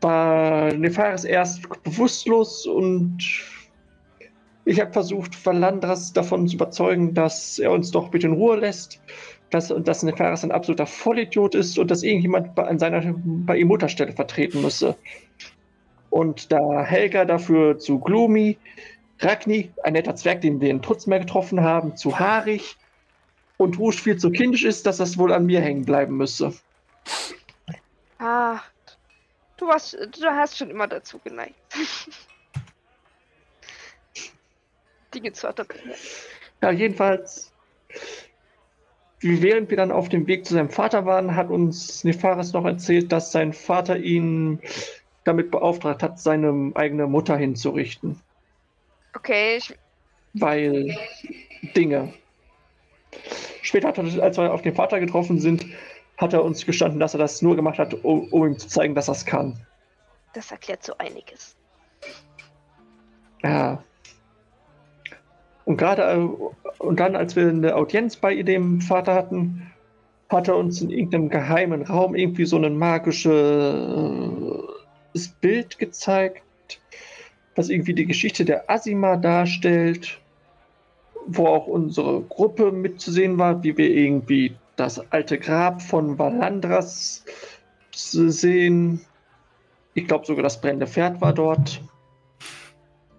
war 0.00 0.72
Nefaris 0.72 1.24
erst 1.24 1.68
bewusstlos 1.84 2.66
und 2.66 3.18
ich 4.66 4.80
habe 4.80 4.92
versucht, 4.92 5.46
Valandras 5.46 6.12
davon 6.12 6.48
zu 6.48 6.56
überzeugen, 6.56 7.14
dass 7.14 7.60
er 7.60 7.70
uns 7.70 7.92
doch 7.92 8.10
bitte 8.10 8.26
in 8.26 8.32
Ruhe 8.32 8.56
lässt, 8.56 9.00
dass, 9.50 9.68
dass 9.68 10.02
Nefaris 10.02 10.42
ein 10.42 10.50
absoluter 10.50 10.86
Vollidiot 10.86 11.54
ist 11.54 11.78
und 11.78 11.88
dass 11.88 12.02
irgendjemand 12.02 12.56
bei, 12.56 12.64
an 12.64 12.80
seiner, 12.80 13.14
bei 13.14 13.58
ihm 13.58 13.68
Mutterstelle 13.68 14.12
vertreten 14.12 14.62
müsse. 14.62 14.96
Und 16.10 16.50
da 16.50 16.82
Helga 16.82 17.24
dafür 17.24 17.78
zu 17.78 18.00
Gloomy, 18.00 18.58
Ragni, 19.20 19.70
ein 19.84 19.92
netter 19.92 20.16
Zwerg, 20.16 20.40
den 20.40 20.60
wir 20.60 20.70
in 20.70 20.82
Trutzmeer 20.82 21.20
getroffen 21.20 21.60
haben, 21.60 21.96
zu 21.96 22.18
haarig 22.18 22.76
und 23.58 23.78
Rouge 23.78 23.96
viel 23.96 24.16
zu 24.16 24.30
kindisch 24.30 24.64
ist, 24.64 24.84
dass 24.84 24.96
das 24.96 25.16
wohl 25.16 25.32
an 25.32 25.46
mir 25.46 25.60
hängen 25.60 25.84
bleiben 25.84 26.16
müsse. 26.16 26.52
Ah. 28.18 28.58
Du, 29.58 29.68
warst, 29.68 29.94
du 29.94 30.26
hast 30.26 30.58
schon 30.58 30.70
immer 30.70 30.88
dazu 30.88 31.18
geneigt. 31.20 31.54
Dinge 35.16 35.32
zu 35.32 35.48
adaptieren. 35.48 35.92
Ja, 36.62 36.70
jedenfalls, 36.70 37.52
während 39.20 39.70
wir 39.70 39.76
dann 39.76 39.90
auf 39.90 40.08
dem 40.08 40.26
Weg 40.26 40.46
zu 40.46 40.54
seinem 40.54 40.70
Vater 40.70 41.06
waren, 41.06 41.34
hat 41.34 41.50
uns 41.50 42.04
Nefaris 42.04 42.52
noch 42.52 42.64
erzählt, 42.64 43.10
dass 43.12 43.32
sein 43.32 43.52
Vater 43.52 43.96
ihn 43.96 44.60
damit 45.24 45.50
beauftragt 45.50 46.02
hat, 46.02 46.20
seine 46.20 46.72
eigene 46.74 47.06
Mutter 47.06 47.36
hinzurichten. 47.36 48.20
Okay, 49.14 49.56
ich, 49.56 49.74
Weil 50.34 50.96
Dinge. 51.74 52.12
Später, 53.62 53.88
hat 53.88 53.98
er, 53.98 54.22
als 54.22 54.36
wir 54.36 54.52
auf 54.52 54.62
den 54.62 54.74
Vater 54.74 55.00
getroffen 55.00 55.40
sind, 55.40 55.66
hat 56.18 56.32
er 56.32 56.44
uns 56.44 56.64
gestanden, 56.64 57.00
dass 57.00 57.14
er 57.14 57.18
das 57.18 57.42
nur 57.42 57.56
gemacht 57.56 57.78
hat, 57.78 57.94
um, 58.04 58.28
um 58.32 58.46
ihm 58.46 58.58
zu 58.58 58.68
zeigen, 58.68 58.94
dass 58.94 59.08
er 59.08 59.12
es 59.12 59.24
kann. 59.24 59.58
das 60.34 60.50
erklärt 60.50 60.82
so 60.84 60.96
einiges. 60.98 61.56
Ja. 63.42 63.82
Und 65.66 65.76
gerade 65.76 66.02
äh, 66.02 66.28
und 66.78 67.00
dann, 67.00 67.16
als 67.16 67.36
wir 67.36 67.48
eine 67.48 67.76
Audienz 67.76 68.16
bei 68.16 68.42
dem 68.42 68.80
Vater 68.80 69.14
hatten, 69.14 69.70
hat 70.28 70.48
er 70.48 70.56
uns 70.56 70.80
in 70.80 70.90
irgendeinem 70.90 71.28
geheimen 71.28 71.82
Raum 71.82 72.14
irgendwie 72.14 72.46
so 72.46 72.56
ein 72.56 72.78
magisches 72.78 73.28
Bild 75.40 75.78
gezeigt, 75.78 76.42
was 77.54 77.68
irgendwie 77.68 77.94
die 77.94 78.06
Geschichte 78.06 78.44
der 78.44 78.70
Asima 78.70 79.16
darstellt, 79.16 80.20
wo 81.26 81.46
auch 81.46 81.66
unsere 81.66 82.22
Gruppe 82.22 82.72
mitzusehen 82.72 83.38
war, 83.38 83.62
wie 83.62 83.76
wir 83.76 83.90
irgendwie 83.90 84.54
das 84.76 85.00
alte 85.12 85.38
Grab 85.38 85.82
von 85.82 86.18
Valandras 86.18 87.24
sehen. 87.92 89.00
Ich 89.94 90.06
glaube 90.06 90.26
sogar 90.26 90.42
das 90.42 90.60
brennende 90.60 90.86
Pferd 90.86 91.20
war 91.20 91.32
dort. 91.32 91.80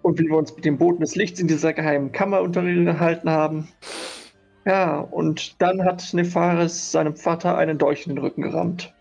Und 0.08 0.18
wie 0.18 0.26
wir 0.26 0.38
uns 0.38 0.56
mit 0.56 0.64
dem 0.64 0.78
Boten 0.78 1.00
des 1.00 1.16
Lichts 1.16 1.38
in 1.38 1.48
dieser 1.48 1.74
geheimen 1.74 2.12
Kammer 2.12 2.40
unterhalten 2.40 3.28
haben. 3.28 3.68
Ja, 4.64 5.00
und 5.00 5.60
dann 5.60 5.84
hat 5.84 6.14
Nefaris 6.14 6.92
seinem 6.92 7.14
Vater 7.14 7.58
einen 7.58 7.76
Dolch 7.76 8.06
in 8.06 8.14
den 8.14 8.24
Rücken 8.24 8.40
gerammt. 8.40 8.94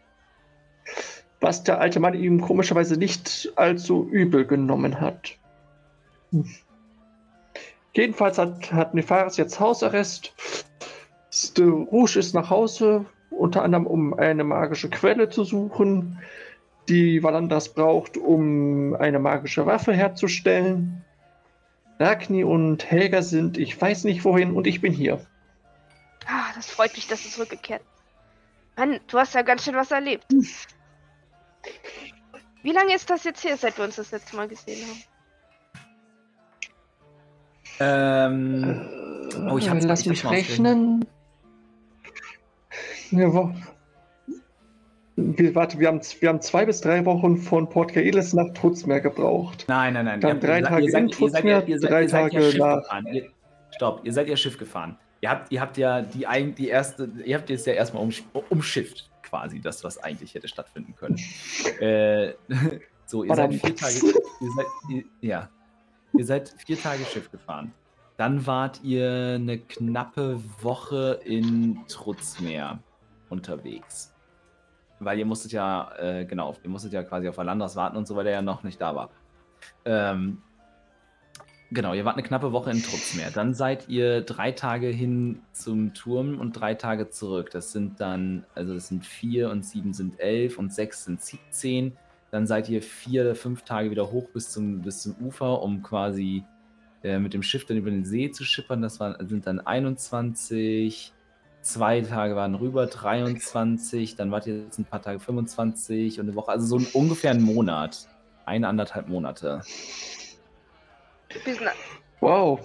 Was 1.39 1.63
der 1.63 1.79
alte 1.79 2.01
Mann 2.01 2.13
ihm 2.13 2.41
komischerweise 2.41 2.97
nicht 2.97 3.53
allzu 3.55 4.05
übel 4.11 4.45
genommen 4.45 4.99
hat. 4.99 5.37
Hm. 6.31 6.43
Jedenfalls 7.93 8.37
hat, 8.37 8.73
hat 8.73 8.93
Nefaris 8.93 9.37
jetzt 9.37 9.61
Hausarrest. 9.61 10.33
St- 11.31 11.87
Rouge 11.89 12.19
ist 12.19 12.33
nach 12.35 12.49
Hause, 12.49 13.05
unter 13.29 13.63
anderem 13.63 13.87
um 13.87 14.13
eine 14.13 14.43
magische 14.43 14.89
Quelle 14.89 15.29
zu 15.29 15.45
suchen 15.45 16.19
die 16.89 17.21
Valandras 17.23 17.73
braucht, 17.73 18.17
um 18.17 18.95
eine 18.95 19.19
magische 19.19 19.65
Waffe 19.65 19.93
herzustellen. 19.93 21.03
Ragni 21.99 22.43
und 22.43 22.89
Helga 22.89 23.21
sind, 23.21 23.57
ich 23.57 23.79
weiß 23.79 24.03
nicht 24.03 24.23
wohin, 24.23 24.51
und 24.53 24.67
ich 24.67 24.81
bin 24.81 24.93
hier. 24.93 25.19
Ah, 26.27 26.45
das 26.55 26.67
freut 26.69 26.93
mich, 26.95 27.07
dass 27.07 27.23
du 27.23 27.29
zurückgekehrt 27.29 27.81
bist. 27.81 28.77
Mann, 28.77 28.99
du 29.07 29.17
hast 29.17 29.33
ja 29.33 29.41
ganz 29.41 29.63
schön 29.63 29.75
was 29.75 29.89
erlebt. 29.91 30.25
Wie 32.61 32.71
lange 32.71 32.93
ist 32.93 33.09
das 33.09 33.23
jetzt 33.23 33.43
her, 33.43 33.57
seit 33.57 33.77
wir 33.77 33.85
uns 33.85 33.95
das 33.95 34.11
letzte 34.11 34.35
Mal 34.35 34.47
gesehen 34.47 34.87
haben? 34.87 35.03
Ähm, 37.79 38.81
Oh, 39.51 39.57
ich 39.57 39.69
hab's- 39.69 39.85
Lass 39.85 40.01
ich 40.01 40.07
mich 40.07 40.25
rechnen. 40.25 41.05
Eine 43.11 43.33
Woche. 43.33 43.55
Wir, 45.19 45.55
warte, 45.55 45.79
wir 45.79 45.87
haben, 45.87 45.99
wir 46.19 46.29
haben 46.29 46.41
zwei 46.41 46.65
bis 46.65 46.79
drei 46.79 47.03
Wochen 47.05 47.37
von 47.37 47.67
Port 47.67 47.91
Kaelis 47.91 48.33
nach 48.33 48.53
Trutzmeer 48.53 49.01
gebraucht. 49.01 49.65
nein, 49.67 49.93
nein, 49.93 50.05
nein. 50.05 50.21
Dann 50.21 50.37
ihr- 50.37 50.41
drei 50.47 50.61
Tage 50.61 50.85
in 50.85 50.91
seid- 50.91 51.89
drei 51.89 52.05
Tage 52.05 52.41
Schiff 52.43 52.57
nach- 52.59 52.81
gefahren. 52.83 53.07
Ihr, 53.11 53.29
stopp, 53.75 54.01
ihr 54.03 54.13
seid 54.13 54.29
ja 54.29 54.37
Schiff 54.37 54.57
gefahren. 54.59 54.95
Ihr 55.21 55.31
habt, 55.31 55.51
ihr 55.51 55.59
habt 55.59 55.77
ja 55.77 56.03
die, 56.03 56.27
ein- 56.27 56.53
die 56.53 56.67
erste, 56.69 57.09
ihr 57.25 57.35
habt 57.35 57.49
jetzt 57.49 57.65
ja 57.65 57.73
erstmal 57.73 58.03
um, 58.03 58.11
umschifft, 58.49 59.09
quasi, 59.23 59.59
das, 59.59 59.83
was 59.83 59.97
eigentlich 60.03 60.35
hätte 60.35 60.47
stattfinden 60.47 60.93
können. 60.95 61.17
äh, 61.79 62.33
so, 63.07 63.23
ihr 63.23 63.33
seid 63.35 63.53
vier 63.55 63.75
Tage, 63.75 63.95
ihr 63.95 64.51
seid, 64.55 64.65
ihr, 64.91 65.03
ja, 65.21 65.49
ihr 66.15 66.25
seid 66.25 66.53
vier 66.63 66.79
Tage 66.79 67.03
Schiff 67.05 67.31
gefahren. 67.31 67.73
Dann 68.17 68.45
wart 68.45 68.81
ihr 68.83 69.33
eine 69.39 69.57
knappe 69.57 70.39
Woche 70.61 71.19
in 71.25 71.79
Trutzmeer 71.87 72.77
unterwegs. 73.29 74.13
Weil 74.99 75.19
ihr 75.19 75.25
musstet 75.25 75.51
ja, 75.51 75.91
äh, 75.97 76.25
genau, 76.25 76.55
ihr 76.63 76.69
musstet 76.69 76.93
ja 76.93 77.03
quasi 77.03 77.27
auf 77.27 77.37
Alandras 77.39 77.75
warten 77.75 77.97
und 77.97 78.07
so, 78.07 78.15
weil 78.15 78.27
er 78.27 78.33
ja 78.33 78.41
noch 78.41 78.63
nicht 78.63 78.81
da 78.81 78.95
war. 78.95 79.09
Ähm, 79.85 80.39
genau, 81.71 81.93
ihr 81.93 82.05
wart 82.05 82.17
eine 82.17 82.25
knappe 82.25 82.51
Woche 82.51 82.71
in 82.71 82.81
Trutzmeer. 82.81 83.31
Dann 83.31 83.53
seid 83.53 83.87
ihr 83.89 84.21
drei 84.21 84.51
Tage 84.51 84.87
hin 84.87 85.41
zum 85.53 85.93
Turm 85.93 86.39
und 86.39 86.53
drei 86.53 86.73
Tage 86.73 87.09
zurück. 87.09 87.51
Das 87.51 87.71
sind 87.71 87.99
dann, 87.99 88.45
also 88.55 88.73
das 88.73 88.87
sind 88.87 89.05
vier 89.05 89.49
und 89.49 89.63
sieben 89.63 89.93
sind 89.93 90.19
elf 90.19 90.57
und 90.57 90.73
sechs 90.73 91.05
sind 91.05 91.21
siebzehn. 91.21 91.97
Dann 92.31 92.45
seid 92.45 92.69
ihr 92.69 92.81
vier 92.81 93.21
oder 93.21 93.35
fünf 93.35 93.63
Tage 93.63 93.89
wieder 93.91 94.11
hoch 94.11 94.29
bis 94.33 94.51
zum, 94.51 94.81
bis 94.81 95.01
zum 95.01 95.15
Ufer, 95.21 95.61
um 95.61 95.81
quasi 95.81 96.43
äh, 97.03 97.19
mit 97.19 97.33
dem 97.33 97.43
Schiff 97.43 97.65
dann 97.65 97.77
über 97.77 97.89
den 97.89 98.03
See 98.05 98.31
zu 98.31 98.43
schippern. 98.43 98.81
Das 98.81 98.99
waren, 98.99 99.27
sind 99.27 99.47
dann 99.47 99.59
21, 99.59 101.13
zwei 101.61 102.01
Tage 102.01 102.35
waren 102.35 102.55
rüber, 102.55 102.87
23, 102.87 104.15
dann 104.15 104.31
wart 104.31 104.47
ihr 104.47 104.63
jetzt 104.63 104.79
ein 104.79 104.85
paar 104.85 105.01
Tage 105.01 105.19
25 105.19 106.19
und 106.19 106.27
eine 106.27 106.35
Woche, 106.35 106.51
also 106.51 106.65
so 106.65 106.77
ein, 106.77 106.87
ungefähr 106.93 107.31
einen 107.31 107.43
Monat. 107.43 108.07
Eine, 108.45 108.67
anderthalb 108.67 109.09
Monate. 109.09 109.61
Wow. 112.21 112.59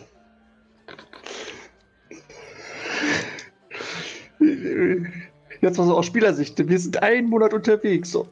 Jetzt 5.61 5.79
mal 5.79 5.87
so 5.87 5.97
aus 5.97 6.07
Spielersicht. 6.07 6.69
Wir 6.69 6.79
sind 6.79 7.03
einen 7.03 7.29
Monat 7.29 7.53
unterwegs. 7.55 8.11
so. 8.11 8.29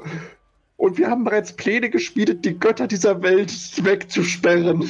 Und 0.76 0.96
wir 0.96 1.10
haben 1.10 1.24
bereits 1.24 1.52
Pläne 1.52 1.90
geschmiedet, 1.90 2.44
die 2.44 2.58
Götter 2.58 2.86
dieser 2.86 3.22
Welt 3.22 3.52
wegzusperren. 3.84 4.88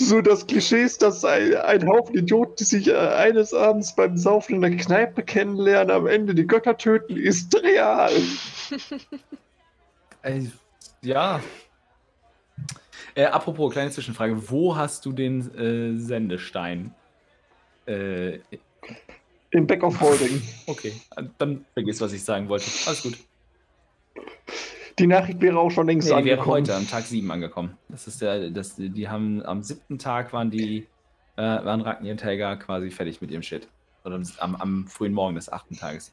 So 0.00 0.20
das 0.20 0.46
Klischee 0.46 0.82
ist, 0.82 1.02
dass 1.02 1.24
ein, 1.24 1.54
ein 1.56 1.88
Haufen 1.88 2.16
Idioten, 2.16 2.56
die 2.58 2.64
sich 2.64 2.88
äh, 2.88 2.96
eines 2.96 3.54
Abends 3.54 3.94
beim 3.94 4.16
Saufen 4.16 4.56
in 4.56 4.60
der 4.60 4.76
Kneipe 4.76 5.22
kennenlernen, 5.22 5.94
am 5.94 6.06
Ende 6.08 6.34
die 6.34 6.46
Götter 6.46 6.76
töten, 6.76 7.16
ist 7.16 7.54
real. 7.62 8.12
Ey, 10.22 10.50
ja. 11.02 11.40
Äh, 13.14 13.26
apropos, 13.26 13.72
kleine 13.72 13.92
Zwischenfrage. 13.92 14.50
Wo 14.50 14.74
hast 14.74 15.06
du 15.06 15.12
den 15.12 15.54
äh, 15.54 15.96
Sendestein? 16.00 16.92
Äh, 17.86 18.40
Im 19.50 19.66
Back 19.68 19.84
of 19.84 20.00
Holding. 20.00 20.42
okay, 20.66 20.92
dann 21.38 21.64
vergiss, 21.74 22.00
was 22.00 22.12
ich 22.12 22.24
sagen 22.24 22.48
wollte. 22.48 22.66
Alles 22.86 23.02
gut. 23.02 23.18
Die 24.98 25.06
Nachricht 25.06 25.40
wäre 25.40 25.58
auch 25.58 25.70
schon 25.70 25.86
längst 25.86 26.08
Nee, 26.08 26.16
die 26.18 26.24
wäre 26.24 26.40
angekommen. 26.40 26.56
heute 26.56 26.74
am 26.76 26.88
Tag 26.88 27.04
7 27.04 27.30
angekommen. 27.30 27.76
Das 27.88 28.06
ist 28.06 28.22
der, 28.22 28.50
das, 28.50 28.76
die 28.76 29.08
haben 29.08 29.44
am 29.44 29.62
siebten 29.62 29.98
Tag 29.98 30.32
waren 30.32 30.50
die, 30.50 30.86
äh, 31.36 31.42
waren 31.42 31.80
Ragni 31.80 32.10
und 32.10 32.22
Helga 32.22 32.56
quasi 32.56 32.90
fertig 32.90 33.20
mit 33.20 33.30
ihrem 33.30 33.42
Shit. 33.42 33.68
Oder 34.04 34.20
am, 34.38 34.54
am 34.56 34.86
frühen 34.86 35.12
Morgen 35.12 35.34
des 35.34 35.50
achten 35.50 35.76
Tages. 35.76 36.12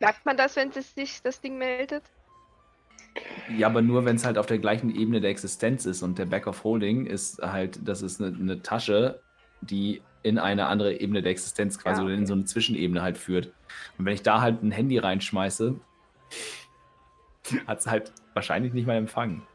merkt 0.00 0.24
man 0.24 0.36
das, 0.36 0.56
wenn 0.56 0.70
es 0.70 0.94
sich 0.94 1.20
das 1.22 1.40
Ding 1.40 1.58
meldet? 1.58 2.04
Ja, 3.56 3.66
aber 3.66 3.82
nur 3.82 4.04
wenn 4.04 4.16
es 4.16 4.24
halt 4.24 4.38
auf 4.38 4.46
der 4.46 4.58
gleichen 4.58 4.94
Ebene 4.94 5.20
der 5.20 5.30
Existenz 5.30 5.86
ist 5.86 6.02
und 6.02 6.18
der 6.18 6.26
Back 6.26 6.46
of 6.46 6.62
Holding 6.62 7.06
ist 7.06 7.42
halt, 7.42 7.80
das 7.86 8.00
ist 8.02 8.20
eine, 8.22 8.36
eine 8.36 8.62
Tasche, 8.62 9.20
die 9.60 10.02
in 10.22 10.38
eine 10.38 10.66
andere 10.66 11.00
Ebene 11.00 11.20
der 11.20 11.32
Existenz 11.32 11.78
quasi 11.78 12.00
Ja, 12.00 12.06
oder 12.06 12.14
in 12.14 12.26
so 12.26 12.34
eine 12.34 12.44
Zwischenebene 12.44 13.02
halt 13.02 13.18
führt. 13.18 13.52
Und 13.98 14.04
wenn 14.04 14.14
ich 14.14 14.22
da 14.22 14.40
halt 14.40 14.62
ein 14.62 14.70
Handy 14.70 14.98
reinschmeiße, 14.98 15.74
hat 17.66 17.78
es 17.80 17.86
halt 17.86 18.12
wahrscheinlich 18.34 18.72
nicht 18.72 18.86
mal 18.86 18.96
empfangen. 18.96 19.46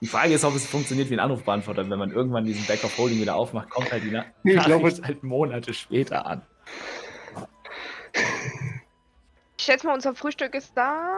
Die 0.00 0.06
Frage 0.06 0.34
ist, 0.34 0.44
ob 0.44 0.54
es 0.54 0.66
funktioniert 0.66 1.08
wie 1.08 1.14
ein 1.14 1.20
Anrufbeantworter. 1.20 1.88
Wenn 1.88 1.98
man 1.98 2.10
irgendwann 2.10 2.44
diesen 2.44 2.66
Back 2.66 2.84
of 2.84 2.96
Holding 2.98 3.20
wieder 3.20 3.36
aufmacht, 3.36 3.70
kommt 3.70 3.90
halt 3.90 4.02
die 4.04 4.10
Na 4.10 4.24
ich 4.44 4.62
glaube- 4.64 4.84
Nachricht 4.88 5.04
halt 5.04 5.22
Monate 5.22 5.72
später 5.72 6.26
an. 6.26 6.42
Ich 9.56 9.64
schätze 9.64 9.86
mal, 9.86 9.94
unser 9.94 10.14
Frühstück 10.14 10.54
ist 10.54 10.72
da. 10.76 11.16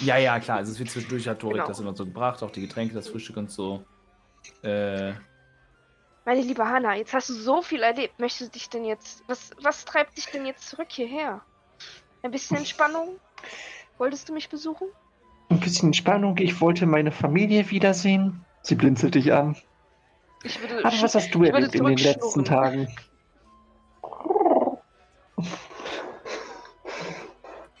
Ja, 0.00 0.16
ja, 0.16 0.38
klar. 0.40 0.58
Also 0.58 0.72
es 0.72 0.78
wird 0.78 0.90
zwischendurch 0.90 1.28
hat 1.28 1.40
Torik 1.40 1.56
Genau. 1.56 1.66
das 1.68 1.80
immer 1.80 1.94
so 1.94 2.04
gebracht, 2.06 2.42
auch 2.42 2.50
die 2.50 2.62
Getränke, 2.62 2.94
das 2.94 3.08
Frühstück 3.08 3.36
und 3.36 3.50
so. 3.50 3.84
Äh, 4.62 5.12
Meine 6.24 6.40
liebe 6.40 6.64
Hanna, 6.66 6.94
jetzt 6.94 7.12
hast 7.12 7.28
du 7.28 7.34
so 7.34 7.60
viel 7.62 7.82
erlebt. 7.82 8.18
Möchtest 8.18 8.48
du 8.54 8.58
dich 8.58 8.68
denn 8.70 8.84
jetzt. 8.84 9.22
Was, 9.26 9.50
was 9.60 9.84
treibt 9.84 10.16
dich 10.16 10.26
denn 10.26 10.46
jetzt 10.46 10.68
zurück 10.68 10.88
hierher? 10.90 11.42
Ein 12.22 12.30
bisschen 12.30 12.56
Entspannung? 12.64 13.18
Wolltest 13.98 14.28
du 14.28 14.32
mich 14.32 14.48
besuchen? 14.48 14.88
Ein 15.48 15.60
bisschen 15.60 15.94
Spannung. 15.94 16.36
Ich 16.38 16.60
wollte 16.60 16.86
meine 16.86 17.12
Familie 17.12 17.70
wiedersehen. 17.70 18.44
Sie 18.62 18.74
blinzelt 18.74 19.14
dich 19.14 19.32
an. 19.32 19.56
Ich 20.42 20.60
würde. 20.60 20.84
Aber 20.84 21.02
was 21.02 21.14
hast 21.14 21.34
du 21.34 21.44
erlebt 21.44 21.74
in 21.74 21.84
den 21.84 21.96
letzten. 21.96 22.44
Tagen? 22.44 22.88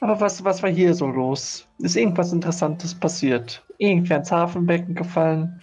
Aber 0.00 0.20
was, 0.20 0.44
was 0.44 0.62
war 0.62 0.70
hier 0.70 0.94
so 0.94 1.06
los? 1.06 1.66
Ist 1.78 1.96
irgendwas 1.96 2.32
Interessantes 2.32 2.94
passiert? 2.94 3.64
Irgendwer 3.78 4.18
ins 4.18 4.30
Hafenbecken 4.30 4.94
gefallen? 4.94 5.60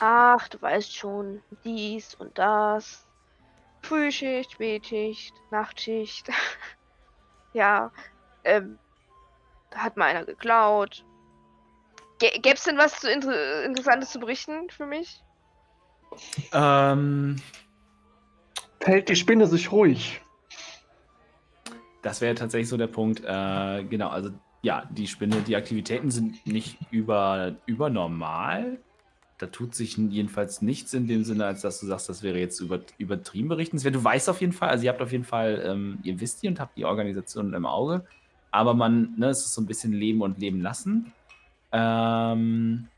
Ach, 0.00 0.48
du 0.48 0.60
weißt 0.60 0.96
schon. 0.96 1.40
Dies 1.64 2.14
und 2.16 2.36
das. 2.36 3.06
Frühschicht, 3.82 4.52
Spätschicht, 4.52 5.34
Nachtschicht. 5.50 6.28
ja. 7.52 7.90
Ähm. 8.44 8.78
Da 9.70 9.78
hat 9.78 9.96
mal 9.96 10.06
einer 10.06 10.24
geklaut. 10.24 11.04
Gä 12.18 12.38
gäb's 12.40 12.64
denn 12.64 12.76
was 12.76 13.00
zu 13.00 13.10
Inter 13.10 13.64
Interessantes 13.64 14.10
zu 14.10 14.20
berichten 14.20 14.68
für 14.70 14.86
mich? 14.86 15.22
ähm, 16.52 17.36
Hält 18.82 19.08
die 19.08 19.16
Spinne 19.16 19.46
sich 19.46 19.70
ruhig? 19.72 20.20
Das 22.02 22.20
wäre 22.20 22.34
tatsächlich 22.34 22.68
so 22.68 22.78
der 22.78 22.86
Punkt. 22.86 23.20
Äh, 23.20 23.84
genau, 23.84 24.08
also 24.08 24.30
ja, 24.62 24.88
die 24.90 25.06
Spinne, 25.06 25.42
die 25.42 25.56
Aktivitäten 25.56 26.10
sind 26.10 26.46
nicht 26.46 26.78
über, 26.90 27.56
übernormal. 27.66 28.78
Da 29.36 29.46
tut 29.46 29.74
sich 29.74 29.96
jedenfalls 29.96 30.60
nichts 30.60 30.92
in 30.92 31.06
dem 31.06 31.24
Sinne, 31.24 31.46
als 31.46 31.62
dass 31.62 31.80
du 31.80 31.86
sagst, 31.86 32.08
das 32.08 32.22
wäre 32.22 32.38
jetzt 32.38 32.60
über, 32.60 32.80
übertrieben 32.98 33.48
berichtenswert. 33.48 33.94
Du 33.94 34.04
weißt 34.04 34.28
auf 34.28 34.40
jeden 34.40 34.52
Fall, 34.52 34.70
also 34.70 34.84
ihr 34.84 34.90
habt 34.90 35.00
auf 35.00 35.12
jeden 35.12 35.24
Fall, 35.24 35.62
ähm, 35.64 35.98
ihr 36.02 36.20
wisst 36.20 36.42
die 36.42 36.48
und 36.48 36.60
habt 36.60 36.76
die 36.76 36.84
Organisation 36.84 37.52
im 37.52 37.66
Auge. 37.66 38.04
Aber 38.50 38.74
man, 38.74 39.14
ne, 39.16 39.28
es 39.28 39.44
ist 39.44 39.54
so 39.54 39.60
ein 39.60 39.66
bisschen 39.66 39.92
Leben 39.92 40.22
und 40.22 40.38
Leben 40.38 40.60
lassen. 40.60 41.12
Ähm, 41.72 42.88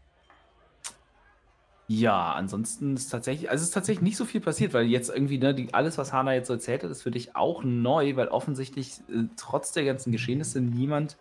ja, 1.88 2.32
ansonsten 2.32 2.94
ist 2.94 3.10
tatsächlich, 3.10 3.50
also 3.50 3.62
es 3.62 3.68
ist 3.68 3.74
tatsächlich 3.74 4.02
nicht 4.02 4.16
so 4.16 4.24
viel 4.24 4.40
passiert, 4.40 4.72
weil 4.72 4.86
jetzt 4.86 5.10
irgendwie, 5.10 5.38
ne, 5.38 5.54
die, 5.54 5.74
alles, 5.74 5.98
was 5.98 6.12
Hana 6.12 6.32
jetzt 6.34 6.46
so 6.46 6.54
erzählt 6.54 6.84
hat, 6.84 6.90
ist 6.90 7.02
für 7.02 7.10
dich 7.10 7.36
auch 7.36 7.64
neu, 7.64 8.16
weil 8.16 8.28
offensichtlich 8.28 9.00
äh, 9.10 9.24
trotz 9.36 9.72
der 9.72 9.84
ganzen 9.84 10.10
Geschehnisse 10.10 10.60
niemand 10.60 11.16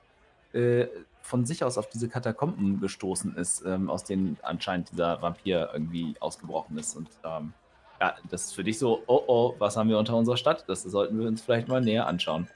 äh, 0.54 0.88
von 1.22 1.46
sich 1.46 1.64
aus 1.64 1.78
auf 1.78 1.90
diese 1.90 2.10
Katakomben 2.10 2.80
gestoßen 2.80 3.36
ist, 3.36 3.66
ähm, 3.66 3.90
aus 3.90 4.04
denen 4.04 4.38
anscheinend 4.44 4.92
dieser 4.92 5.22
Vampir 5.22 5.70
irgendwie 5.74 6.16
ausgebrochen 6.20 6.78
ist. 6.78 6.96
Und 6.96 7.10
ähm, 7.26 7.54
ja, 8.00 8.16
das 8.30 8.46
ist 8.46 8.54
für 8.54 8.64
dich 8.64 8.80
so, 8.80 9.04
oh 9.08 9.24
oh, 9.28 9.56
was 9.60 9.78
haben 9.78 9.90
wir 9.90 10.00
unter 10.00 10.16
unserer 10.16 10.38
Stadt? 10.38 10.64
Das 10.68 10.84
sollten 10.84 11.20
wir 11.20 11.28
uns 11.28 11.42
vielleicht 11.42 11.68
mal 11.68 11.82
näher 11.82 12.08
anschauen. 12.08 12.48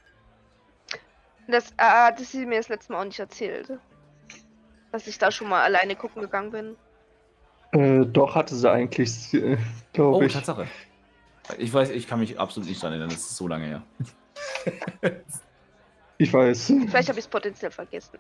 Das 1.48 1.72
äh, 1.72 1.84
hatte 1.84 2.24
sie 2.24 2.46
mir 2.46 2.58
das 2.58 2.70
letzte 2.70 2.94
Mal 2.94 3.02
auch 3.02 3.06
nicht 3.06 3.20
erzählt. 3.20 3.72
Dass 4.92 5.08
ich 5.08 5.18
da 5.18 5.32
schon 5.32 5.50
mal 5.50 5.62
alleine 5.64 5.96
gucken 5.96 6.22
gegangen 6.22 6.52
bin. 6.52 6.76
Äh, 7.72 8.06
doch, 8.06 8.36
hatte 8.36 8.56
sie 8.56 8.72
eigentlich, 8.72 9.34
äh, 9.34 9.58
Oh, 9.58 9.94
glaube 9.94 10.26
ich. 10.28 10.34
Tatsache. 10.34 10.68
Ich 11.60 11.72
weiß, 11.74 11.90
ich 11.92 12.08
kann 12.08 12.20
mich 12.20 12.40
absolut 12.40 12.68
nicht 12.70 12.82
dran 12.82 12.92
erinnern, 12.94 13.10
das 13.10 13.20
ist 13.20 13.38
so 13.38 13.48
lange 13.48 13.66
her. 13.66 13.84
Ich 16.18 16.32
weiß. 16.32 16.68
Vielleicht 16.88 17.10
habe 17.10 17.20
ich 17.20 17.26
es 17.26 17.28
potenziell 17.28 17.72
vergessen. 17.72 18.18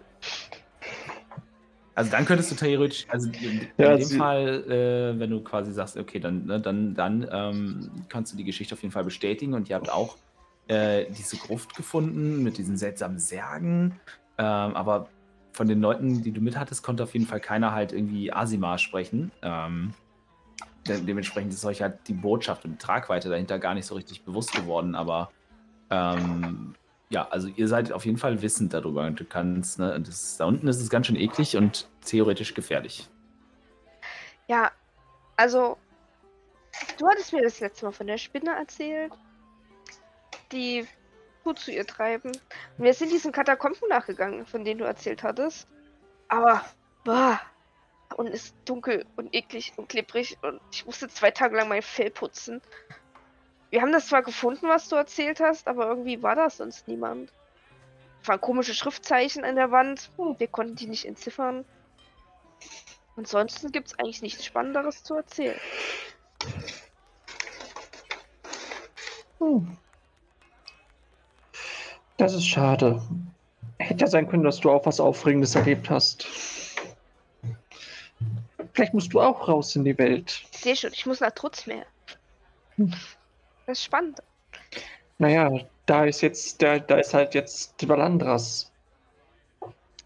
Also 1.95 2.11
dann 2.11 2.25
könntest 2.25 2.51
du 2.51 2.55
theoretisch, 2.55 3.05
also 3.07 3.29
in, 3.29 3.67
Ja, 3.77 3.93
in 3.93 3.99
dem 3.99 4.05
sie- 4.05 4.17
Fall, 4.17 4.69
äh, 4.69 5.17
wenn 5.17 5.29
du 5.29 5.41
quasi 5.41 5.71
sagst, 5.71 5.95
okay, 5.95 6.19
dann, 6.19 6.45
ne, 6.45 6.59
dann, 6.59 6.93
dann 6.93 7.25
ähm, 7.31 7.89
kannst 8.09 8.33
du 8.33 8.37
die 8.37 8.43
Geschichte 8.43 8.75
auf 8.75 8.81
jeden 8.81 8.91
Fall 8.91 9.05
bestätigen 9.05 9.53
und 9.53 9.69
ihr 9.69 9.77
habt 9.77 9.89
auch 9.89 10.17
äh, 10.67 11.05
diese 11.11 11.37
Gruft 11.37 11.75
gefunden 11.75 12.43
mit 12.43 12.57
diesen 12.57 12.77
seltsamen 12.77 13.19
Särgen, 13.19 13.99
ähm, 14.37 14.75
aber 14.75 15.07
von 15.53 15.67
den 15.67 15.79
Leuten, 15.79 16.21
die 16.21 16.31
du 16.31 16.41
mit 16.41 16.57
hattest, 16.57 16.83
konnte 16.83 17.03
auf 17.03 17.13
jeden 17.13 17.27
Fall 17.27 17.39
keiner 17.39 17.71
halt 17.71 17.93
irgendwie 17.93 18.33
Asimar 18.33 18.77
sprechen. 18.77 19.31
Ähm, 19.41 19.93
de 20.87 21.01
dementsprechend 21.01 21.53
ist 21.53 21.65
euch 21.65 21.81
halt 21.81 22.07
die 22.07 22.13
Botschaft 22.13 22.65
und 22.65 22.71
die 22.71 22.77
Tragweite 22.77 23.29
dahinter 23.29 23.57
gar 23.59 23.73
nicht 23.73 23.85
so 23.85 23.95
richtig 23.95 24.23
bewusst 24.23 24.53
geworden, 24.53 24.95
aber 24.95 25.31
ähm, 25.89 26.75
ja, 27.09 27.27
also 27.29 27.47
ihr 27.47 27.67
seid 27.67 27.91
auf 27.91 28.05
jeden 28.05 28.17
Fall 28.17 28.41
wissend 28.41 28.73
darüber 28.73 29.05
und 29.05 29.19
du 29.19 29.25
kannst, 29.25 29.79
ne, 29.79 29.99
das, 30.01 30.37
da 30.37 30.45
unten 30.45 30.67
ist 30.67 30.81
es 30.81 30.89
ganz 30.89 31.07
schön 31.07 31.15
eklig 31.15 31.55
und 31.55 31.87
theoretisch 32.03 32.53
gefährlich. 32.53 33.07
Ja, 34.47 34.71
also. 35.37 35.77
Du 36.99 37.07
hattest 37.07 37.31
mir 37.31 37.41
das 37.41 37.61
letzte 37.61 37.85
Mal 37.85 37.91
von 37.91 38.07
der 38.07 38.17
Spinne 38.17 38.51
erzählt. 38.51 39.13
Die 40.55 40.87
gut 41.43 41.59
zu 41.59 41.71
ihr 41.71 41.85
treiben. 41.85 42.31
Und 42.31 42.83
wir 42.83 42.93
sind 42.93 43.11
diesen 43.11 43.31
Katakomben 43.31 43.87
nachgegangen, 43.89 44.45
von 44.45 44.65
denen 44.65 44.79
du 44.79 44.85
erzählt 44.85 45.21
hattest. 45.21 45.67
Aber. 46.27 46.65
Bah, 47.03 47.39
und 48.15 48.27
ist 48.27 48.55
dunkel 48.65 49.05
und 49.15 49.33
eklig 49.33 49.73
und 49.77 49.89
klebrig 49.89 50.37
und 50.41 50.61
ich 50.71 50.85
musste 50.85 51.07
zwei 51.07 51.31
Tage 51.31 51.55
lang 51.55 51.67
mein 51.67 51.81
Fell 51.81 52.09
putzen. 52.09 52.61
wir 53.69 53.81
haben 53.81 53.91
das 53.91 54.07
zwar 54.07 54.23
gefunden, 54.23 54.67
was 54.67 54.87
du 54.87 54.95
erzählt 54.95 55.39
hast, 55.39 55.67
aber 55.67 55.87
irgendwie 55.87 56.23
war 56.23 56.35
das 56.35 56.57
sonst 56.57 56.87
niemand. 56.87 57.31
Es 58.21 58.27
waren 58.27 58.41
komische 58.41 58.73
Schriftzeichen 58.73 59.43
an 59.43 59.55
der 59.55 59.71
Wand. 59.71 60.09
Hm, 60.17 60.39
wir 60.39 60.47
konnten 60.47 60.75
die 60.75 60.87
nicht 60.87 61.05
entziffern. 61.05 61.65
Ansonsten 63.17 63.71
gibt 63.71 63.87
es 63.87 63.99
eigentlich 63.99 64.21
nichts 64.21 64.45
Spannenderes 64.45 65.03
zu 65.03 65.15
erzählen. 65.15 65.59
Hm. 69.39 69.77
Das 72.17 72.33
ist 72.33 72.45
schade. 72.45 73.01
Hätte 73.77 74.01
ja 74.01 74.07
sein 74.07 74.29
können, 74.29 74.43
dass 74.43 74.59
du 74.59 74.71
auch 74.71 74.85
was 74.85 74.99
Aufregendes 74.99 75.55
erlebt 75.55 75.89
hast. 75.89 76.27
Vielleicht 78.73 78.93
musst 78.93 79.13
du 79.13 79.21
auch 79.21 79.47
raus 79.47 79.75
in 79.75 79.83
die 79.83 79.97
Welt. 79.97 80.43
Ich 80.51 80.59
sehe 80.59 80.75
schon, 80.75 80.91
ich 80.93 81.05
muss 81.05 81.19
nach 81.19 81.31
Trutzmeer. 81.31 81.85
Hm. 82.75 82.93
Das 83.65 83.79
ist 83.79 83.85
spannend. 83.85 84.19
Naja, 85.17 85.49
da 85.85 86.05
ist 86.05 86.21
jetzt, 86.21 86.61
da, 86.61 86.79
da 86.79 86.97
ist 86.97 87.13
halt 87.13 87.33
jetzt 87.33 87.87
Valandras. 87.87 88.71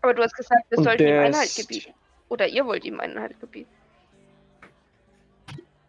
Aber 0.02 0.14
du 0.14 0.24
hast 0.24 0.36
gesagt, 0.36 0.66
wir 0.70 0.78
Und 0.78 0.84
sollten 0.84 1.08
ihm 1.08 1.20
Einhalt 1.20 1.56
gebieten. 1.56 1.94
Oder 2.30 2.48
ihr 2.48 2.66
wollt 2.66 2.86
ihm 2.86 3.00
Einhalt 3.00 3.40
gebieten. 3.40 3.70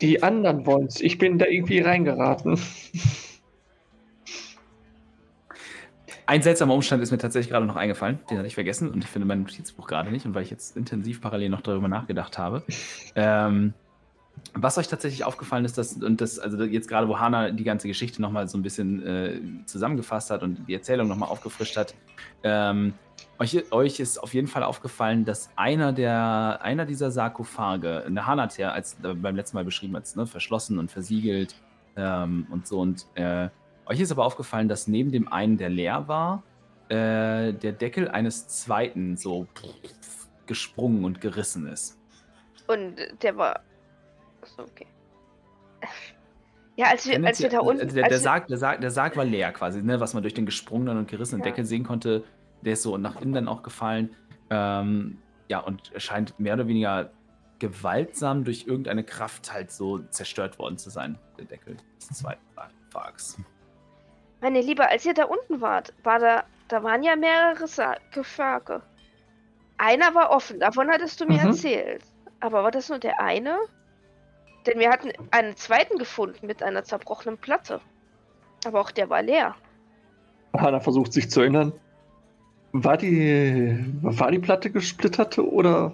Die 0.01 0.23
anderen 0.23 0.65
wollen's. 0.65 1.01
Ich 1.01 1.19
bin 1.19 1.39
da 1.39 1.47
irgendwie 1.47 1.81
reingeraten. 1.81 2.59
Ein 6.31 6.43
seltsamer 6.43 6.75
Umstand 6.75 7.03
ist 7.03 7.11
mir 7.11 7.19
tatsächlich 7.19 7.51
gerade 7.51 7.67
noch 7.67 7.75
eingefallen, 7.75 8.21
den 8.31 8.39
hatte 8.39 8.47
ich 8.47 8.55
vergessen. 8.55 8.89
Und 8.89 9.03
ich 9.03 9.11
finde 9.11 9.27
mein 9.27 9.41
Notizbuch 9.41 9.89
gerade 9.89 10.13
nicht. 10.13 10.27
Und 10.27 10.35
weil 10.37 10.45
ich 10.45 10.51
jetzt 10.51 10.77
intensiv 10.77 11.21
parallel 11.21 11.49
noch 11.49 11.61
darüber 11.61 11.89
nachgedacht 11.89 12.39
habe. 12.39 12.63
Ähm, 13.17 13.75
was 14.55 14.79
euch 14.79 14.87
tatsächlich 14.87 15.25
aufgefallen 15.25 15.65
ist, 15.65 15.77
dass, 15.77 15.95
und 15.95 16.21
das, 16.21 16.39
also 16.39 16.63
jetzt 16.63 16.87
gerade, 16.87 17.09
wo 17.09 17.19
Hana 17.19 17.51
die 17.51 17.65
ganze 17.65 17.89
Geschichte 17.89 18.23
nochmal 18.23 18.47
so 18.47 18.57
ein 18.57 18.63
bisschen 18.63 19.05
äh, 19.05 19.41
zusammengefasst 19.67 20.31
hat 20.31 20.45
und 20.45 20.69
die 20.69 20.75
Erzählung 20.75 21.09
nochmal 21.09 21.31
aufgefrischt 21.31 21.77
hat, 21.77 21.97
ähm, 22.45 22.95
euch, 23.41 23.73
euch 23.73 23.99
ist 23.99 24.23
auf 24.23 24.33
jeden 24.33 24.47
Fall 24.47 24.63
aufgefallen, 24.63 25.25
dass 25.25 25.51
einer 25.57 25.93
der, 25.93 26.61
einer 26.63 26.87
dieser 26.87 27.11
Sarkophage, 27.11 28.05
eine 28.07 28.25
Hana 28.25 28.45
hat 28.45 28.57
ja 28.57 28.71
als, 28.71 28.97
äh, 29.03 29.15
beim 29.15 29.35
letzten 29.35 29.57
Mal 29.57 29.65
beschrieben 29.65 29.97
als 29.97 30.15
ne, 30.15 30.29
verschlossen 30.29 30.79
und 30.79 30.93
versiegelt 30.93 31.57
ähm, 31.97 32.47
und 32.53 32.69
so. 32.69 32.79
Und 32.79 33.07
äh, 33.17 33.49
euch 33.91 34.01
ist 34.01 34.13
aber 34.13 34.25
aufgefallen, 34.25 34.69
dass 34.69 34.87
neben 34.87 35.11
dem 35.11 35.31
einen, 35.33 35.59
der 35.59 35.69
leer 35.69 36.07
war, 36.09 36.43
äh, 36.89 37.53
der 37.53 37.73
Deckel 37.73 38.09
eines 38.09 38.47
zweiten 38.49 39.17
so 39.17 39.47
gesprungen 40.47 41.05
und 41.05 41.21
gerissen 41.21 41.67
ist. 41.67 41.99
Und 42.67 42.97
der 43.23 43.37
war. 43.37 43.61
Achso, 44.43 44.63
okay. 44.63 44.87
Ja, 46.77 46.87
als 46.87 47.07
wir, 47.07 47.23
als 47.27 47.43
wir 47.43 47.51
da 47.51 47.59
unten. 47.59 47.83
Also 47.83 47.95
der, 47.95 48.09
der, 48.09 48.19
Sarg, 48.19 48.47
der, 48.47 48.57
Sarg, 48.57 48.81
der 48.81 48.91
Sarg 48.91 49.15
war 49.15 49.25
leer 49.27 49.53
quasi, 49.53 49.83
ne, 49.83 50.01
was 50.01 50.15
man 50.15 50.23
durch 50.23 50.33
den 50.33 50.47
gesprungenen 50.47 50.97
und 50.97 51.09
gerissenen 51.09 51.43
Ja. 51.43 51.51
Deckel 51.51 51.67
sehen 51.67 51.85
konnte. 51.85 52.25
Der 52.63 52.73
ist 52.73 52.83
so 52.83 52.97
nach 52.97 53.21
innen 53.21 53.35
dann 53.35 53.49
auch 53.49 53.63
gefallen. 53.63 54.17
Ähm, 54.49 55.19
ja, 55.49 55.59
und 55.59 55.93
er 55.93 56.01
scheint 56.01 56.41
mehr 56.41 56.55
oder 56.55 56.69
weniger 56.69 57.11
gewaltsam 57.59 58.45
durch 58.45 58.67
irgendeine 58.67 59.05
Kraft 59.05 59.53
halt 59.53 59.71
so 59.71 59.99
zerstört 59.99 60.59
worden 60.59 60.79
zu 60.79 60.89
sein, 60.89 61.19
der 61.37 61.45
Deckel 61.45 61.77
des 61.99 62.09
zweiten 62.19 62.47
Sarkophags. 62.55 63.37
Meine 64.41 64.61
Liebe, 64.61 64.89
als 64.89 65.05
ihr 65.05 65.15
da 65.15 65.25
unten 65.25 65.61
wart, 65.61 65.93
war 66.03 66.19
da, 66.19 66.45
da 66.69 66.83
waren 66.83 67.03
ja 67.03 67.17
mehrere 67.17 67.67
Sarkophage. 67.67 68.81
Einer 69.77 70.15
war 70.15 70.31
offen, 70.31 70.61
davon 70.61 70.89
hattest 70.91 71.21
du 71.21 71.27
mir 71.27 71.41
Mhm. 71.41 71.49
erzählt. 71.49 72.03
Aber 72.41 72.63
war 72.65 72.71
das 72.71 72.89
nur 72.89 72.99
der 72.99 73.21
eine? 73.21 73.59
Denn 74.67 74.79
wir 74.79 74.91
hatten 74.91 75.11
einen 75.31 75.57
zweiten 75.57 75.99
gefunden 75.99 76.47
mit 76.47 76.63
einer 76.63 76.85
zerbrochenen 76.85 77.39
Platte. 77.39 77.81
Aber 78.67 78.81
auch 78.81 78.91
der 78.91 79.09
war 79.11 79.23
leer. 79.23 79.55
Hanna 80.57 80.81
versucht 80.81 81.13
sich 81.13 81.31
zu 81.31 81.41
erinnern. 81.41 81.73
War 82.73 82.97
die, 82.97 83.85
war 84.03 84.31
die 84.31 84.39
Platte 84.39 84.71
gesplittert 84.71 85.39
oder? 85.39 85.93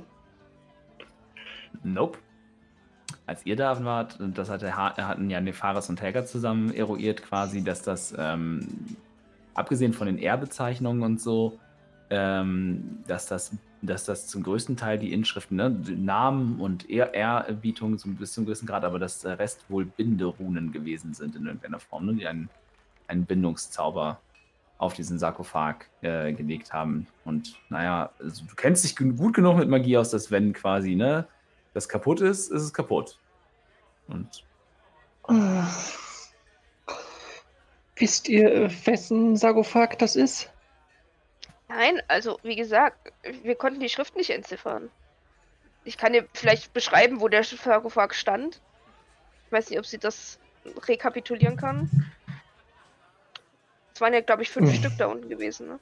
Nope. 1.83 2.19
Als 3.27 3.45
ihr 3.45 3.57
da 3.57 3.85
wart, 3.85 4.19
das 4.21 4.49
hatte, 4.49 4.77
Ha- 4.77 4.97
hatten 4.97 5.29
ja 5.31 5.41
Nefaris 5.41 5.89
und 5.89 6.01
Helga 6.01 6.25
zusammen 6.25 6.73
eruiert, 6.73 7.23
quasi, 7.23 7.63
dass 7.63 7.83
das, 7.83 8.15
ähm, 8.17 8.69
abgesehen 9.55 9.93
von 9.93 10.07
den 10.07 10.19
R-Bezeichnungen 10.19 11.03
und 11.03 11.21
so, 11.21 11.59
ähm, 12.09 12.99
dass, 13.09 13.27
das, 13.27 13.51
dass 13.83 14.05
das 14.05 14.29
zum 14.29 14.45
größten 14.45 14.77
Teil 14.77 14.99
die 15.01 15.13
Inschriften, 15.13 15.57
ne, 15.57 15.71
Namen 15.71 16.61
und 16.61 16.89
R-Erbietungen 16.89 17.99
so 17.99 18.09
bis 18.11 18.33
zum 18.33 18.45
gewissen 18.45 18.67
Grad, 18.67 18.85
aber 18.85 19.01
dass 19.01 19.23
der 19.23 19.41
Rest 19.41 19.65
wohl 19.69 19.87
Binderunen 19.87 20.71
gewesen 20.71 21.13
sind 21.13 21.35
in 21.35 21.47
irgendeiner 21.47 21.81
Form, 21.81 22.07
ne, 22.07 22.15
die 22.15 22.29
einen, 22.29 22.49
einen 23.09 23.25
Bindungszauber 23.25 24.21
auf 24.79 24.93
diesen 24.93 25.19
Sarkophag 25.19 25.87
äh, 26.03 26.33
gelegt 26.33 26.73
haben. 26.73 27.09
Und 27.25 27.57
naja, 27.71 28.11
also, 28.21 28.45
du 28.45 28.55
kennst 28.55 28.85
dich 28.85 28.95
gut 28.95 29.35
genug 29.35 29.57
mit 29.57 29.69
Magie 29.69 29.97
aus, 29.97 30.11
dass 30.11 30.31
wenn 30.31 30.53
quasi, 30.53 30.95
ne, 30.95 31.27
das 31.77 31.89
kaputt 31.91 32.23
ist, 32.23 32.51
ist 32.51 32.63
es 32.63 32.73
kaputt. 32.73 33.19
Und 34.09 34.45
Ah. 35.29 35.69
Wisst 37.97 38.29
ihr, 38.29 38.71
wessen 38.87 39.37
Sarkophag 39.37 39.97
das 39.99 40.17
ist? 40.17 40.51
Nein, 41.69 42.01
also 42.09 42.39
wie 42.43 42.57
gesagt, 42.57 43.13
wir 43.43 43.57
konnten 43.57 43.81
die 43.81 43.89
Schrift 43.89 44.17
nicht 44.17 44.31
entziffern. 44.31 44.91
Ich 45.85 45.99
kann 45.99 46.13
dir 46.13 46.27
vielleicht 46.33 46.73
beschreiben, 46.73 47.21
wo 47.21 47.29
der 47.29 47.45
Sarkophag 47.45 48.15
stand. 48.15 48.61
Ich 49.47 49.53
weiß 49.53 49.71
nicht, 49.71 49.79
ob 49.79 49.87
sie 49.87 49.99
das 49.99 50.39
rekapitulieren 50.89 51.57
kann. 51.57 51.91
Es 53.95 54.01
waren 54.01 54.15
ja, 54.15 54.21
glaube 54.21 54.43
ich, 54.43 54.51
fünf 54.51 54.71
Hm. 54.71 54.79
Stück 54.79 54.93
da 54.99 55.07
unten 55.07 55.29
gewesen, 55.29 55.69
ne? 55.69 55.79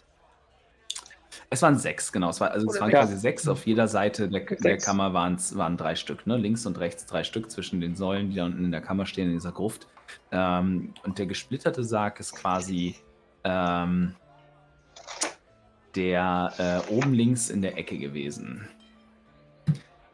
Es 1.51 1.63
waren 1.63 1.79
sechs, 1.79 2.13
genau. 2.13 2.31
Es, 2.31 2.41
war, 2.41 2.51
also 2.51 2.69
es 2.69 2.81
waren 2.81 2.91
sechs. 2.91 3.01
quasi 3.01 3.17
sechs. 3.17 3.49
Auf 3.49 3.67
jeder 3.67 3.89
Seite 3.89 4.29
der, 4.29 4.41
der. 4.41 4.79
Kammer 4.79 5.13
waren 5.15 5.77
drei 5.77 5.95
Stück, 5.95 6.27
ne? 6.27 6.37
Links 6.37 6.67
und 6.67 6.79
rechts 6.79 7.07
drei 7.07 7.25
Stück 7.25 7.51
zwischen 7.51 7.81
den 7.81 7.95
Säulen, 7.95 8.31
die 8.31 8.37
da 8.37 8.45
unten 8.47 8.65
in 8.65 8.73
der 8.73 8.81
Kammer 8.81 9.07
stehen, 9.07 9.29
in 9.29 9.35
dieser 9.35 9.53
Gruft. 9.53 9.87
Ähm, 10.33 10.95
und 11.05 11.19
der 11.19 11.27
gesplitterte 11.27 11.85
Sarg 11.85 12.21
ist 12.21 12.35
quasi 12.35 12.97
ähm, 13.45 14.15
der 15.95 16.53
äh, 16.89 16.93
oben 16.93 17.15
links 17.15 17.51
in 17.51 17.63
der 17.63 17.77
Ecke 17.79 17.99
gewesen. 17.99 18.69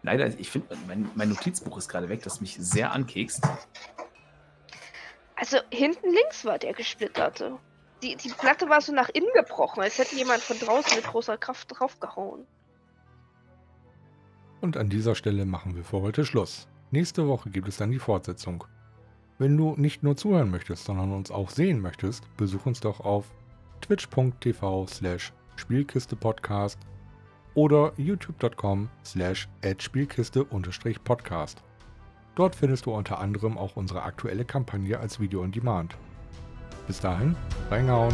Leider, 0.03 0.26
ich 0.39 0.51
finde, 0.51 0.76
mein, 0.87 1.11
mein 1.14 1.28
Notizbuch 1.28 1.76
ist 1.76 1.89
gerade 1.89 2.09
weg, 2.09 2.22
das 2.22 2.41
mich 2.41 2.57
sehr 2.59 2.93
ankekst. 2.93 3.47
Also 5.37 5.59
hinten 5.70 6.12
links 6.12 6.45
war 6.45 6.59
der 6.59 6.72
gesplitterte. 6.72 7.59
Die, 8.03 8.16
die 8.16 8.30
Platte 8.30 8.68
war 8.68 8.80
so 8.80 8.92
nach 8.92 9.11
innen 9.11 9.28
gebrochen, 9.34 9.82
als 9.82 9.98
hätte 9.98 10.16
jemand 10.16 10.42
von 10.42 10.59
draußen 10.59 10.96
mit 10.96 11.07
großer 11.07 11.36
Kraft 11.36 11.68
draufgehauen. 11.70 12.46
Und 14.61 14.76
an 14.76 14.88
dieser 14.88 15.14
Stelle 15.14 15.44
machen 15.44 15.76
wir 15.76 15.84
für 15.84 16.01
heute 16.01 16.24
Schluss. 16.24 16.68
Nächste 16.90 17.28
Woche 17.28 17.51
gibt 17.51 17.68
es 17.68 17.76
dann 17.76 17.90
die 17.90 17.98
Fortsetzung. 17.98 18.64
Wenn 19.38 19.57
du 19.57 19.74
nicht 19.76 20.03
nur 20.03 20.16
zuhören 20.16 20.51
möchtest, 20.51 20.84
sondern 20.84 21.12
uns 21.12 21.30
auch 21.30 21.51
sehen 21.51 21.80
möchtest, 21.80 22.24
besuch 22.36 22.66
uns 22.66 22.80
doch 22.80 23.01
auf 23.01 23.26
twitch.tv 23.80 24.86
slash 24.86 25.32
Spielkiste-Podcast 25.57 26.78
oder 27.55 27.92
youtube.com 27.96 28.90
slash 29.05 29.48
Spielkiste-Podcast. 29.78 31.62
Dort 32.34 32.55
findest 32.55 32.86
du 32.86 32.92
unter 32.92 33.18
anderem 33.18 33.59
auch 33.59 33.76
unsere 33.76 34.03
aktuelle 34.03 34.44
Kampagne 34.44 34.98
als 34.98 35.20
Video 35.20 35.42
on 35.42 35.53
Demand. 35.53 35.96
Bis 36.91 36.99
dahin, 36.99 37.36
reingehauen! 37.70 38.12